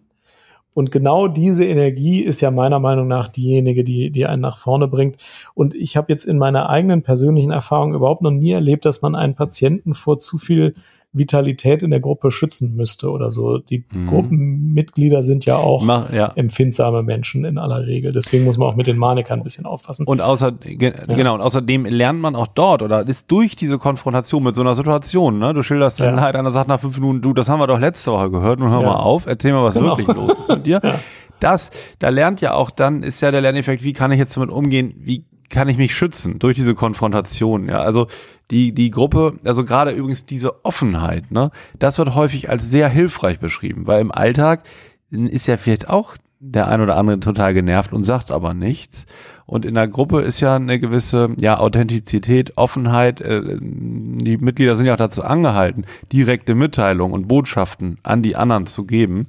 Und 0.74 0.92
genau 0.92 1.28
diese 1.28 1.66
Energie 1.66 2.22
ist 2.22 2.42
ja 2.42 2.50
meiner 2.50 2.80
Meinung 2.80 3.08
nach 3.08 3.30
diejenige, 3.30 3.84
die, 3.84 4.10
die 4.10 4.26
einen 4.26 4.42
nach 4.42 4.58
vorne 4.58 4.88
bringt. 4.88 5.18
Und 5.54 5.76
ich 5.76 5.96
habe 5.98 6.12
jetzt 6.12 6.24
in 6.24 6.40
meiner 6.40 6.68
eigenen 6.68 7.04
persönlichen 7.04 7.52
Erfahrung 7.52 7.94
überhaupt 7.94 8.24
noch 8.24 8.32
nie 8.32 8.52
erlebt, 8.52 8.86
dass 8.86 9.04
man 9.04 9.14
einen 9.14 9.36
Patienten 9.36 9.94
vor 9.94 10.18
zu 10.18 10.40
viel 10.40 10.74
Vitalität 11.14 11.84
in 11.84 11.92
der 11.92 12.00
Gruppe 12.00 12.32
schützen 12.32 12.76
müsste 12.76 13.12
oder 13.12 13.30
so. 13.30 13.60
Die 13.60 13.86
mhm. 13.92 14.08
Gruppenmitglieder 14.08 15.24
sind 15.24 15.46
ja 15.46 15.58
auch 15.58 15.86
Mach, 15.86 16.12
ja. 16.12 16.32
empfindsame 16.36 17.04
Menschen 17.04 17.46
in 17.46 17.58
aller 17.58 17.86
Regel. 17.86 18.12
Deswegen 18.12 18.44
muss 18.44 18.58
man 18.58 18.68
auch 18.68 18.76
mit 18.76 18.88
den 18.88 18.98
Manikern 18.98 19.40
ein 19.40 19.44
bisschen 19.44 19.66
aufpassen. 19.66 20.06
Und 20.06 20.22
außer, 20.22 20.52
ge 20.52 20.94
ja. 21.08 21.16
genau, 21.16 21.36
und 21.36 21.42
außerdem 21.42 21.86
lernt 21.86 22.20
man 22.20 22.36
auch 22.36 22.48
dort 22.48 22.82
oder 22.82 23.08
ist 23.08 23.30
durch 23.32 23.56
diese 23.56 23.78
Konfrontation 23.78 24.44
mit 24.44 24.56
so 24.56 24.62
einer 24.62 24.76
Situation, 24.76 25.38
ne? 25.38 25.54
Du 25.54 25.62
schilderst 25.62 26.00
ja. 26.00 26.12
Leid, 26.12 26.36
einer 26.36 26.52
sagt 26.52 26.68
nach 26.68 26.80
fünf 26.80 27.00
Minuten, 27.00 27.22
du, 27.22 27.34
das 27.34 27.48
haben 27.48 27.60
wir 27.60 27.68
doch 27.68 27.80
letzte 27.80 28.12
Woche 28.12 28.32
gehört, 28.32 28.60
nun 28.60 28.72
hör 28.72 28.82
mal 28.82 28.96
auf, 28.96 29.28
erzähl 29.28 29.54
mal, 29.54 29.64
was 29.64 29.76
genau. 29.76 29.98
wirklich 29.98 30.08
los 30.08 30.40
ist 30.40 30.50
mit 30.50 30.66
dir. 30.66 30.82
Das, 31.40 31.72
da 32.00 32.08
lernt 32.08 32.40
ja 32.40 32.54
auch 32.54 32.72
dann, 32.72 33.04
ist 33.04 33.20
ja 33.20 33.30
der 33.30 33.42
Lerneffekt, 33.42 33.84
wie 33.84 33.92
kann 33.92 34.14
ich 34.14 34.18
jetzt 34.18 34.38
damit 34.38 34.50
umgehen, 34.50 34.94
wie 34.96 35.26
kann 35.50 35.70
ich 35.70 35.78
mich 35.78 35.96
schützen 35.96 36.40
durch 36.40 36.56
diese 36.56 36.76
Konfrontation. 36.76 37.70
Ja, 37.70 37.82
also 37.82 38.08
die 38.52 38.74
die 38.74 38.92
Gruppe, 38.92 39.38
also 39.46 39.64
gerade 39.64 39.92
übrigens 39.92 40.26
diese 40.26 40.66
Offenheit, 40.66 41.32
ne, 41.32 41.52
das 41.80 41.98
wird 41.98 42.16
häufig 42.16 42.50
als 42.50 42.70
sehr 42.70 42.90
hilfreich 42.90 43.40
beschrieben, 43.40 43.88
weil 43.88 44.02
im 44.02 44.12
Alltag 44.12 44.64
ist 45.10 45.48
ja 45.48 45.58
vielleicht 45.58 45.90
auch 45.90 46.16
der 46.46 46.68
ein 46.68 46.82
oder 46.82 46.98
andere 46.98 47.20
total 47.20 47.54
genervt 47.54 47.94
und 47.94 48.04
sagt 48.04 48.30
aber 48.30 48.54
nichts. 48.54 49.06
Und 49.46 49.66
in 49.66 49.76
der 49.76 49.88
Gruppe 49.88 50.22
ist 50.22 50.42
ja 50.42 50.56
eine 50.56 50.80
gewisse 50.80 51.30
ja, 51.40 51.58
Authentizität, 51.58 52.58
Offenheit. 52.58 53.22
Äh, 53.22 53.42
die 53.60 54.38
Mitglieder 54.38 54.76
sind 54.76 54.86
ja 54.86 54.94
auch 54.94 54.98
dazu 54.98 55.24
angehalten, 55.24 55.86
direkte 56.12 56.54
Mitteilungen 56.54 57.14
und 57.14 57.28
Botschaften 57.28 57.98
an 58.04 58.22
die 58.22 58.36
anderen 58.36 58.66
zu 58.66 58.86
geben. 58.86 59.28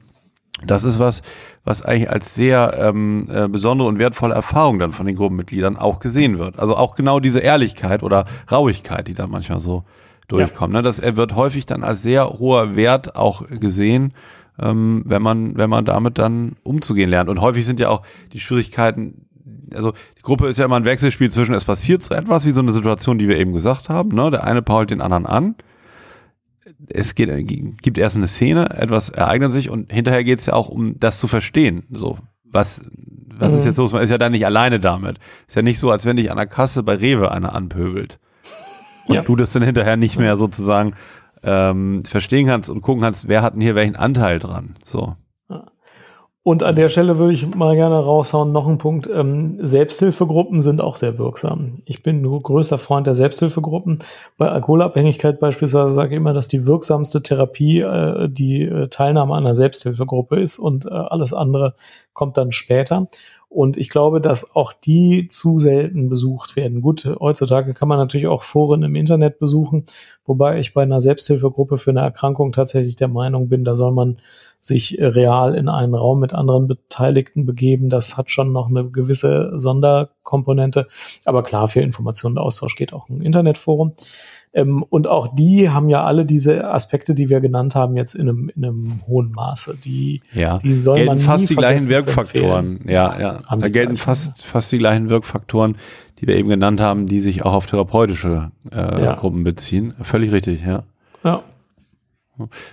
Das 0.63 0.85
ist 0.85 0.99
was, 0.99 1.23
was 1.65 1.83
eigentlich 1.83 2.11
als 2.11 2.35
sehr 2.35 2.75
ähm, 2.79 3.29
äh, 3.31 3.49
besondere 3.49 3.89
und 3.89 3.99
wertvolle 3.99 4.35
Erfahrung 4.35 4.79
dann 4.79 4.93
von 4.93 5.07
den 5.07 5.17
Gruppenmitgliedern 5.17 5.77
auch 5.77 5.99
gesehen 5.99 6.39
wird. 6.39 6.59
Also 6.59 6.77
auch 6.77 6.95
genau 6.95 7.19
diese 7.19 7.41
Ehrlichkeit 7.41 8.03
oder 8.03 8.25
Rauigkeit, 8.51 9.09
die 9.09 9.15
da 9.15 9.27
manchmal 9.27 9.61
so 9.61 9.85
durchkommt. 10.29 10.73
Ne? 10.73 10.83
Das 10.83 11.03
wird 11.03 11.35
häufig 11.35 11.67
dann 11.67 11.83
als 11.83 12.03
sehr 12.03 12.29
hoher 12.39 12.77
Wert 12.77 13.17
auch 13.17 13.47
gesehen, 13.49 14.15
ähm, 14.61 15.03
wenn 15.07 15.23
man 15.23 15.57
wenn 15.57 15.69
man 15.69 15.85
damit 15.85 16.19
dann 16.19 16.53
umzugehen 16.63 17.11
lernt. 17.11 17.29
Und 17.29 17.41
häufig 17.41 17.67
sind 17.67 17.81
ja 17.81 17.89
auch 17.89 18.03
die 18.33 18.41
Schwierigkeiten 18.41 19.27
also 19.75 19.93
die 20.19 20.23
Gruppe 20.23 20.49
ist 20.49 20.59
ja 20.59 20.67
immer 20.67 20.77
ein 20.77 20.85
Wechselspiel 20.85 21.31
zwischen, 21.31 21.55
es 21.55 21.65
passiert 21.65 22.03
so 22.03 22.15
etwas 22.15 22.47
wie 22.47 22.53
so 22.53 22.61
eine 22.61 22.71
Situation, 22.71 23.19
die 23.19 23.29
wir 23.29 23.39
eben 23.39 23.53
gesagt 23.53 23.89
haben, 23.89 24.11
ne? 24.15 24.31
Der 24.31 24.45
eine 24.45 24.63
pault 24.63 24.91
den 24.91 25.01
anderen 25.01 25.27
an 25.27 25.57
es 26.89 27.15
geht, 27.15 27.31
gibt 27.83 27.99
erst 27.99 28.17
eine 28.17 28.27
Szene, 28.27 28.71
etwas 28.71 29.09
ereignet 29.09 29.51
sich 29.51 29.71
und 29.71 29.93
hinterher 29.93 30.25
geht 30.25 30.39
es 30.39 30.47
ja 30.47 30.55
auch 30.55 30.69
um 30.69 30.99
das 30.99 31.19
zu 31.19 31.27
verstehen. 31.27 31.85
So, 31.91 32.19
was, 32.45 32.83
was 33.29 33.53
mhm. 33.53 33.59
ist 33.59 33.65
jetzt 33.67 33.79
los? 33.79 33.93
Man 33.93 34.03
ist 34.03 34.11
ja 34.11 34.19
dann 34.19 34.33
nicht 34.33 34.47
alleine 34.47 34.81
damit. 34.81 35.19
Ist 35.47 35.57
ja 35.57 35.63
nicht 35.63 35.79
so, 35.79 35.91
als 35.91 36.07
wenn 36.07 36.17
dich 36.17 36.31
an 36.31 36.37
der 36.37 36.47
Kasse 36.47 36.83
bei 36.83 36.95
Rewe 36.95 37.31
einer 37.31 37.55
anpöbelt. 37.55 38.19
Und 39.07 39.17
ja. 39.17 39.23
du 39.23 39.37
das 39.37 39.53
dann 39.53 39.63
hinterher 39.63 39.97
nicht 39.97 40.19
mehr 40.19 40.37
sozusagen 40.37 40.95
ähm, 41.43 42.05
verstehen 42.05 42.47
kannst 42.47 42.71
und 42.71 42.81
gucken 42.81 43.03
kannst, 43.03 43.29
wer 43.29 43.43
hat 43.43 43.55
denn 43.55 43.61
hier 43.61 43.75
welchen 43.75 43.97
Anteil 43.97 44.39
dran. 44.39 44.75
So. 44.83 45.17
Und 46.47 46.63
an 46.63 46.77
der 46.77 46.91
Stelle 46.91 47.19
würde 47.19 47.33
ich 47.33 47.55
mal 47.55 47.75
gerne 47.75 47.97
raushauen, 47.97 48.53
noch 48.53 48.69
ein 48.69 48.77
Punkt. 48.77 49.09
Ähm, 49.11 49.57
Selbsthilfegruppen 49.65 50.61
sind 50.61 50.83
auch 50.83 50.97
sehr 50.97 51.17
wirksam. 51.17 51.79
Ich 51.87 52.03
bin 52.03 52.21
nur 52.21 52.43
größter 52.43 52.77
Freund 52.77 53.07
der 53.07 53.15
Selbsthilfegruppen. 53.15 54.01
Bei 54.37 54.51
Alkoholabhängigkeit 54.51 55.41
beispielsweise 55.41 55.95
sage 55.95 56.11
ich 56.11 56.17
immer, 56.19 56.35
dass 56.35 56.47
die 56.47 56.67
wirksamste 56.67 57.23
Therapie 57.23 57.81
äh, 57.81 58.29
die 58.29 58.61
äh, 58.61 58.89
Teilnahme 58.89 59.33
an 59.35 59.47
einer 59.47 59.57
Selbsthilfegruppe 59.57 60.39
ist 60.39 60.59
und 60.59 60.85
äh, 60.85 60.91
alles 60.91 61.33
andere 61.33 61.77
kommt 62.13 62.37
dann 62.37 62.53
später. 62.53 63.09
Und 63.49 63.79
ich 63.79 63.89
glaube, 63.89 64.21
dass 64.21 64.55
auch 64.55 64.75
die 64.75 65.29
zu 65.29 65.59
selten 65.59 66.11
besucht 66.11 66.57
werden. 66.57 66.83
Gut, 66.83 67.09
heutzutage 67.21 67.73
kann 67.73 67.89
man 67.89 67.99
natürlich 67.99 68.27
auch 68.27 68.43
Foren 68.43 68.83
im 68.83 68.97
Internet 68.97 69.39
besuchen, 69.39 69.85
wobei 70.27 70.59
ich 70.59 70.75
bei 70.75 70.83
einer 70.83 71.01
Selbsthilfegruppe 71.01 71.79
für 71.79 71.91
eine 71.91 72.01
Erkrankung 72.01 72.53
tatsächlich 72.53 72.97
der 72.97 73.09
Meinung 73.09 73.49
bin, 73.49 73.65
da 73.65 73.75
soll 73.77 73.93
man 73.93 74.17
sich 74.65 74.97
real 74.99 75.55
in 75.55 75.69
einen 75.69 75.95
Raum 75.95 76.21
mit 76.21 76.33
anderen 76.33 76.67
Beteiligten 76.67 77.45
begeben. 77.45 77.91
Das 77.91 78.17
hat 78.17 78.31
schon 78.31 78.51
noch 78.51 78.69
eine 78.69 78.89
gewisse 78.89 79.53
Sonderkomponente. 79.59 80.89
Aber 81.27 81.43
klar, 81.43 81.69
für 81.69 81.81
Informationen 81.81 82.39
und 82.39 82.45
Austausch 82.45 82.75
geht 82.75 82.95
auch 82.95 83.09
ein 83.11 83.21
Internetforum. 83.21 83.93
Ähm, 84.55 84.83
und 84.83 85.07
auch 85.07 85.35
die 85.35 85.69
haben 85.69 85.91
ja 85.91 86.05
alle 86.05 86.25
diese 86.25 86.71
Aspekte, 86.71 87.15
die 87.15 87.29
wir 87.29 87.41
genannt 87.41 87.75
haben, 87.75 87.97
jetzt 87.97 88.15
in 88.15 88.29
einem, 88.29 88.51
in 88.55 88.65
einem 88.65 89.01
hohen 89.07 89.33
Maße. 89.33 89.77
Die, 89.85 90.23
ja. 90.33 90.59
die 90.59 90.73
soll 90.73 90.97
gelten 90.97 91.09
man 91.09 91.19
fast 91.19 91.51
die 91.51 91.57
gleichen 91.57 91.89
Wirkfaktoren. 91.89 92.81
Ja, 92.89 93.21
ja. 93.21 93.41
Haben 93.47 93.61
da 93.61 93.69
gelten 93.69 93.97
fast, 93.97 94.47
fast 94.47 94.73
die 94.73 94.79
gleichen 94.79 95.11
Wirkfaktoren, 95.11 95.77
die 96.21 96.27
wir 96.27 96.37
eben 96.37 96.49
genannt 96.49 96.81
haben, 96.81 97.05
die 97.07 97.21
sich 97.21 97.45
auch 97.45 97.53
auf 97.53 97.67
therapeutische 97.67 98.51
äh, 98.73 99.05
ja. 99.05 99.15
Gruppen 99.15 99.45
beziehen. 99.45 99.93
Völlig 100.01 100.33
richtig, 100.33 100.65
ja. 100.65 100.85
Ja. 101.23 101.43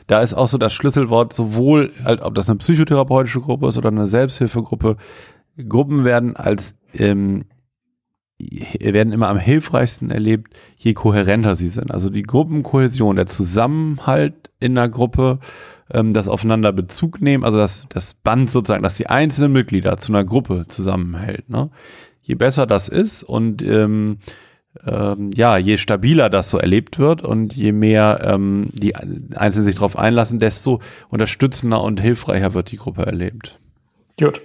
Da 0.08 0.21
ist 0.21 0.34
auch 0.34 0.47
so 0.47 0.58
das 0.58 0.74
Schlüsselwort, 0.74 1.34
sowohl, 1.34 1.91
ob 2.21 2.36
das 2.36 2.50
eine 2.50 2.58
psychotherapeutische 2.58 3.41
Gruppe 3.41 3.67
ist 3.67 3.78
oder 3.78 3.89
eine 3.89 4.08
Selbsthilfegruppe, 4.08 4.97
Gruppen 5.67 6.04
werden 6.06 6.36
als 6.36 6.76
ähm, 6.93 7.45
werden 8.80 9.13
immer 9.13 9.28
am 9.28 9.38
hilfreichsten 9.38 10.10
erlebt, 10.10 10.58
je 10.78 10.93
kohärenter 10.93 11.56
sie 11.56 11.69
sind. 11.69 11.91
Also 11.91 12.10
die 12.10 12.24
Gruppenkohäsion, 12.24 13.15
der 13.15 13.28
Zusammenhalt 13.28 14.52
in 14.60 14.76
der 14.76 14.89
Gruppe, 14.89 15.39
ähm, 15.91 16.13
das 16.13 16.28
aufeinander 16.28 16.71
Bezug 16.71 17.21
nehmen, 17.21 17.43
also 17.43 17.58
das, 17.58 17.86
das 17.89 18.13
Band 18.13 18.50
sozusagen, 18.50 18.84
dass 18.84 18.95
die 18.95 19.08
einzelnen 19.08 19.52
Mitglieder 19.52 19.97
zu 19.97 20.12
einer 20.12 20.24
Gruppe 20.24 20.65
zusammenhält. 20.67 21.50
Ne? 21.50 21.69
Je 22.21 22.36
besser 22.36 22.65
das 22.65 22.88
ist 22.88 23.24
und 23.24 23.62
ähm, 23.62 24.17
ähm, 24.86 25.32
ja, 25.36 25.58
je 25.58 25.78
stabiler 25.78 26.30
das 26.30 26.50
so 26.50 26.58
erlebt 26.58 26.98
wird 26.98 27.24
und 27.24 27.56
je 27.56 27.72
mehr 27.72 28.22
ähm, 28.24 28.70
die 28.74 28.96
Einzelnen 28.96 29.66
sich 29.66 29.76
darauf 29.76 29.98
einlassen, 29.98 30.40
desto 30.40 30.80
unterstützender 31.10 31.82
und 31.82 32.00
hilfreicher 32.00 32.54
wird 32.54 32.72
die 32.72 32.78
Gruppe 32.78 33.06
erlebt. 33.06 33.60
Gut. 34.20 34.42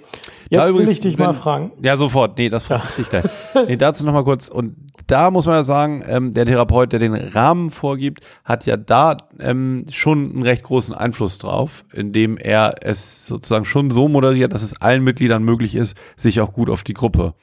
Jetzt 0.49 0.71
übrigens, 0.71 0.89
will 0.89 0.93
ich 0.93 1.01
dich 1.01 1.19
wenn, 1.19 1.27
mal 1.27 1.33
fragen. 1.33 1.73
Ja, 1.83 1.97
sofort. 1.97 2.39
Nee, 2.39 2.49
das 2.49 2.65
frage 2.65 2.85
ja. 2.85 3.03
ich 3.03 3.11
gleich. 3.11 3.25
nee, 3.69 3.77
dazu 3.77 4.05
nochmal 4.05 4.25
kurz. 4.25 4.49
Und 4.49 4.77
da 5.07 5.31
muss 5.31 5.47
man 5.47 5.57
ja 5.57 5.65
sagen, 5.65 6.03
ähm, 6.07 6.33
der 6.33 6.47
Therapeut, 6.47 6.93
der 6.93 6.99
den 6.99 7.15
Rahmen 7.15 7.71
vorgibt, 7.71 8.27
hat 8.45 8.67
ja 8.67 8.77
da 8.77 9.17
ähm, 9.39 9.85
schon 9.91 10.33
einen 10.33 10.43
recht 10.43 10.63
großen 10.63 10.95
Einfluss 10.95 11.39
drauf, 11.39 11.85
indem 11.93 12.37
er 12.39 12.77
es 12.81 13.27
sozusagen 13.27 13.65
schon 13.65 13.91
so 13.91 14.09
moderiert, 14.09 14.53
dass 14.53 14.63
es 14.63 14.81
allen 14.81 15.05
Mitgliedern 15.05 15.43
möglich 15.43 15.75
ist, 15.75 15.97
sich 16.17 16.41
auch 16.41 16.53
gut 16.53 16.71
auf 16.71 16.83
die 16.83 16.95
Gruppe 16.95 17.35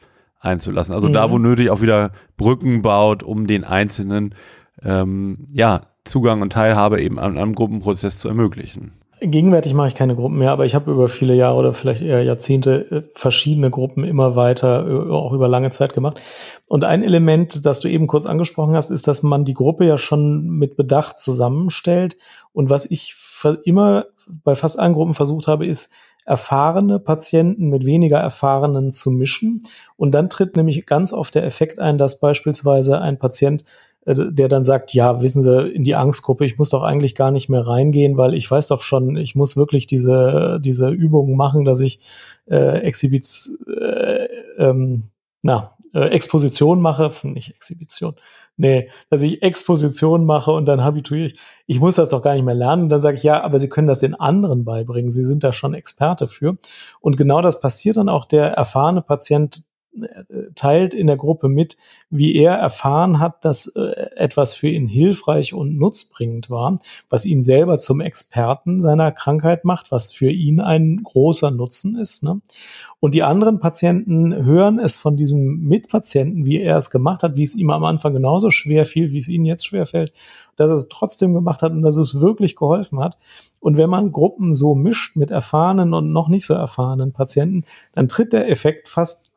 einzulassen. 0.44 0.94
Also 0.94 1.10
mhm. 1.10 1.14
da, 1.14 1.32
wo 1.32 1.38
nötig, 1.38 1.70
auch 1.70 1.82
wieder 1.82 2.12
Brücken 2.38 2.82
baut, 2.82 3.24
um 3.24 3.48
den 3.48 3.64
Einzelnen 3.64 4.36
ähm, 4.84 5.48
ja, 5.52 5.82
Zugang 6.04 6.42
und 6.42 6.54
Teilhabe 6.54 7.02
eben 7.02 7.20
an 7.20 7.38
einem 7.38 7.54
Gruppenprozess 7.54 8.20
zu 8.20 8.28
ermöglichen. 8.28 8.92
Gegenwärtig 9.26 9.74
mache 9.74 9.88
ich 9.88 9.96
keine 9.96 10.16
Gruppen 10.16 10.38
mehr, 10.38 10.52
aber 10.52 10.66
ich 10.66 10.76
habe 10.76 10.92
über 10.92 11.08
viele 11.08 11.34
Jahre 11.34 11.56
oder 11.56 11.72
vielleicht 11.72 12.02
eher 12.02 12.24
Jahrzehnte 12.24 12.92
äh, 12.92 13.02
verschiedene 13.14 13.70
Gruppen 13.70 14.04
immer 14.04 14.36
weiter, 14.36 14.86
äh, 14.86 15.12
auch 15.12 15.32
über 15.32 15.48
lange 15.48 15.72
Zeit 15.72 15.94
gemacht. 15.94 16.20
Und 16.68 16.84
ein 16.84 17.04
Element, 17.04 17.66
das 17.66 17.80
du 17.80 17.88
eben 17.88 18.08
kurz 18.08 18.26
angesprochen 18.26 18.76
hast, 18.76 18.92
ist, 18.92 19.08
dass 19.08 19.24
man 19.24 19.46
die 19.46 19.54
Gruppe 19.54 19.86
ja 19.86 19.98
schon 19.98 20.50
mit 20.50 20.76
Bedacht 20.76 21.18
zusammenstellt. 21.18 22.18
Und 22.52 22.70
was 22.70 22.86
ich 22.86 23.16
immer 23.64 24.06
bei 24.44 24.56
fast 24.56 24.78
allen 24.78 24.94
Gruppen 24.94 25.14
versucht 25.14 25.48
habe, 25.48 25.66
ist, 25.66 25.92
erfahrene 26.26 27.00
Patienten 27.00 27.70
mit 27.70 27.86
weniger 27.86 28.18
erfahrenen 28.18 28.92
zu 28.92 29.12
mischen. 29.12 29.62
Und 29.98 30.14
dann 30.14 30.30
tritt 30.30 30.56
nämlich 30.56 30.86
ganz 30.86 31.14
oft 31.14 31.36
der 31.36 31.46
Effekt 31.46 31.80
ein, 31.80 31.98
dass 31.98 32.20
beispielsweise 32.20 33.00
ein 33.02 33.20
Patient, 33.20 33.64
der 34.06 34.48
dann 34.48 34.64
sagt, 34.64 34.94
ja, 34.94 35.22
wissen 35.22 35.44
Sie, 35.44 35.68
in 35.70 35.84
die 35.84 35.96
Angstgruppe, 35.96 36.46
ich 36.46 36.58
muss 36.58 36.70
doch 36.70 36.84
eigentlich 36.84 37.16
gar 37.16 37.32
nicht 37.32 37.50
mehr 37.50 37.66
reingehen, 37.66 38.18
weil 38.18 38.34
ich 38.34 38.50
weiß 38.50 38.68
doch 38.68 38.82
schon, 38.82 39.16
ich 39.16 39.36
muss 39.36 39.56
wirklich 39.56 39.88
diese, 39.88 40.60
diese 40.62 40.90
Übungen 40.90 41.38
machen, 41.38 41.64
dass 41.64 41.80
ich 41.80 42.00
äh, 42.50 42.80
Exhibit, 42.80 43.52
äh, 43.68 44.28
ähm, 44.58 45.04
na, 45.42 45.72
äh, 45.94 46.08
Exposition 46.08 46.82
mache, 46.82 47.12
nicht 47.24 47.52
Exhibition, 47.52 48.16
nee, 48.58 48.90
dass 49.10 49.22
ich 49.22 49.42
Exposition 49.42 50.26
mache 50.26 50.52
und 50.52 50.66
dann 50.66 50.84
habituiere 50.84 51.28
ich. 51.28 51.40
Ich 51.68 51.80
muss 51.80 51.96
das 51.96 52.10
doch 52.10 52.22
gar 52.22 52.34
nicht 52.34 52.44
mehr 52.44 52.56
lernen. 52.56 52.84
Und 52.84 52.90
dann 52.90 53.02
sage 53.02 53.18
ich, 53.18 53.24
ja, 53.24 53.42
aber 53.42 53.60
Sie 53.60 53.70
können 53.70 53.88
das 53.88 54.00
den 54.00 54.16
anderen 54.16 54.66
beibringen. 54.66 55.12
Sie 55.12 55.24
sind 55.24 55.44
da 55.44 55.52
schon 55.52 55.74
Experte 55.74 56.28
für. 56.28 56.58
Und 57.00 57.18
genau 57.18 57.42
das 57.42 57.60
passiert 57.60 57.98
dann 57.98 58.10
auch. 58.10 58.26
Der 58.26 58.52
erfahrene 58.54 59.02
Patient 59.02 59.64
teilt 60.56 60.94
in 60.94 61.08
der 61.08 61.18
Gruppe 61.18 61.50
mit, 61.50 61.78
wie 62.10 62.36
er 62.36 62.54
erfahren 62.54 63.20
hat, 63.20 63.46
dass 63.46 63.68
äh, 63.68 64.10
etwas 64.16 64.54
für 64.54 64.68
ihn 64.68 64.88
hilfreich 64.88 65.54
und 65.54 65.78
nutzbringend 65.78 66.50
war, 66.50 66.76
was 67.10 67.26
ihn 67.26 67.44
selber 67.44 67.78
zum 67.78 68.02
Experten 68.02 68.82
seiner 68.82 69.12
Krankheit 69.12 69.66
macht, 69.66 69.92
was 69.92 70.12
für 70.12 70.32
ihn 70.32 70.60
ein 70.60 71.02
großer 71.04 71.52
Nutzen 71.52 71.98
ist. 71.98 72.24
Ne? 72.24 72.42
Und 73.00 73.14
die 73.14 73.24
anderen 73.24 73.60
Patienten 73.60 74.34
hören 74.34 74.80
es 74.80 74.96
von 74.96 75.16
diesem 75.16 75.60
Mitpatienten, 75.68 76.46
wie 76.46 76.60
er 76.60 76.78
es 76.78 76.90
gemacht 76.90 77.22
hat, 77.22 77.38
wie 77.38 77.44
es 77.44 77.56
ihm 77.56 77.70
am 77.70 77.84
Anfang 77.84 78.14
genauso 78.14 78.50
schwer 78.50 78.86
fiel, 78.86 79.12
wie 79.12 79.18
es 79.18 79.28
ihnen 79.28 79.46
jetzt 79.46 79.66
schwer 79.66 79.86
fällt, 79.86 80.14
dass 80.56 80.72
er 80.72 80.78
es 80.78 80.88
trotzdem 80.90 81.34
gemacht 81.34 81.62
hat 81.62 81.72
und 81.72 81.84
dass 81.84 81.98
es 81.98 82.20
wirklich 82.20 82.56
geholfen 82.56 83.00
hat. 83.00 83.18
Und 83.60 83.78
wenn 83.78 83.90
man 83.90 84.12
Gruppen 84.12 84.56
so 84.56 84.76
mischt 84.76 85.16
mit 85.16 85.32
erfahrenen 85.32 85.94
und 85.94 86.12
noch 86.12 86.30
nicht 86.30 86.46
so 86.46 86.54
erfahrenen 86.54 87.14
Patienten, 87.14 87.64
dann 87.94 88.08
tritt 88.08 88.34
der 88.34 88.50
Effekt 88.50 88.88
fast 88.88 89.33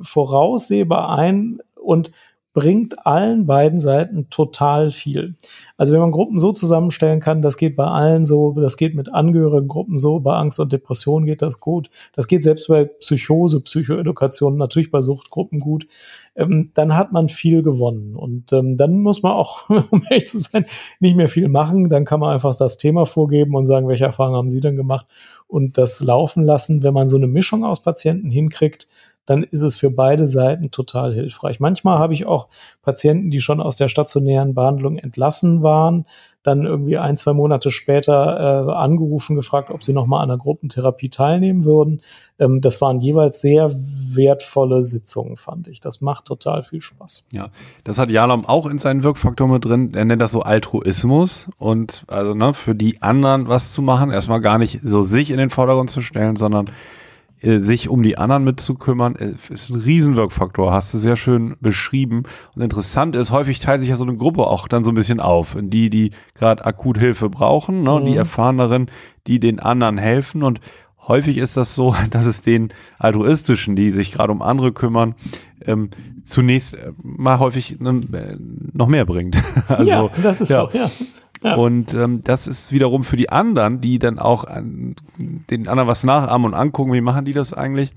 voraussehbar 0.00 1.18
ein 1.18 1.60
und 1.74 2.12
bringt 2.52 3.06
allen 3.06 3.46
beiden 3.46 3.78
Seiten 3.78 4.28
total 4.28 4.90
viel. 4.90 5.36
Also 5.76 5.92
wenn 5.92 6.00
man 6.00 6.10
Gruppen 6.10 6.40
so 6.40 6.50
zusammenstellen 6.50 7.20
kann, 7.20 7.42
das 7.42 7.56
geht 7.56 7.76
bei 7.76 7.84
allen 7.84 8.24
so, 8.24 8.52
das 8.52 8.76
geht 8.76 8.96
mit 8.96 9.14
Angehörigengruppen 9.14 9.98
so, 9.98 10.18
bei 10.18 10.34
Angst 10.34 10.58
und 10.58 10.72
Depression 10.72 11.26
geht 11.26 11.42
das 11.42 11.60
gut, 11.60 11.90
das 12.12 12.26
geht 12.26 12.42
selbst 12.42 12.66
bei 12.66 12.86
Psychose, 12.86 13.60
Psychoedukation, 13.60 14.56
natürlich 14.56 14.90
bei 14.90 15.00
Suchtgruppen 15.00 15.60
gut, 15.60 15.86
ähm, 16.34 16.72
dann 16.74 16.96
hat 16.96 17.12
man 17.12 17.28
viel 17.28 17.62
gewonnen. 17.62 18.16
Und 18.16 18.52
ähm, 18.52 18.76
dann 18.76 18.98
muss 18.98 19.22
man 19.22 19.32
auch, 19.32 19.70
um 19.90 20.02
ehrlich 20.10 20.26
zu 20.26 20.38
sein, 20.38 20.66
nicht 20.98 21.16
mehr 21.16 21.28
viel 21.28 21.48
machen. 21.48 21.88
Dann 21.88 22.04
kann 22.04 22.18
man 22.18 22.32
einfach 22.32 22.56
das 22.56 22.78
Thema 22.78 23.06
vorgeben 23.06 23.54
und 23.54 23.64
sagen, 23.64 23.86
welche 23.86 24.04
Erfahrungen 24.04 24.36
haben 24.36 24.50
Sie 24.50 24.60
denn 24.60 24.76
gemacht 24.76 25.06
und 25.46 25.78
das 25.78 26.00
laufen 26.00 26.42
lassen. 26.42 26.82
Wenn 26.82 26.94
man 26.94 27.08
so 27.08 27.16
eine 27.16 27.28
Mischung 27.28 27.64
aus 27.64 27.82
Patienten 27.82 28.30
hinkriegt, 28.30 28.88
dann 29.30 29.44
ist 29.44 29.62
es 29.62 29.76
für 29.76 29.90
beide 29.90 30.26
Seiten 30.26 30.72
total 30.72 31.14
hilfreich. 31.14 31.60
Manchmal 31.60 32.00
habe 32.00 32.12
ich 32.12 32.26
auch 32.26 32.48
Patienten, 32.82 33.30
die 33.30 33.40
schon 33.40 33.60
aus 33.60 33.76
der 33.76 33.86
stationären 33.86 34.54
Behandlung 34.54 34.98
entlassen 34.98 35.62
waren, 35.62 36.04
dann 36.42 36.66
irgendwie 36.66 36.98
ein, 36.98 37.16
zwei 37.16 37.32
Monate 37.32 37.70
später 37.70 38.66
äh, 38.66 38.72
angerufen, 38.72 39.36
gefragt, 39.36 39.70
ob 39.70 39.84
sie 39.84 39.92
nochmal 39.92 40.24
an 40.24 40.30
einer 40.30 40.38
Gruppentherapie 40.38 41.10
teilnehmen 41.10 41.64
würden. 41.64 42.00
Ähm, 42.40 42.60
das 42.60 42.80
waren 42.80 42.98
jeweils 43.00 43.40
sehr 43.40 43.70
wertvolle 43.70 44.82
Sitzungen, 44.82 45.36
fand 45.36 45.68
ich. 45.68 45.80
Das 45.80 46.00
macht 46.00 46.24
total 46.24 46.64
viel 46.64 46.80
Spaß. 46.80 47.28
Ja, 47.32 47.50
das 47.84 48.00
hat 48.00 48.10
Jalom 48.10 48.46
auch 48.46 48.66
in 48.66 48.78
seinen 48.78 49.04
Wirkfaktoren 49.04 49.52
mit 49.52 49.64
drin. 49.64 49.92
Er 49.94 50.06
nennt 50.06 50.22
das 50.22 50.32
so 50.32 50.40
Altruismus 50.40 51.50
und 51.56 52.02
also 52.08 52.34
ne, 52.34 52.52
für 52.52 52.74
die 52.74 53.00
anderen 53.00 53.46
was 53.46 53.72
zu 53.72 53.80
machen, 53.80 54.10
erstmal 54.10 54.40
gar 54.40 54.58
nicht 54.58 54.80
so 54.82 55.02
sich 55.02 55.30
in 55.30 55.38
den 55.38 55.50
Vordergrund 55.50 55.90
zu 55.90 56.00
stellen, 56.00 56.34
sondern 56.34 56.64
sich 57.42 57.88
um 57.88 58.02
die 58.02 58.18
anderen 58.18 58.44
mitzukümmern, 58.44 59.16
äh, 59.16 59.32
ist 59.52 59.70
ein 59.70 59.80
Riesenwirkfaktor, 59.80 60.72
hast 60.72 60.92
du 60.92 60.98
sehr 60.98 61.16
schön 61.16 61.56
beschrieben. 61.60 62.24
Und 62.54 62.62
interessant 62.62 63.16
ist, 63.16 63.30
häufig 63.30 63.60
teilt 63.60 63.80
sich 63.80 63.88
ja 63.88 63.96
so 63.96 64.04
eine 64.04 64.16
Gruppe 64.16 64.46
auch 64.46 64.68
dann 64.68 64.84
so 64.84 64.90
ein 64.90 64.94
bisschen 64.94 65.20
auf, 65.20 65.56
in 65.56 65.70
die, 65.70 65.90
die 65.90 66.10
gerade 66.34 66.64
akut 66.64 66.98
Hilfe 66.98 67.30
brauchen, 67.30 67.82
ne, 67.82 68.00
mhm. 68.00 68.06
die 68.06 68.16
Erfahreneren, 68.16 68.90
die 69.26 69.40
den 69.40 69.60
anderen 69.60 69.98
helfen 69.98 70.42
und 70.42 70.60
häufig 71.08 71.38
ist 71.38 71.56
das 71.56 71.74
so, 71.74 71.94
dass 72.10 72.26
es 72.26 72.42
den 72.42 72.72
altruistischen, 72.98 73.76
die 73.76 73.90
sich 73.90 74.12
gerade 74.12 74.32
um 74.32 74.42
andere 74.42 74.72
kümmern, 74.72 75.14
ähm, 75.64 75.90
zunächst 76.22 76.74
äh, 76.74 76.92
mal 77.02 77.38
häufig 77.38 77.80
ne, 77.80 78.00
noch 78.72 78.86
mehr 78.86 79.04
bringt. 79.04 79.42
also, 79.68 79.90
ja, 79.90 80.10
das 80.22 80.40
ist 80.40 80.50
ja. 80.50 80.68
so, 80.70 80.78
ja. 81.42 81.54
Und 81.54 81.94
ähm, 81.94 82.20
das 82.22 82.46
ist 82.46 82.72
wiederum 82.72 83.02
für 83.02 83.16
die 83.16 83.30
anderen, 83.30 83.80
die 83.80 83.98
dann 83.98 84.18
auch 84.18 84.44
an, 84.44 84.94
den 85.50 85.68
anderen 85.68 85.88
was 85.88 86.04
nachahmen 86.04 86.46
und 86.46 86.54
angucken, 86.54 86.92
wie 86.92 87.00
machen 87.00 87.24
die 87.24 87.32
das 87.32 87.54
eigentlich, 87.54 87.92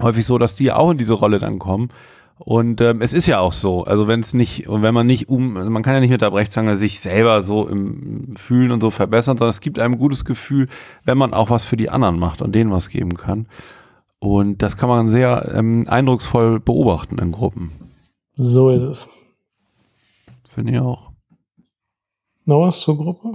häufig 0.00 0.24
so, 0.24 0.38
dass 0.38 0.54
die 0.54 0.70
auch 0.72 0.90
in 0.90 0.98
diese 0.98 1.14
Rolle 1.14 1.38
dann 1.38 1.58
kommen. 1.58 1.88
Und 2.38 2.82
ähm, 2.82 3.00
es 3.00 3.12
ist 3.12 3.26
ja 3.26 3.40
auch 3.40 3.52
so, 3.52 3.84
also 3.84 4.08
wenn 4.08 4.20
es 4.20 4.34
nicht, 4.34 4.68
und 4.68 4.82
wenn 4.82 4.92
man 4.92 5.06
nicht 5.06 5.28
um, 5.28 5.56
also 5.56 5.70
man 5.70 5.82
kann 5.82 5.94
ja 5.94 6.00
nicht 6.00 6.10
mit 6.10 6.20
der 6.20 6.30
Brechzange 6.30 6.76
sich 6.76 7.00
selber 7.00 7.40
so 7.40 7.66
im 7.66 8.36
Fühlen 8.36 8.70
und 8.72 8.82
so 8.82 8.90
verbessern, 8.90 9.38
sondern 9.38 9.50
es 9.50 9.62
gibt 9.62 9.78
einem 9.78 9.96
gutes 9.96 10.24
Gefühl, 10.24 10.68
wenn 11.04 11.16
man 11.16 11.32
auch 11.32 11.48
was 11.48 11.64
für 11.64 11.78
die 11.78 11.88
anderen 11.88 12.18
macht 12.18 12.42
und 12.42 12.54
denen 12.54 12.70
was 12.70 12.90
geben 12.90 13.14
kann. 13.14 13.46
Und 14.18 14.62
das 14.62 14.76
kann 14.76 14.88
man 14.88 15.08
sehr 15.08 15.50
ähm, 15.54 15.84
eindrucksvoll 15.88 16.60
beobachten 16.60 17.18
in 17.18 17.32
Gruppen. 17.32 17.72
So 18.34 18.70
ist 18.70 18.82
es. 18.82 19.08
Finde 20.44 20.72
ich 20.72 20.78
auch. 20.78 21.15
Noch 22.46 22.66
was 22.66 22.80
zur 22.80 22.96
Gruppe? 22.96 23.34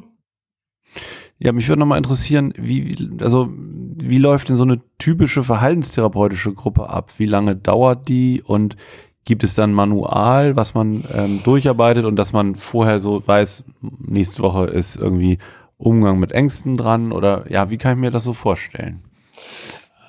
Ja, 1.37 1.51
mich 1.51 1.67
würde 1.67 1.79
nochmal 1.79 1.97
interessieren, 1.97 2.53
wie, 2.57 3.09
also, 3.21 3.49
wie 3.51 4.17
läuft 4.17 4.49
denn 4.49 4.55
so 4.55 4.63
eine 4.63 4.81
typische 4.97 5.43
verhaltenstherapeutische 5.43 6.53
Gruppe 6.53 6.89
ab? 6.89 7.13
Wie 7.17 7.25
lange 7.25 7.55
dauert 7.55 8.07
die 8.07 8.41
und 8.45 8.77
gibt 9.25 9.43
es 9.43 9.53
dann 9.53 9.73
Manual, 9.73 10.55
was 10.55 10.73
man 10.73 11.03
ähm, 11.13 11.41
durcharbeitet 11.43 12.05
und 12.05 12.15
dass 12.15 12.33
man 12.33 12.55
vorher 12.55 12.99
so 12.99 13.25
weiß, 13.25 13.65
nächste 13.99 14.43
Woche 14.43 14.65
ist 14.65 14.95
irgendwie 14.95 15.37
Umgang 15.77 16.19
mit 16.19 16.31
Ängsten 16.31 16.75
dran 16.75 17.11
oder 17.11 17.51
ja, 17.51 17.69
wie 17.69 17.77
kann 17.77 17.97
ich 17.97 18.01
mir 18.01 18.11
das 18.11 18.23
so 18.23 18.33
vorstellen? 18.33 19.03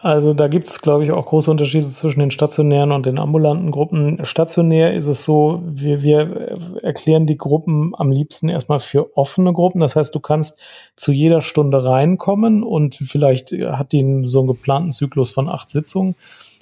Also 0.04 0.34
da 0.34 0.48
gibt 0.48 0.68
es, 0.68 0.82
glaube 0.82 1.04
ich, 1.04 1.12
auch 1.12 1.26
große 1.26 1.48
Unterschiede 1.48 1.88
zwischen 1.88 2.18
den 2.18 2.32
stationären 2.32 2.90
und 2.90 3.06
den 3.06 3.20
ambulanten 3.20 3.70
Gruppen. 3.70 4.24
Stationär 4.24 4.94
ist 4.94 5.06
es 5.06 5.22
so, 5.22 5.62
wir, 5.64 6.02
wir 6.02 6.58
erklären 6.82 7.24
die 7.24 7.38
Gruppen 7.38 7.92
am 7.96 8.10
liebsten 8.10 8.48
erstmal 8.48 8.80
für 8.80 9.16
offene 9.16 9.52
Gruppen. 9.52 9.78
Das 9.78 9.94
heißt, 9.94 10.12
du 10.12 10.18
kannst 10.18 10.58
zu 10.96 11.12
jeder 11.12 11.40
Stunde 11.40 11.84
reinkommen 11.84 12.64
und 12.64 12.96
vielleicht 12.96 13.52
hat 13.52 13.92
die 13.92 14.22
so 14.24 14.40
einen 14.40 14.48
geplanten 14.48 14.90
Zyklus 14.90 15.30
von 15.30 15.48
acht 15.48 15.68
Sitzungen. 15.68 16.16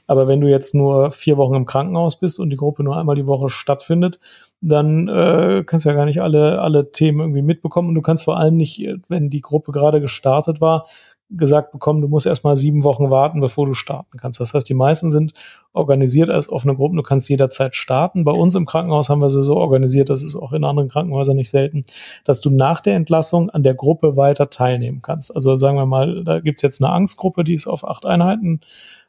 Aber 0.07 0.27
wenn 0.27 0.41
du 0.43 0.49
jetzt 0.49 0.75
nur 0.75 1.11
vier 1.11 1.39
Wochen 1.39 1.55
im 1.55 1.67
Krankenhaus 1.67 2.19
bist 2.19 2.41
und 2.41 2.51
die 2.51 2.57
Gruppe 2.57 2.83
nur 2.83 2.97
einmal 2.97 3.15
die 3.15 3.29
Woche 3.29 3.49
stattfindet, 3.49 4.19
dann 4.61 5.09
äh, 5.09 5.63
kannst 5.65 5.85
du 5.85 5.89
ja 5.89 5.95
gar 5.95 6.05
nicht 6.05 6.21
alle, 6.21 6.61
alle 6.61 6.91
Themen 6.91 7.21
irgendwie 7.21 7.43
mitbekommen. 7.43 7.89
Und 7.89 7.95
du 7.95 8.03
kannst 8.03 8.25
vor 8.25 8.37
allem 8.37 8.57
nicht, 8.57 8.87
wenn 9.09 9.31
die 9.31 9.41
Gruppe 9.41 9.73
gerade 9.73 10.01
gestartet 10.01 10.61
war, 10.61 10.87
gesagt 11.31 11.73
bekommen, 11.73 12.01
du 12.01 12.09
musst 12.09 12.27
erstmal 12.27 12.57
sieben 12.57 12.85
Wochen 12.85 13.11
warten, 13.11 13.41
bevor 13.41 13.67
du 13.67 13.75
starten 13.75 14.19
kannst. 14.19 14.41
Das 14.41 14.53
heißt, 14.55 14.69
die 14.69 14.75
meisten 14.75 15.11
sind 15.11 15.33
organisiert 15.73 16.31
als 16.31 16.49
offene 16.49 16.75
Gruppen. 16.75 16.97
Du 16.97 17.03
kannst 17.03 17.29
jederzeit 17.29 17.77
starten. 17.77 18.25
Bei 18.25 18.33
uns 18.33 18.55
im 18.55 18.67
Krankenhaus 18.67 19.09
haben 19.09 19.23
wir 19.23 19.31
sie 19.31 19.45
so 19.45 19.57
organisiert, 19.57 20.11
das 20.11 20.23
ist 20.23 20.37
auch 20.37 20.53
in 20.53 20.65
anderen 20.65 20.89
Krankenhäusern 20.89 21.37
nicht 21.37 21.51
selten, 21.51 21.85
dass 22.25 22.41
du 22.41 22.51
nach 22.51 22.81
der 22.81 22.97
Entlassung 22.97 23.51
an 23.51 23.63
der 23.63 23.75
Gruppe 23.75 24.17
weiter 24.17 24.51
teilnehmen 24.51 25.03
kannst. 25.03 25.35
Also 25.35 25.55
sagen 25.57 25.77
wir 25.77 25.87
mal, 25.87 26.25
da 26.25 26.41
gibt's 26.41 26.63
jetzt 26.63 26.83
eine 26.83 26.93
Angstgruppe, 26.93 27.45
die 27.45 27.55
ist 27.55 27.67
auf 27.67 27.87
acht 27.87 28.07
Einheiten 28.07 28.61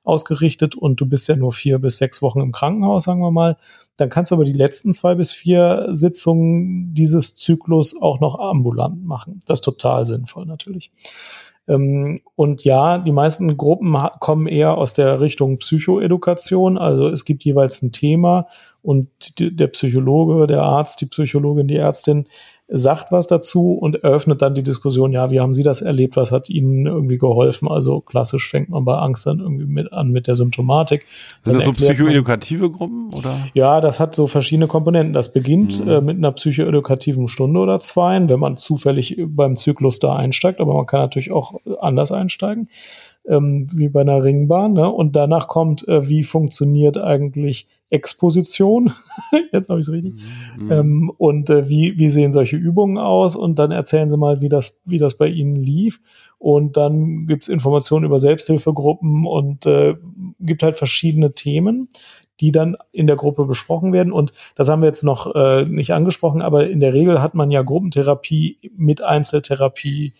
ausgerichtet 0.03 0.75
und 0.75 0.99
du 0.99 1.05
bist 1.05 1.27
ja 1.27 1.35
nur 1.35 1.51
vier 1.51 1.79
bis 1.79 1.97
sechs 1.97 2.21
Wochen 2.21 2.41
im 2.41 2.51
Krankenhaus, 2.51 3.03
sagen 3.03 3.21
wir 3.21 3.31
mal. 3.31 3.57
Dann 3.97 4.09
kannst 4.09 4.31
du 4.31 4.35
aber 4.35 4.45
die 4.45 4.53
letzten 4.53 4.93
zwei 4.93 5.15
bis 5.15 5.31
vier 5.31 5.87
Sitzungen 5.91 6.93
dieses 6.93 7.35
Zyklus 7.35 7.99
auch 7.99 8.19
noch 8.19 8.39
ambulant 8.39 9.05
machen. 9.05 9.39
Das 9.45 9.59
ist 9.59 9.65
total 9.65 10.05
sinnvoll 10.05 10.45
natürlich. 10.45 10.91
Ähm, 11.67 12.19
und 12.35 12.63
ja, 12.63 12.97
die 12.97 13.11
meisten 13.11 13.57
Gruppen 13.57 13.95
kommen 14.19 14.47
eher 14.47 14.77
aus 14.77 14.93
der 14.93 15.21
Richtung 15.21 15.57
Psychoedukation. 15.57 16.77
Also 16.77 17.07
es 17.07 17.25
gibt 17.25 17.43
jeweils 17.43 17.81
ein 17.81 17.91
Thema 17.91 18.47
und 18.81 19.09
der 19.39 19.67
Psychologe, 19.67 20.47
der 20.47 20.63
Arzt, 20.63 21.01
die 21.01 21.05
Psychologin, 21.05 21.67
die 21.67 21.77
Ärztin 21.77 22.27
sagt 22.73 23.11
was 23.11 23.27
dazu 23.27 23.73
und 23.73 24.03
eröffnet 24.03 24.41
dann 24.41 24.55
die 24.55 24.63
Diskussion, 24.63 25.11
ja, 25.11 25.29
wie 25.29 25.41
haben 25.41 25.53
Sie 25.53 25.63
das 25.63 25.81
erlebt, 25.81 26.15
was 26.15 26.31
hat 26.31 26.49
Ihnen 26.49 26.85
irgendwie 26.85 27.17
geholfen? 27.17 27.67
Also 27.67 27.99
klassisch 27.99 28.49
fängt 28.49 28.69
man 28.69 28.85
bei 28.85 28.97
Angst 28.97 29.25
dann 29.25 29.39
irgendwie 29.39 29.65
mit 29.65 29.91
an 29.91 30.09
mit 30.11 30.27
der 30.27 30.35
Symptomatik. 30.35 31.05
Sind 31.43 31.55
das 31.55 31.65
so 31.65 31.73
psychoedukative 31.73 32.69
Gruppen 32.69 33.13
oder? 33.13 33.35
Ja, 33.53 33.81
das 33.81 33.99
hat 33.99 34.15
so 34.15 34.25
verschiedene 34.27 34.67
Komponenten. 34.67 35.13
Das 35.13 35.33
beginnt 35.33 35.83
mhm. 35.83 35.91
äh, 35.91 36.01
mit 36.01 36.17
einer 36.17 36.31
psychoedukativen 36.31 37.27
Stunde 37.27 37.59
oder 37.59 37.79
zwei, 37.79 38.11
wenn 38.29 38.39
man 38.39 38.57
zufällig 38.57 39.17
beim 39.19 39.57
Zyklus 39.57 39.99
da 39.99 40.15
einsteigt, 40.15 40.59
aber 40.59 40.73
man 40.73 40.85
kann 40.85 41.01
natürlich 41.01 41.31
auch 41.31 41.55
anders 41.81 42.11
einsteigen. 42.11 42.69
Ähm, 43.27 43.67
wie 43.71 43.89
bei 43.89 44.01
einer 44.01 44.23
Ringbahn. 44.23 44.73
Ne? 44.73 44.89
Und 44.91 45.15
danach 45.15 45.47
kommt, 45.47 45.87
äh, 45.87 46.09
wie 46.09 46.23
funktioniert 46.23 46.97
eigentlich 46.97 47.67
Exposition. 47.91 48.93
Jetzt 49.51 49.69
habe 49.69 49.79
ich 49.79 49.87
es 49.87 49.93
richtig. 49.93 50.13
Mhm. 50.57 50.71
Ähm, 50.71 51.11
und 51.17 51.49
äh, 51.49 51.69
wie, 51.69 51.99
wie 51.99 52.09
sehen 52.09 52.31
solche 52.31 52.55
Übungen 52.55 52.97
aus? 52.97 53.35
Und 53.35 53.59
dann 53.59 53.71
erzählen 53.71 54.09
Sie 54.09 54.17
mal, 54.17 54.41
wie 54.41 54.49
das, 54.49 54.81
wie 54.85 54.97
das 54.97 55.17
bei 55.17 55.27
Ihnen 55.27 55.55
lief. 55.55 56.01
Und 56.39 56.77
dann 56.77 57.27
gibt 57.27 57.43
es 57.43 57.49
Informationen 57.49 58.05
über 58.05 58.17
Selbsthilfegruppen 58.17 59.27
und 59.27 59.65
äh, 59.65 59.95
gibt 60.39 60.63
halt 60.63 60.75
verschiedene 60.75 61.33
Themen, 61.33 61.89
die 62.39 62.51
dann 62.51 62.77
in 62.91 63.07
der 63.07 63.17
Gruppe 63.17 63.45
besprochen 63.45 63.93
werden. 63.93 64.11
Und 64.11 64.31
das 64.55 64.69
haben 64.69 64.81
wir 64.81 64.87
jetzt 64.87 65.03
noch 65.03 65.35
äh, 65.35 65.65
nicht 65.65 65.93
angesprochen, 65.93 66.41
aber 66.41 66.67
in 66.67 66.79
der 66.79 66.93
Regel 66.93 67.21
hat 67.21 67.35
man 67.35 67.51
ja 67.51 67.61
Gruppentherapie 67.61 68.57
mit 68.75 69.03
Einzeltherapie 69.03 70.13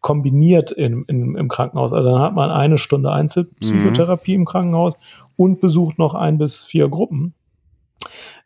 kombiniert 0.00 0.70
in, 0.70 1.04
in, 1.04 1.36
im 1.36 1.48
Krankenhaus. 1.48 1.92
Also 1.92 2.10
dann 2.10 2.20
hat 2.20 2.34
man 2.34 2.50
eine 2.50 2.78
Stunde 2.78 3.12
Einzelpsychotherapie 3.12 4.34
mhm. 4.34 4.42
im 4.42 4.46
Krankenhaus 4.46 4.96
und 5.36 5.60
besucht 5.60 5.98
noch 5.98 6.14
ein 6.14 6.38
bis 6.38 6.64
vier 6.64 6.88
Gruppen. 6.88 7.34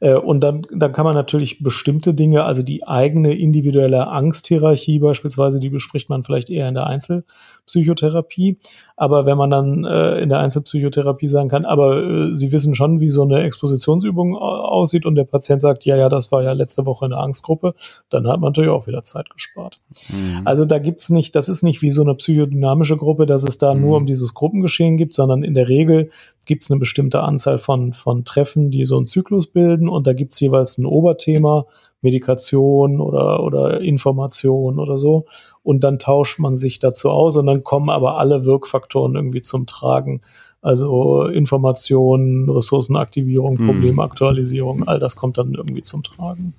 Äh, 0.03 0.17
und 0.17 0.41
dann, 0.41 0.67
dann 0.75 0.93
kann 0.93 1.05
man 1.05 1.15
natürlich 1.15 1.63
bestimmte 1.63 2.13
Dinge, 2.13 2.45
also 2.45 2.63
die 2.63 2.87
eigene 2.87 3.35
individuelle 3.35 4.09
Angsthierarchie 4.09 4.99
beispielsweise, 4.99 5.61
die 5.61 5.71
bespricht 5.71 6.11
man 6.11 6.25
vielleicht 6.25 6.51
eher 6.51 6.69
in 6.69 6.75
der 6.75 6.87
Einzelpsychotherapie. 6.87 8.59
Aber 8.97 9.27
wenn 9.27 9.39
man 9.39 9.51
dann 9.51 9.85
äh, 9.85 10.19
in 10.19 10.29
der 10.29 10.41
Einzelpsychotherapie 10.41 11.29
sagen 11.29 11.49
kann, 11.49 11.65
aber 11.65 12.03
äh, 12.03 12.35
Sie 12.35 12.51
wissen 12.51 12.75
schon, 12.75 13.01
wie 13.01 13.11
so 13.11 13.23
eine 13.23 13.43
Expositionsübung 13.43 14.37
aussieht 14.37 15.07
und 15.07 15.15
der 15.15 15.25
Patient 15.25 15.61
sagt, 15.61 15.85
ja, 15.85 15.97
ja, 15.97 16.09
das 16.09 16.33
war 16.33 16.43
ja 16.43 16.53
letzte 16.53 16.85
Woche 16.85 17.05
eine 17.05 17.19
Angstgruppe, 17.19 17.75
dann 18.11 18.27
hat 18.27 18.41
man 18.41 18.49
natürlich 18.49 18.71
auch 18.71 18.89
wieder 18.89 19.05
Zeit 19.05 19.31
gespart. 19.31 19.79
Mhm. 20.09 20.43
Also 20.45 20.65
da 20.65 20.81
gibt's 20.81 21.11
nicht, 21.11 21.37
das 21.37 21.49
ist 21.49 21.63
nicht 21.63 21.81
wie 21.81 21.93
so 21.93 22.03
eine 22.03 22.17
psychodynamische 22.17 22.97
Gruppe, 22.97 23.27
dass 23.27 23.45
es 23.45 23.57
da 23.57 23.73
mhm. 23.73 23.81
nur 23.83 23.97
um 23.99 24.07
dieses 24.07 24.35
Gruppengeschehen 24.35 24.97
gibt, 24.97 25.15
sondern 25.15 25.45
in 25.45 25.55
der 25.55 25.69
Regel 25.69 26.11
gibt 26.47 26.65
es 26.65 26.71
eine 26.71 26.81
bestimmte 26.81 27.23
Anzahl 27.23 27.59
von, 27.59 27.93
von 27.93 28.25
Treffen, 28.25 28.73
die 28.73 28.85
so 28.85 28.97
einen 28.97 29.07
Zyklus 29.07 29.47
bilden 29.47 29.89
und 29.93 30.07
da 30.07 30.13
gibt 30.13 30.33
es 30.33 30.41
jeweils 30.41 30.79
ein 30.79 30.87
Oberthema, 30.87 31.67
Medikation 32.01 33.01
oder, 33.01 33.43
oder 33.43 33.81
Information 33.81 34.79
oder 34.79 34.97
so. 34.97 35.27
Und 35.63 35.85
dann 35.85 35.99
tauscht 35.99 36.39
man 36.39 36.57
sich 36.57 36.79
dazu 36.81 37.11
aus 37.11 37.37
und 37.37 37.47
dann 37.47 37.63
kommen 37.63 37.91
aber 37.91 38.19
alle 38.19 38.45
Wirkfaktoren 38.45 39.15
irgendwie 39.15 39.41
zum 39.41 39.67
Tragen. 39.67 40.21
Also 40.61 41.27
Information, 41.27 42.49
Ressourcenaktivierung, 42.49 43.59
hm. 43.59 43.67
Problemaktualisierung, 43.67 44.87
all 44.87 44.99
das 44.99 45.17
kommt 45.17 45.39
dann 45.39 45.55
irgendwie 45.55 45.83
zum 45.83 46.03
Tragen. 46.03 46.55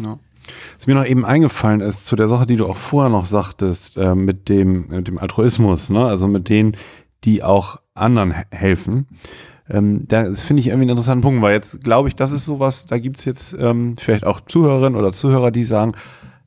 Ja. 0.00 0.18
Was 0.76 0.86
mir 0.86 0.94
noch 0.94 1.06
eben 1.06 1.24
eingefallen 1.24 1.80
ist, 1.80 2.06
zu 2.06 2.16
der 2.16 2.26
Sache, 2.26 2.46
die 2.46 2.56
du 2.56 2.66
auch 2.66 2.76
vorher 2.76 3.10
noch 3.10 3.26
sagtest, 3.26 3.96
äh, 3.96 4.14
mit, 4.14 4.48
dem, 4.48 4.88
mit 4.88 5.06
dem 5.06 5.18
Altruismus, 5.18 5.90
ne? 5.90 6.04
also 6.04 6.26
mit 6.26 6.48
denen, 6.48 6.76
die 7.22 7.44
auch 7.44 7.78
anderen 7.94 8.32
helfen. 8.50 9.06
Ähm, 9.72 10.04
das 10.06 10.42
finde 10.42 10.60
ich 10.60 10.66
irgendwie 10.66 10.84
einen 10.84 10.90
interessanten 10.90 11.22
Punkt, 11.22 11.42
weil 11.42 11.54
jetzt 11.54 11.82
glaube 11.82 12.08
ich, 12.08 12.14
das 12.14 12.30
ist 12.30 12.44
sowas, 12.44 12.84
da 12.84 12.98
gibt's 12.98 13.24
jetzt 13.24 13.56
ähm, 13.58 13.96
vielleicht 13.98 14.24
auch 14.26 14.40
Zuhörerinnen 14.40 14.98
oder 14.98 15.12
Zuhörer, 15.12 15.50
die 15.50 15.64
sagen, 15.64 15.94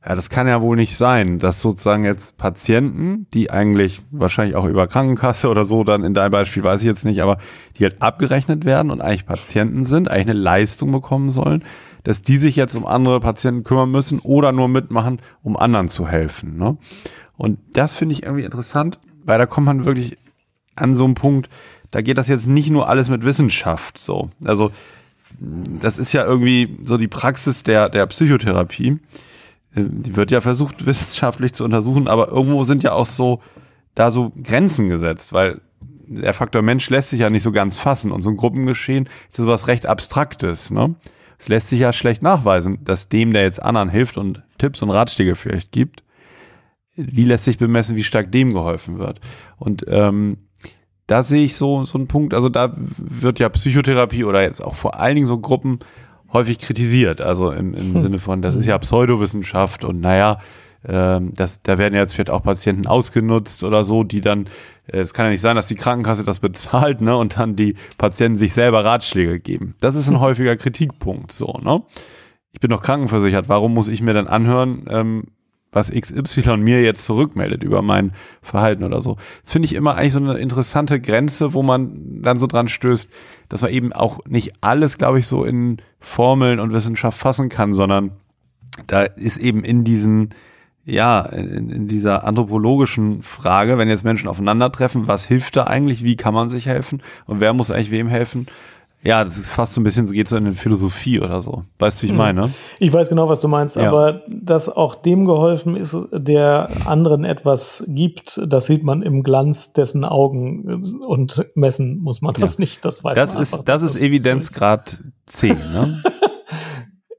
ja, 0.06 0.14
das 0.14 0.30
kann 0.30 0.46
ja 0.46 0.62
wohl 0.62 0.76
nicht 0.76 0.96
sein, 0.96 1.38
dass 1.38 1.60
sozusagen 1.60 2.04
jetzt 2.04 2.38
Patienten, 2.38 3.26
die 3.34 3.50
eigentlich 3.50 4.02
wahrscheinlich 4.12 4.54
auch 4.54 4.66
über 4.66 4.86
Krankenkasse 4.86 5.48
oder 5.48 5.64
so, 5.64 5.82
dann 5.82 6.04
in 6.04 6.14
deinem 6.14 6.30
Beispiel 6.30 6.62
weiß 6.62 6.80
ich 6.80 6.86
jetzt 6.86 7.04
nicht, 7.04 7.20
aber 7.20 7.38
die 7.76 7.82
halt 7.82 8.00
abgerechnet 8.00 8.64
werden 8.64 8.92
und 8.92 9.00
eigentlich 9.00 9.26
Patienten 9.26 9.84
sind, 9.84 10.08
eigentlich 10.08 10.30
eine 10.30 10.38
Leistung 10.38 10.92
bekommen 10.92 11.32
sollen, 11.32 11.64
dass 12.04 12.22
die 12.22 12.36
sich 12.36 12.54
jetzt 12.54 12.76
um 12.76 12.86
andere 12.86 13.18
Patienten 13.18 13.64
kümmern 13.64 13.90
müssen 13.90 14.20
oder 14.20 14.52
nur 14.52 14.68
mitmachen, 14.68 15.18
um 15.42 15.56
anderen 15.56 15.88
zu 15.88 16.06
helfen. 16.06 16.56
Ne? 16.56 16.76
Und 17.36 17.58
das 17.72 17.92
finde 17.92 18.12
ich 18.12 18.22
irgendwie 18.22 18.44
interessant, 18.44 19.00
weil 19.24 19.38
da 19.38 19.46
kommt 19.46 19.66
man 19.66 19.84
wirklich 19.86 20.16
an 20.76 20.94
so 20.94 21.04
einem 21.04 21.14
Punkt, 21.14 21.48
da 21.96 22.02
geht 22.02 22.18
das 22.18 22.28
jetzt 22.28 22.46
nicht 22.46 22.68
nur 22.68 22.90
alles 22.90 23.08
mit 23.08 23.24
Wissenschaft 23.24 23.96
so. 23.96 24.28
Also 24.44 24.70
das 25.40 25.96
ist 25.96 26.12
ja 26.12 26.26
irgendwie 26.26 26.76
so 26.82 26.98
die 26.98 27.08
Praxis 27.08 27.62
der, 27.62 27.88
der 27.88 28.04
Psychotherapie. 28.04 28.98
Äh, 29.74 29.84
die 29.88 30.14
wird 30.14 30.30
ja 30.30 30.42
versucht, 30.42 30.84
wissenschaftlich 30.86 31.54
zu 31.54 31.64
untersuchen, 31.64 32.06
aber 32.06 32.28
irgendwo 32.28 32.64
sind 32.64 32.82
ja 32.82 32.92
auch 32.92 33.06
so, 33.06 33.40
da 33.94 34.10
so 34.10 34.30
Grenzen 34.42 34.88
gesetzt, 34.88 35.32
weil 35.32 35.62
der 36.06 36.34
Faktor 36.34 36.60
Mensch 36.60 36.90
lässt 36.90 37.08
sich 37.08 37.20
ja 37.20 37.30
nicht 37.30 37.42
so 37.42 37.50
ganz 37.50 37.78
fassen 37.78 38.12
und 38.12 38.20
so 38.20 38.28
ein 38.28 38.36
Gruppengeschehen 38.36 39.08
ist 39.30 39.38
ja 39.38 39.44
sowas 39.44 39.66
recht 39.66 39.86
Abstraktes, 39.86 40.70
ne? 40.70 40.96
Es 41.38 41.48
lässt 41.48 41.70
sich 41.70 41.80
ja 41.80 41.94
schlecht 41.94 42.20
nachweisen, 42.20 42.84
dass 42.84 43.08
dem, 43.08 43.32
der 43.32 43.44
jetzt 43.44 43.62
anderen 43.62 43.88
hilft 43.88 44.18
und 44.18 44.42
Tipps 44.58 44.82
und 44.82 44.90
Ratschläge 44.90 45.34
vielleicht 45.34 45.72
gibt, 45.72 46.04
wie 46.94 47.24
lässt 47.24 47.44
sich 47.44 47.56
bemessen, 47.56 47.96
wie 47.96 48.04
stark 48.04 48.30
dem 48.32 48.52
geholfen 48.52 48.98
wird. 48.98 49.20
Und 49.56 49.86
ähm, 49.88 50.36
da 51.06 51.22
sehe 51.22 51.44
ich 51.44 51.56
so, 51.56 51.84
so 51.84 51.98
einen 51.98 52.08
Punkt, 52.08 52.34
also 52.34 52.48
da 52.48 52.72
wird 52.76 53.38
ja 53.38 53.48
Psychotherapie 53.48 54.24
oder 54.24 54.42
jetzt 54.42 54.62
auch 54.62 54.74
vor 54.74 54.98
allen 54.98 55.14
Dingen 55.14 55.26
so 55.26 55.38
Gruppen 55.38 55.78
häufig 56.32 56.58
kritisiert. 56.58 57.20
Also 57.20 57.50
im, 57.50 57.74
im 57.74 57.94
hm. 57.94 58.00
Sinne 58.00 58.18
von, 58.18 58.42
das 58.42 58.54
ist 58.54 58.66
ja 58.66 58.78
Pseudowissenschaft 58.78 59.84
und 59.84 60.00
naja, 60.00 60.38
ähm, 60.88 61.32
das, 61.34 61.62
da 61.62 61.78
werden 61.78 61.94
jetzt 61.94 62.14
vielleicht 62.14 62.30
auch 62.30 62.42
Patienten 62.42 62.86
ausgenutzt 62.86 63.64
oder 63.64 63.84
so, 63.84 64.04
die 64.04 64.20
dann, 64.20 64.46
äh, 64.86 64.98
es 64.98 65.14
kann 65.14 65.26
ja 65.26 65.30
nicht 65.30 65.40
sein, 65.40 65.56
dass 65.56 65.66
die 65.66 65.74
Krankenkasse 65.74 66.24
das 66.24 66.38
bezahlt, 66.40 67.00
ne, 67.00 67.16
und 67.16 67.38
dann 67.38 67.56
die 67.56 67.74
Patienten 67.98 68.38
sich 68.38 68.52
selber 68.52 68.84
Ratschläge 68.84 69.40
geben. 69.40 69.74
Das 69.80 69.94
ist 69.94 70.08
ein 70.08 70.20
häufiger 70.20 70.56
Kritikpunkt, 70.56 71.32
so, 71.32 71.58
ne. 71.62 71.82
Ich 72.52 72.60
bin 72.60 72.70
doch 72.70 72.80
krankenversichert, 72.80 73.50
warum 73.50 73.74
muss 73.74 73.88
ich 73.88 74.00
mir 74.00 74.14
dann 74.14 74.28
anhören, 74.28 74.86
ähm, 74.88 75.24
was 75.72 75.90
XY 75.90 76.56
mir 76.56 76.82
jetzt 76.82 77.04
zurückmeldet 77.04 77.62
über 77.62 77.82
mein 77.82 78.12
Verhalten 78.42 78.84
oder 78.84 79.00
so. 79.00 79.16
Das 79.42 79.52
finde 79.52 79.66
ich 79.66 79.74
immer 79.74 79.94
eigentlich 79.94 80.12
so 80.12 80.20
eine 80.20 80.38
interessante 80.38 81.00
Grenze, 81.00 81.54
wo 81.54 81.62
man 81.62 82.22
dann 82.22 82.38
so 82.38 82.46
dran 82.46 82.68
stößt, 82.68 83.10
dass 83.48 83.62
man 83.62 83.70
eben 83.70 83.92
auch 83.92 84.20
nicht 84.26 84.52
alles, 84.62 84.98
glaube 84.98 85.18
ich, 85.18 85.26
so 85.26 85.44
in 85.44 85.78
Formeln 86.00 86.60
und 86.60 86.72
Wissenschaft 86.72 87.18
fassen 87.18 87.48
kann, 87.48 87.72
sondern 87.72 88.12
da 88.86 89.02
ist 89.02 89.38
eben 89.38 89.64
in 89.64 89.84
diesen, 89.84 90.30
ja, 90.84 91.20
in, 91.20 91.70
in 91.70 91.88
dieser 91.88 92.24
anthropologischen 92.24 93.22
Frage, 93.22 93.78
wenn 93.78 93.88
jetzt 93.88 94.04
Menschen 94.04 94.28
aufeinandertreffen, 94.28 95.08
was 95.08 95.24
hilft 95.24 95.56
da 95.56 95.64
eigentlich, 95.64 96.04
wie 96.04 96.16
kann 96.16 96.34
man 96.34 96.48
sich 96.48 96.66
helfen? 96.66 97.02
Und 97.26 97.40
wer 97.40 97.52
muss 97.52 97.70
eigentlich 97.70 97.90
wem 97.90 98.08
helfen, 98.08 98.46
ja, 99.02 99.22
das 99.22 99.38
ist 99.38 99.50
fast 99.50 99.74
so 99.74 99.80
ein 99.80 99.84
bisschen, 99.84 100.08
so 100.08 100.14
geht 100.14 100.28
so 100.28 100.36
in 100.36 100.44
eine 100.44 100.52
Philosophie 100.52 101.20
oder 101.20 101.40
so. 101.40 101.64
Weißt 101.78 101.98
du, 101.98 102.02
wie 102.02 102.06
ich 102.06 102.12
hm. 102.12 102.18
meine? 102.18 102.50
Ich 102.78 102.92
weiß 102.92 103.08
genau, 103.08 103.28
was 103.28 103.40
du 103.40 103.48
meinst, 103.48 103.76
ja. 103.76 103.88
aber 103.88 104.22
dass 104.28 104.68
auch 104.68 104.94
dem 104.94 105.26
geholfen 105.26 105.76
ist, 105.76 105.96
der 106.12 106.68
anderen 106.86 107.24
etwas 107.24 107.84
gibt, 107.88 108.40
das 108.46 108.66
sieht 108.66 108.82
man 108.82 109.02
im 109.02 109.22
Glanz 109.22 109.72
dessen 109.72 110.04
Augen 110.04 110.84
und 111.06 111.46
messen 111.54 111.98
muss 111.98 112.20
man 112.20 112.34
das 112.34 112.56
ja. 112.56 112.62
nicht, 112.62 112.84
das 112.84 113.04
weiß 113.04 113.16
das 113.16 113.34
man 113.34 113.42
ist, 113.42 113.52
einfach, 113.54 113.64
Das 113.64 113.82
ist 113.82 114.00
Evidenzgrad 114.00 115.02
10, 115.26 115.56
ne? 115.72 116.02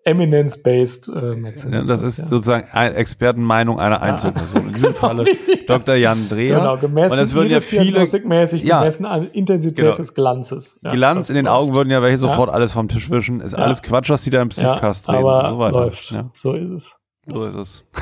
Eminence-based 0.07 1.09
äh, 1.09 1.35
Medicine. 1.35 1.75
Ja, 1.75 1.83
das 1.83 2.01
ist 2.01 2.17
ja. 2.17 2.25
sozusagen 2.25 2.67
eine 2.71 2.95
Expertenmeinung 2.95 3.79
einer 3.79 4.01
Einzelperson. 4.01 4.67
In 4.67 4.73
diesem 4.73 4.93
Falle 4.95 5.25
Dr. 5.67 5.95
Jan 5.95 6.29
Dreher. 6.29 6.59
Genau, 6.59 6.77
gemessen, 6.77 7.13
und 7.13 7.19
es 7.19 7.33
würden 7.33 7.49
ja 7.49 7.59
viele 7.59 7.83
diagnostikmäßig 7.83 8.63
ja, 8.63 8.79
gemessen 8.79 9.05
an 9.05 9.29
Intensität 9.31 9.77
genau. 9.77 9.95
des 9.95 10.13
Glanzes. 10.13 10.79
Ja, 10.81 10.91
Glanz 10.91 11.29
in 11.29 11.35
den 11.35 11.47
Augen 11.47 11.75
würden 11.75 11.89
ja 11.89 12.01
welche 12.01 12.17
sofort 12.19 12.49
alles 12.49 12.71
vom 12.71 12.87
Tisch 12.87 13.09
wischen. 13.11 13.41
Ist 13.41 13.53
alles 13.53 13.81
Quatsch, 13.81 14.09
was 14.09 14.23
die 14.23 14.29
da 14.29 14.41
im 14.41 14.49
Psychcast 14.49 15.09
reden 15.09 15.19
aber 15.19 15.43
und 15.43 15.49
so 15.49 15.59
weiter. 15.59 15.79
Läuft. 15.79 16.15
So 16.33 16.53
ist 16.53 16.69
es. 16.69 16.97
So 17.27 17.43
ist 17.43 17.55
es. 17.55 17.83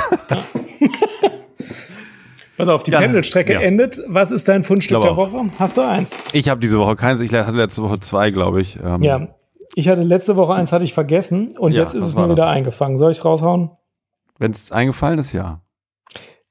Pass 2.57 2.69
auf, 2.69 2.83
die 2.83 2.91
ja, 2.91 2.99
Pendelstrecke 2.99 3.53
ja. 3.53 3.59
endet. 3.59 4.01
Was 4.07 4.31
ist 4.31 4.47
dein 4.47 4.63
Fundstück 4.63 5.01
der 5.01 5.17
Woche? 5.17 5.49
Hast 5.59 5.75
du 5.75 5.81
eins? 5.81 6.17
Ich 6.31 6.47
habe 6.47 6.61
diese 6.61 6.79
Woche 6.79 6.95
keins. 6.95 7.19
Ich 7.19 7.33
hatte 7.33 7.57
letzte 7.57 7.81
Woche 7.81 7.99
zwei, 7.99 8.31
glaube 8.31 8.61
ich. 8.61 8.79
Ähm, 8.81 9.01
ja, 9.01 9.27
ich 9.75 9.87
hatte 9.87 10.03
letzte 10.03 10.37
Woche 10.37 10.53
eins, 10.53 10.71
hatte 10.71 10.83
ich 10.83 10.93
vergessen 10.93 11.49
und 11.57 11.71
ja, 11.71 11.81
jetzt 11.81 11.93
ist 11.93 12.05
es 12.05 12.15
mir 12.15 12.25
wieder 12.25 12.35
das? 12.35 12.49
eingefangen. 12.49 12.97
Soll 12.97 13.11
ich 13.11 13.17
es 13.17 13.25
raushauen? 13.25 13.71
Wenn 14.37 14.51
es 14.51 14.71
eingefallen 14.71 15.19
ist, 15.19 15.33
ja. 15.33 15.61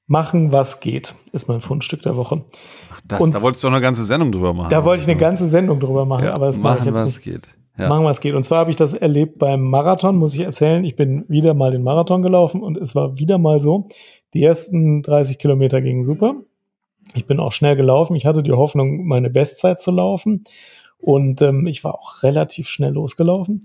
Machen, 0.07 0.53
was 0.53 0.81
geht, 0.81 1.15
ist 1.33 1.49
mein 1.49 1.61
Fundstück 1.61 2.03
der 2.03 2.17
Woche. 2.17 2.45
Ach, 2.93 3.01
das, 3.07 3.23
und 3.23 3.35
da 3.35 3.41
wolltest 3.43 3.63
du 3.63 3.69
doch 3.69 3.75
eine 3.75 3.81
ganze 3.81 4.05
Sendung 4.05 4.33
drüber 4.33 4.53
machen. 4.53 4.71
Da 4.71 4.85
wollte 4.85 5.03
ich 5.03 5.09
eine 5.09 5.19
ganze 5.19 5.47
Sendung 5.47 5.81
drüber 5.81 6.05
machen, 6.05 6.25
ja, 6.25 6.35
aber 6.35 6.47
das 6.47 6.59
mache 6.59 6.81
ich 6.81 6.85
jetzt 6.85 6.95
was 6.95 7.05
nicht. 7.05 7.23
Geht. 7.23 7.49
Ja. 7.79 7.89
Machen, 7.89 8.05
was 8.05 8.21
geht. 8.21 8.35
Und 8.35 8.45
zwar 8.45 8.59
habe 8.59 8.71
ich 8.71 8.77
das 8.77 8.93
erlebt 8.93 9.39
beim 9.39 9.63
Marathon, 9.63 10.17
muss 10.17 10.35
ich 10.35 10.41
erzählen. 10.41 10.85
Ich 10.85 10.95
bin 10.95 11.25
wieder 11.29 11.55
mal 11.55 11.73
den 11.73 11.83
Marathon 11.83 12.23
gelaufen 12.23 12.63
und 12.63 12.77
es 12.77 12.95
war 12.95 13.19
wieder 13.19 13.39
mal 13.39 13.61
so. 13.61 13.89
Die 14.33 14.43
ersten 14.43 15.03
30 15.03 15.39
Kilometer 15.39 15.81
gingen 15.81 16.05
super. 16.05 16.37
Ich 17.15 17.27
bin 17.27 17.41
auch 17.41 17.53
schnell 17.53 17.77
gelaufen. 17.77 18.15
Ich 18.15 18.27
hatte 18.27 18.43
die 18.43 18.53
Hoffnung, 18.53 19.07
meine 19.07 19.31
Bestzeit 19.31 19.81
zu 19.81 19.91
laufen. 19.91 20.45
Und 20.99 21.43
ähm, 21.43 21.67
ich 21.67 21.85
war 21.85 21.95
auch 21.95 22.23
relativ 22.23 22.69
schnell 22.69 22.93
losgelaufen. 22.93 23.61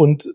Und 0.00 0.30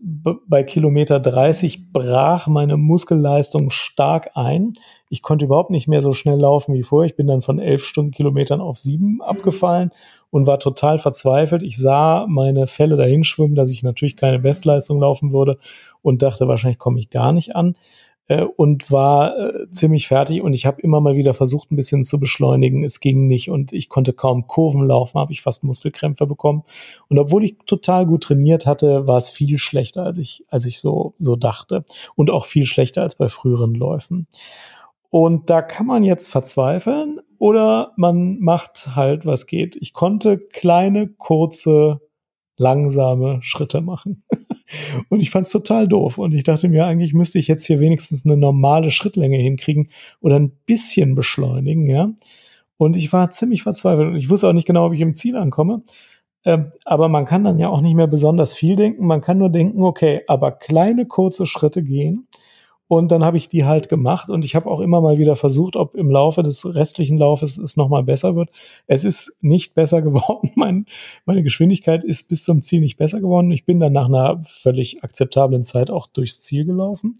bei 0.47 0.61
Kilometer 0.61 1.19
30 1.19 1.91
brach 1.91 2.45
meine 2.45 2.77
Muskelleistung 2.77 3.71
stark 3.71 4.29
ein. 4.35 4.73
Ich 5.09 5.23
konnte 5.23 5.45
überhaupt 5.45 5.71
nicht 5.71 5.87
mehr 5.87 6.03
so 6.03 6.13
schnell 6.13 6.39
laufen 6.39 6.75
wie 6.75 6.83
vorher. 6.83 7.09
Ich 7.09 7.15
bin 7.15 7.25
dann 7.25 7.41
von 7.41 7.57
elf 7.57 7.83
Stundenkilometern 7.83 8.61
auf 8.61 8.77
sieben 8.77 9.23
abgefallen 9.23 9.89
und 10.29 10.45
war 10.45 10.59
total 10.59 10.99
verzweifelt. 10.99 11.63
Ich 11.63 11.77
sah 11.77 12.27
meine 12.29 12.67
Fälle 12.67 12.95
dahin 12.95 13.23
schwimmen, 13.23 13.55
dass 13.55 13.71
ich 13.71 13.81
natürlich 13.81 14.15
keine 14.15 14.37
Bestleistung 14.37 14.99
laufen 14.99 15.33
würde 15.33 15.57
und 16.03 16.21
dachte, 16.21 16.47
wahrscheinlich 16.47 16.77
komme 16.77 16.99
ich 16.99 17.09
gar 17.09 17.33
nicht 17.33 17.55
an 17.55 17.75
äh, 18.27 18.43
und 18.43 18.91
war 18.91 19.37
äh, 19.37 19.69
ziemlich 19.71 20.07
fertig 20.07 20.41
und 20.41 20.53
ich 20.53 20.65
habe 20.65 20.81
immer 20.81 21.01
mal 21.01 21.15
wieder 21.15 21.33
versucht, 21.33 21.71
ein 21.71 21.75
bisschen 21.75 22.03
zu 22.03 22.19
beschleunigen. 22.19 22.83
Es 22.83 22.99
ging 22.99 23.27
nicht 23.27 23.49
und 23.49 23.73
ich 23.73 23.89
konnte 23.89 24.13
kaum 24.13 24.47
Kurven 24.47 24.87
laufen, 24.87 25.19
habe 25.19 25.31
ich 25.31 25.41
fast 25.41 25.63
Muskelkrämpfe 25.63 26.25
bekommen. 26.25 26.63
Und 27.07 27.19
obwohl 27.19 27.43
ich 27.43 27.57
total 27.65 28.05
gut 28.05 28.23
trainiert 28.23 28.65
hatte, 28.65 29.07
war 29.07 29.17
es 29.17 29.29
viel 29.29 29.57
schlechter, 29.57 30.03
als 30.03 30.17
ich, 30.17 30.43
als 30.49 30.65
ich 30.65 30.79
so, 30.79 31.13
so 31.17 31.35
dachte. 31.35 31.85
Und 32.15 32.31
auch 32.31 32.45
viel 32.45 32.65
schlechter 32.65 33.03
als 33.03 33.15
bei 33.15 33.29
früheren 33.29 33.75
Läufen. 33.75 34.27
Und 35.09 35.49
da 35.49 35.61
kann 35.61 35.85
man 35.85 36.03
jetzt 36.03 36.29
verzweifeln 36.29 37.21
oder 37.37 37.93
man 37.95 38.39
macht 38.39 38.95
halt, 38.95 39.25
was 39.25 39.45
geht. 39.45 39.75
Ich 39.77 39.93
konnte 39.93 40.37
kleine, 40.37 41.07
kurze, 41.07 42.01
langsame 42.57 43.39
Schritte 43.41 43.81
machen. 43.81 44.23
Und 45.09 45.19
ich 45.21 45.29
fand 45.29 45.45
es 45.45 45.51
total 45.51 45.87
doof. 45.87 46.17
Und 46.17 46.33
ich 46.33 46.43
dachte 46.43 46.67
mir, 46.67 46.85
eigentlich 46.85 47.13
müsste 47.13 47.39
ich 47.39 47.47
jetzt 47.47 47.65
hier 47.65 47.79
wenigstens 47.79 48.25
eine 48.25 48.37
normale 48.37 48.91
Schrittlänge 48.91 49.37
hinkriegen 49.37 49.89
oder 50.21 50.37
ein 50.37 50.51
bisschen 50.65 51.15
beschleunigen, 51.15 51.87
ja. 51.87 52.11
Und 52.77 52.97
ich 52.97 53.13
war 53.13 53.29
ziemlich 53.29 53.63
verzweifelt 53.63 54.09
und 54.09 54.15
ich 54.17 54.29
wusste 54.29 54.49
auch 54.49 54.53
nicht 54.53 54.67
genau, 54.67 54.85
ob 54.87 54.93
ich 54.93 55.01
im 55.01 55.15
Ziel 55.15 55.37
ankomme. 55.37 55.81
Ähm, 56.43 56.71
aber 56.83 57.09
man 57.09 57.25
kann 57.25 57.43
dann 57.43 57.57
ja 57.57 57.69
auch 57.69 57.81
nicht 57.81 57.95
mehr 57.95 58.07
besonders 58.07 58.53
viel 58.53 58.75
denken. 58.75 59.07
Man 59.07 59.21
kann 59.21 59.37
nur 59.37 59.49
denken, 59.49 59.81
okay, 59.83 60.21
aber 60.27 60.51
kleine, 60.51 61.05
kurze 61.05 61.45
Schritte 61.45 61.81
gehen. 61.81 62.27
Und 62.87 63.11
dann 63.11 63.23
habe 63.23 63.37
ich 63.37 63.47
die 63.47 63.65
halt 63.65 63.89
gemacht 63.89 64.29
und 64.29 64.45
ich 64.45 64.55
habe 64.55 64.69
auch 64.69 64.79
immer 64.79 65.01
mal 65.01 65.17
wieder 65.17 65.35
versucht, 65.35 65.75
ob 65.75 65.95
im 65.95 66.11
Laufe 66.11 66.43
des 66.43 66.75
restlichen 66.75 67.17
Laufes 67.17 67.57
es 67.57 67.77
nochmal 67.77 68.03
besser 68.03 68.35
wird. 68.35 68.49
Es 68.85 69.03
ist 69.03 69.35
nicht 69.41 69.73
besser 69.73 70.01
geworden. 70.03 70.51
Mein, 70.55 70.85
meine 71.25 71.41
Geschwindigkeit 71.41 72.03
ist 72.03 72.29
bis 72.29 72.43
zum 72.43 72.61
Ziel 72.61 72.81
nicht 72.81 72.97
besser 72.97 73.21
geworden. 73.21 73.51
Ich 73.51 73.65
bin 73.65 73.79
dann 73.79 73.93
nach 73.93 74.05
einer 74.05 74.41
völlig 74.43 75.03
akzeptablen 75.03 75.63
Zeit 75.63 75.89
auch 75.89 76.07
durchs 76.07 76.41
Ziel 76.41 76.65
gelaufen. 76.65 77.15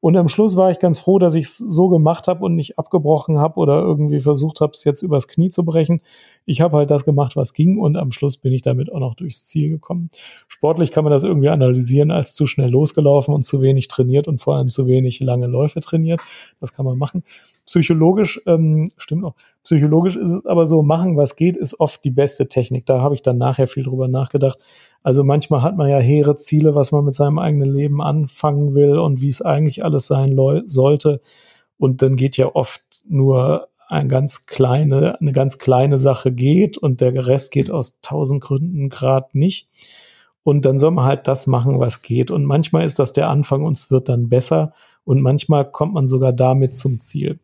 Und 0.00 0.16
am 0.16 0.28
Schluss 0.28 0.56
war 0.56 0.70
ich 0.70 0.78
ganz 0.78 1.00
froh, 1.00 1.18
dass 1.18 1.34
ich 1.34 1.46
es 1.46 1.58
so 1.58 1.88
gemacht 1.88 2.28
habe 2.28 2.44
und 2.44 2.54
nicht 2.54 2.78
abgebrochen 2.78 3.38
habe 3.38 3.58
oder 3.58 3.80
irgendwie 3.80 4.20
versucht 4.20 4.60
habe, 4.60 4.72
es 4.72 4.84
jetzt 4.84 5.02
übers 5.02 5.26
Knie 5.26 5.48
zu 5.48 5.64
brechen. 5.64 6.00
Ich 6.44 6.60
habe 6.60 6.76
halt 6.76 6.90
das 6.90 7.04
gemacht, 7.04 7.34
was 7.34 7.52
ging 7.52 7.78
und 7.78 7.96
am 7.96 8.12
Schluss 8.12 8.36
bin 8.36 8.52
ich 8.52 8.62
damit 8.62 8.92
auch 8.92 9.00
noch 9.00 9.16
durchs 9.16 9.46
Ziel 9.46 9.70
gekommen. 9.70 10.10
Sportlich 10.46 10.92
kann 10.92 11.02
man 11.02 11.10
das 11.10 11.24
irgendwie 11.24 11.48
analysieren 11.48 12.12
als 12.12 12.32
zu 12.34 12.46
schnell 12.46 12.70
losgelaufen 12.70 13.34
und 13.34 13.42
zu 13.42 13.60
wenig 13.60 13.88
trainiert 13.88 14.28
und 14.28 14.38
vor 14.38 14.54
allem 14.54 14.68
zu 14.68 14.86
wenig 14.86 15.18
lange 15.18 15.48
Läufe 15.48 15.80
trainiert. 15.80 16.20
Das 16.60 16.72
kann 16.72 16.86
man 16.86 16.96
machen. 16.96 17.24
Psychologisch, 17.66 18.40
ähm, 18.46 18.88
stimmt 18.96 19.24
auch, 19.24 19.34
psychologisch 19.62 20.16
ist 20.16 20.30
es 20.30 20.46
aber 20.46 20.66
so, 20.66 20.82
machen, 20.82 21.16
was 21.16 21.36
geht, 21.36 21.56
ist 21.56 21.78
oft 21.80 22.02
die 22.04 22.10
beste 22.10 22.46
Technik. 22.46 22.86
Da 22.86 23.02
habe 23.02 23.14
ich 23.14 23.22
dann 23.22 23.36
nachher 23.36 23.66
viel 23.66 23.82
drüber 23.82 24.08
nachgedacht. 24.08 24.58
Also 25.02 25.24
manchmal 25.24 25.62
hat 25.62 25.76
man 25.76 25.88
ja 25.88 25.98
hehre 25.98 26.34
Ziele, 26.34 26.74
was 26.74 26.92
man 26.92 27.04
mit 27.04 27.14
seinem 27.14 27.38
eigenen 27.38 27.72
Leben 27.72 28.02
anfangen 28.02 28.74
will 28.74 28.98
und 28.98 29.22
wie 29.22 29.28
es 29.28 29.42
eigentlich 29.42 29.84
alles 29.84 30.06
sein 30.06 30.36
sollte. 30.66 31.20
Und 31.78 32.02
dann 32.02 32.16
geht 32.16 32.36
ja 32.36 32.54
oft 32.54 32.82
nur 33.08 33.68
ein 33.88 34.08
ganz 34.08 34.46
kleine, 34.46 35.18
eine 35.20 35.32
ganz 35.32 35.58
kleine 35.58 35.98
Sache 35.98 36.32
geht 36.32 36.76
und 36.76 37.00
der 37.00 37.26
Rest 37.26 37.52
geht 37.52 37.70
aus 37.70 38.00
tausend 38.02 38.42
Gründen 38.42 38.90
gerade 38.90 39.28
nicht. 39.32 39.68
Und 40.42 40.64
dann 40.64 40.78
soll 40.78 40.90
man 40.90 41.04
halt 41.04 41.26
das 41.28 41.46
machen, 41.46 41.78
was 41.78 42.02
geht. 42.02 42.30
Und 42.30 42.44
manchmal 42.44 42.84
ist 42.84 42.98
das 42.98 43.12
der 43.12 43.28
Anfang 43.28 43.64
und 43.64 43.76
es 43.76 43.90
wird 43.90 44.08
dann 44.08 44.28
besser. 44.28 44.72
Und 45.04 45.20
manchmal 45.20 45.70
kommt 45.70 45.94
man 45.94 46.06
sogar 46.06 46.32
damit 46.32 46.74
zum 46.74 47.00
Ziel. 47.00 47.38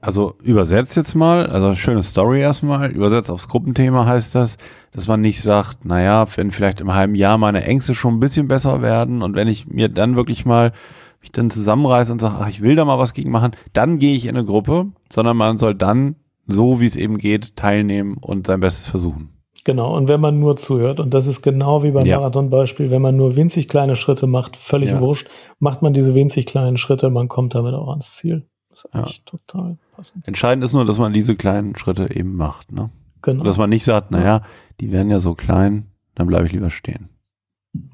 Also 0.00 0.34
übersetzt 0.42 0.96
jetzt 0.96 1.14
mal, 1.14 1.46
also 1.46 1.74
schöne 1.74 2.02
Story 2.02 2.40
erstmal, 2.40 2.90
übersetzt 2.90 3.30
aufs 3.30 3.48
Gruppenthema 3.48 4.06
heißt 4.06 4.34
das, 4.34 4.56
dass 4.92 5.08
man 5.08 5.20
nicht 5.20 5.42
sagt, 5.42 5.84
naja, 5.84 6.24
wenn 6.36 6.50
vielleicht 6.50 6.80
im 6.80 6.94
halben 6.94 7.14
Jahr 7.14 7.36
meine 7.36 7.64
Ängste 7.64 7.94
schon 7.94 8.14
ein 8.14 8.20
bisschen 8.20 8.48
besser 8.48 8.80
werden 8.80 9.22
und 9.22 9.34
wenn 9.34 9.46
ich 9.46 9.66
mir 9.66 9.90
dann 9.90 10.16
wirklich 10.16 10.46
mal 10.46 10.72
mich 11.20 11.32
dann 11.32 11.50
zusammenreiße 11.50 12.12
und 12.12 12.20
sage, 12.20 12.36
ach, 12.40 12.48
ich 12.48 12.62
will 12.62 12.76
da 12.76 12.86
mal 12.86 12.98
was 12.98 13.12
gegen 13.12 13.30
machen, 13.30 13.52
dann 13.74 13.98
gehe 13.98 14.14
ich 14.14 14.24
in 14.24 14.36
eine 14.36 14.46
Gruppe, 14.46 14.86
sondern 15.12 15.36
man 15.36 15.58
soll 15.58 15.74
dann, 15.74 16.16
so 16.46 16.80
wie 16.80 16.86
es 16.86 16.96
eben 16.96 17.18
geht, 17.18 17.56
teilnehmen 17.56 18.16
und 18.18 18.46
sein 18.46 18.60
Bestes 18.60 18.86
versuchen. 18.86 19.30
Genau, 19.64 19.94
und 19.94 20.08
wenn 20.08 20.20
man 20.20 20.40
nur 20.40 20.56
zuhört, 20.56 21.00
und 21.00 21.12
das 21.12 21.26
ist 21.26 21.42
genau 21.42 21.82
wie 21.82 21.90
beim 21.90 22.06
ja. 22.06 22.16
Marathon-Beispiel, 22.16 22.90
wenn 22.90 23.02
man 23.02 23.16
nur 23.16 23.36
winzig 23.36 23.68
kleine 23.68 23.94
Schritte 23.94 24.26
macht, 24.26 24.56
völlig 24.56 24.90
ja. 24.90 25.00
wurscht, 25.00 25.28
macht 25.58 25.82
man 25.82 25.92
diese 25.92 26.14
winzig 26.14 26.46
kleinen 26.46 26.78
Schritte, 26.78 27.10
man 27.10 27.28
kommt 27.28 27.54
damit 27.54 27.74
auch 27.74 27.90
ans 27.90 28.16
Ziel. 28.16 28.48
Das 28.70 28.84
ist 28.84 28.94
eigentlich 28.94 29.18
ja. 29.18 29.22
total 29.26 29.78
passend. 29.94 30.26
Entscheidend 30.26 30.64
ist 30.64 30.72
nur, 30.72 30.84
dass 30.84 30.98
man 30.98 31.12
diese 31.12 31.36
kleinen 31.36 31.76
Schritte 31.76 32.14
eben 32.14 32.36
macht. 32.36 32.72
Ne? 32.72 32.90
Genau. 33.22 33.40
Und 33.40 33.46
dass 33.46 33.58
man 33.58 33.68
nicht 33.68 33.84
sagt, 33.84 34.10
naja, 34.10 34.42
die 34.80 34.92
werden 34.92 35.10
ja 35.10 35.18
so 35.18 35.34
klein, 35.34 35.88
dann 36.14 36.26
bleibe 36.26 36.46
ich 36.46 36.52
lieber 36.52 36.70
stehen. 36.70 37.08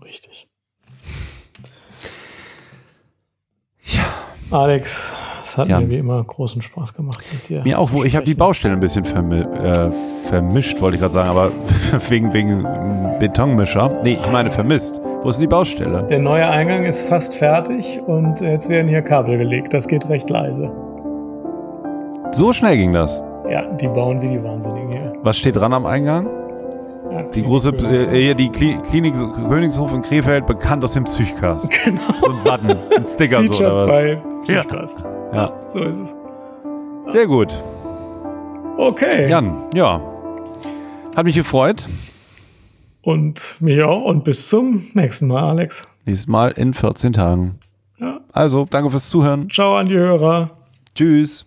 Richtig. 0.04 0.48
Ja. 3.82 4.04
Alex, 4.50 5.12
es 5.42 5.58
hat 5.58 5.68
ja. 5.68 5.80
mir 5.80 5.90
wie 5.90 5.96
immer 5.96 6.22
großen 6.22 6.62
Spaß 6.62 6.94
gemacht 6.94 7.24
mit 7.32 7.48
dir. 7.48 7.62
Mir 7.62 7.78
auch, 7.78 7.92
wo 7.92 8.04
ich 8.04 8.14
habe 8.14 8.24
die 8.24 8.34
Baustelle 8.34 8.74
ein 8.74 8.80
bisschen 8.80 9.04
vermi 9.04 9.40
äh, 9.40 9.90
vermischt, 10.28 10.80
wollte 10.80 10.96
ich 10.96 11.00
gerade 11.00 11.12
sagen, 11.12 11.28
aber 11.28 11.52
wegen, 12.08 12.32
wegen 12.32 12.62
Betonmischer. 13.18 14.00
Nee, 14.02 14.18
ich 14.20 14.30
meine 14.30 14.52
vermisst. 14.52 15.00
Wo 15.26 15.30
ist 15.30 15.40
die 15.40 15.48
Baustelle? 15.48 16.04
Der 16.04 16.20
neue 16.20 16.48
Eingang 16.48 16.84
ist 16.84 17.08
fast 17.08 17.34
fertig 17.34 18.00
und 18.06 18.40
jetzt 18.40 18.68
werden 18.68 18.86
hier 18.86 19.02
Kabel 19.02 19.36
gelegt. 19.38 19.74
Das 19.74 19.88
geht 19.88 20.08
recht 20.08 20.30
leise. 20.30 20.70
So 22.30 22.52
schnell 22.52 22.76
ging 22.76 22.92
das? 22.92 23.24
Ja, 23.50 23.62
die 23.72 23.88
bauen 23.88 24.22
wie 24.22 24.28
die 24.28 24.44
Wahnsinnigen 24.44 24.92
hier. 24.92 25.12
Was 25.24 25.36
steht 25.36 25.56
dran 25.56 25.72
am 25.72 25.84
Eingang? 25.84 26.30
Ja, 27.10 27.22
die 27.24 27.42
große, 27.42 27.70
äh, 27.70 28.34
die 28.34 28.50
Klinik 28.50 29.14
Königshof 29.48 29.92
in 29.92 30.02
Krefeld, 30.02 30.46
bekannt 30.46 30.84
aus 30.84 30.92
dem 30.92 31.02
Psychcast. 31.02 31.72
Genau. 31.84 32.00
So 32.20 32.30
ein 32.30 32.44
Button, 32.44 32.76
ein 32.96 33.04
Sticker 33.04 33.42
so 33.42 33.64
oder 33.64 33.76
was? 33.78 33.88
bei 33.88 34.22
Psychcast. 34.44 35.04
Ja. 35.32 35.36
ja. 35.36 35.52
So 35.66 35.80
ist 35.80 35.98
es. 35.98 36.16
Sehr 37.08 37.26
gut. 37.26 37.52
Okay. 38.78 39.28
Jan, 39.28 39.56
ja. 39.74 40.00
Hat 41.16 41.24
mich 41.24 41.34
gefreut. 41.34 41.84
Und 43.06 43.54
mich 43.60 43.80
auch. 43.84 44.02
Und 44.02 44.24
bis 44.24 44.48
zum 44.48 44.82
nächsten 44.94 45.28
Mal, 45.28 45.50
Alex. 45.50 45.86
Nächstes 46.06 46.26
Mal 46.26 46.50
in 46.50 46.74
14 46.74 47.12
Tagen. 47.12 47.60
Ja. 48.00 48.18
Also, 48.32 48.66
danke 48.68 48.90
fürs 48.90 49.08
Zuhören. 49.08 49.48
Ciao 49.48 49.76
an 49.76 49.86
die 49.86 49.94
Hörer. 49.94 50.50
Tschüss. 50.92 51.46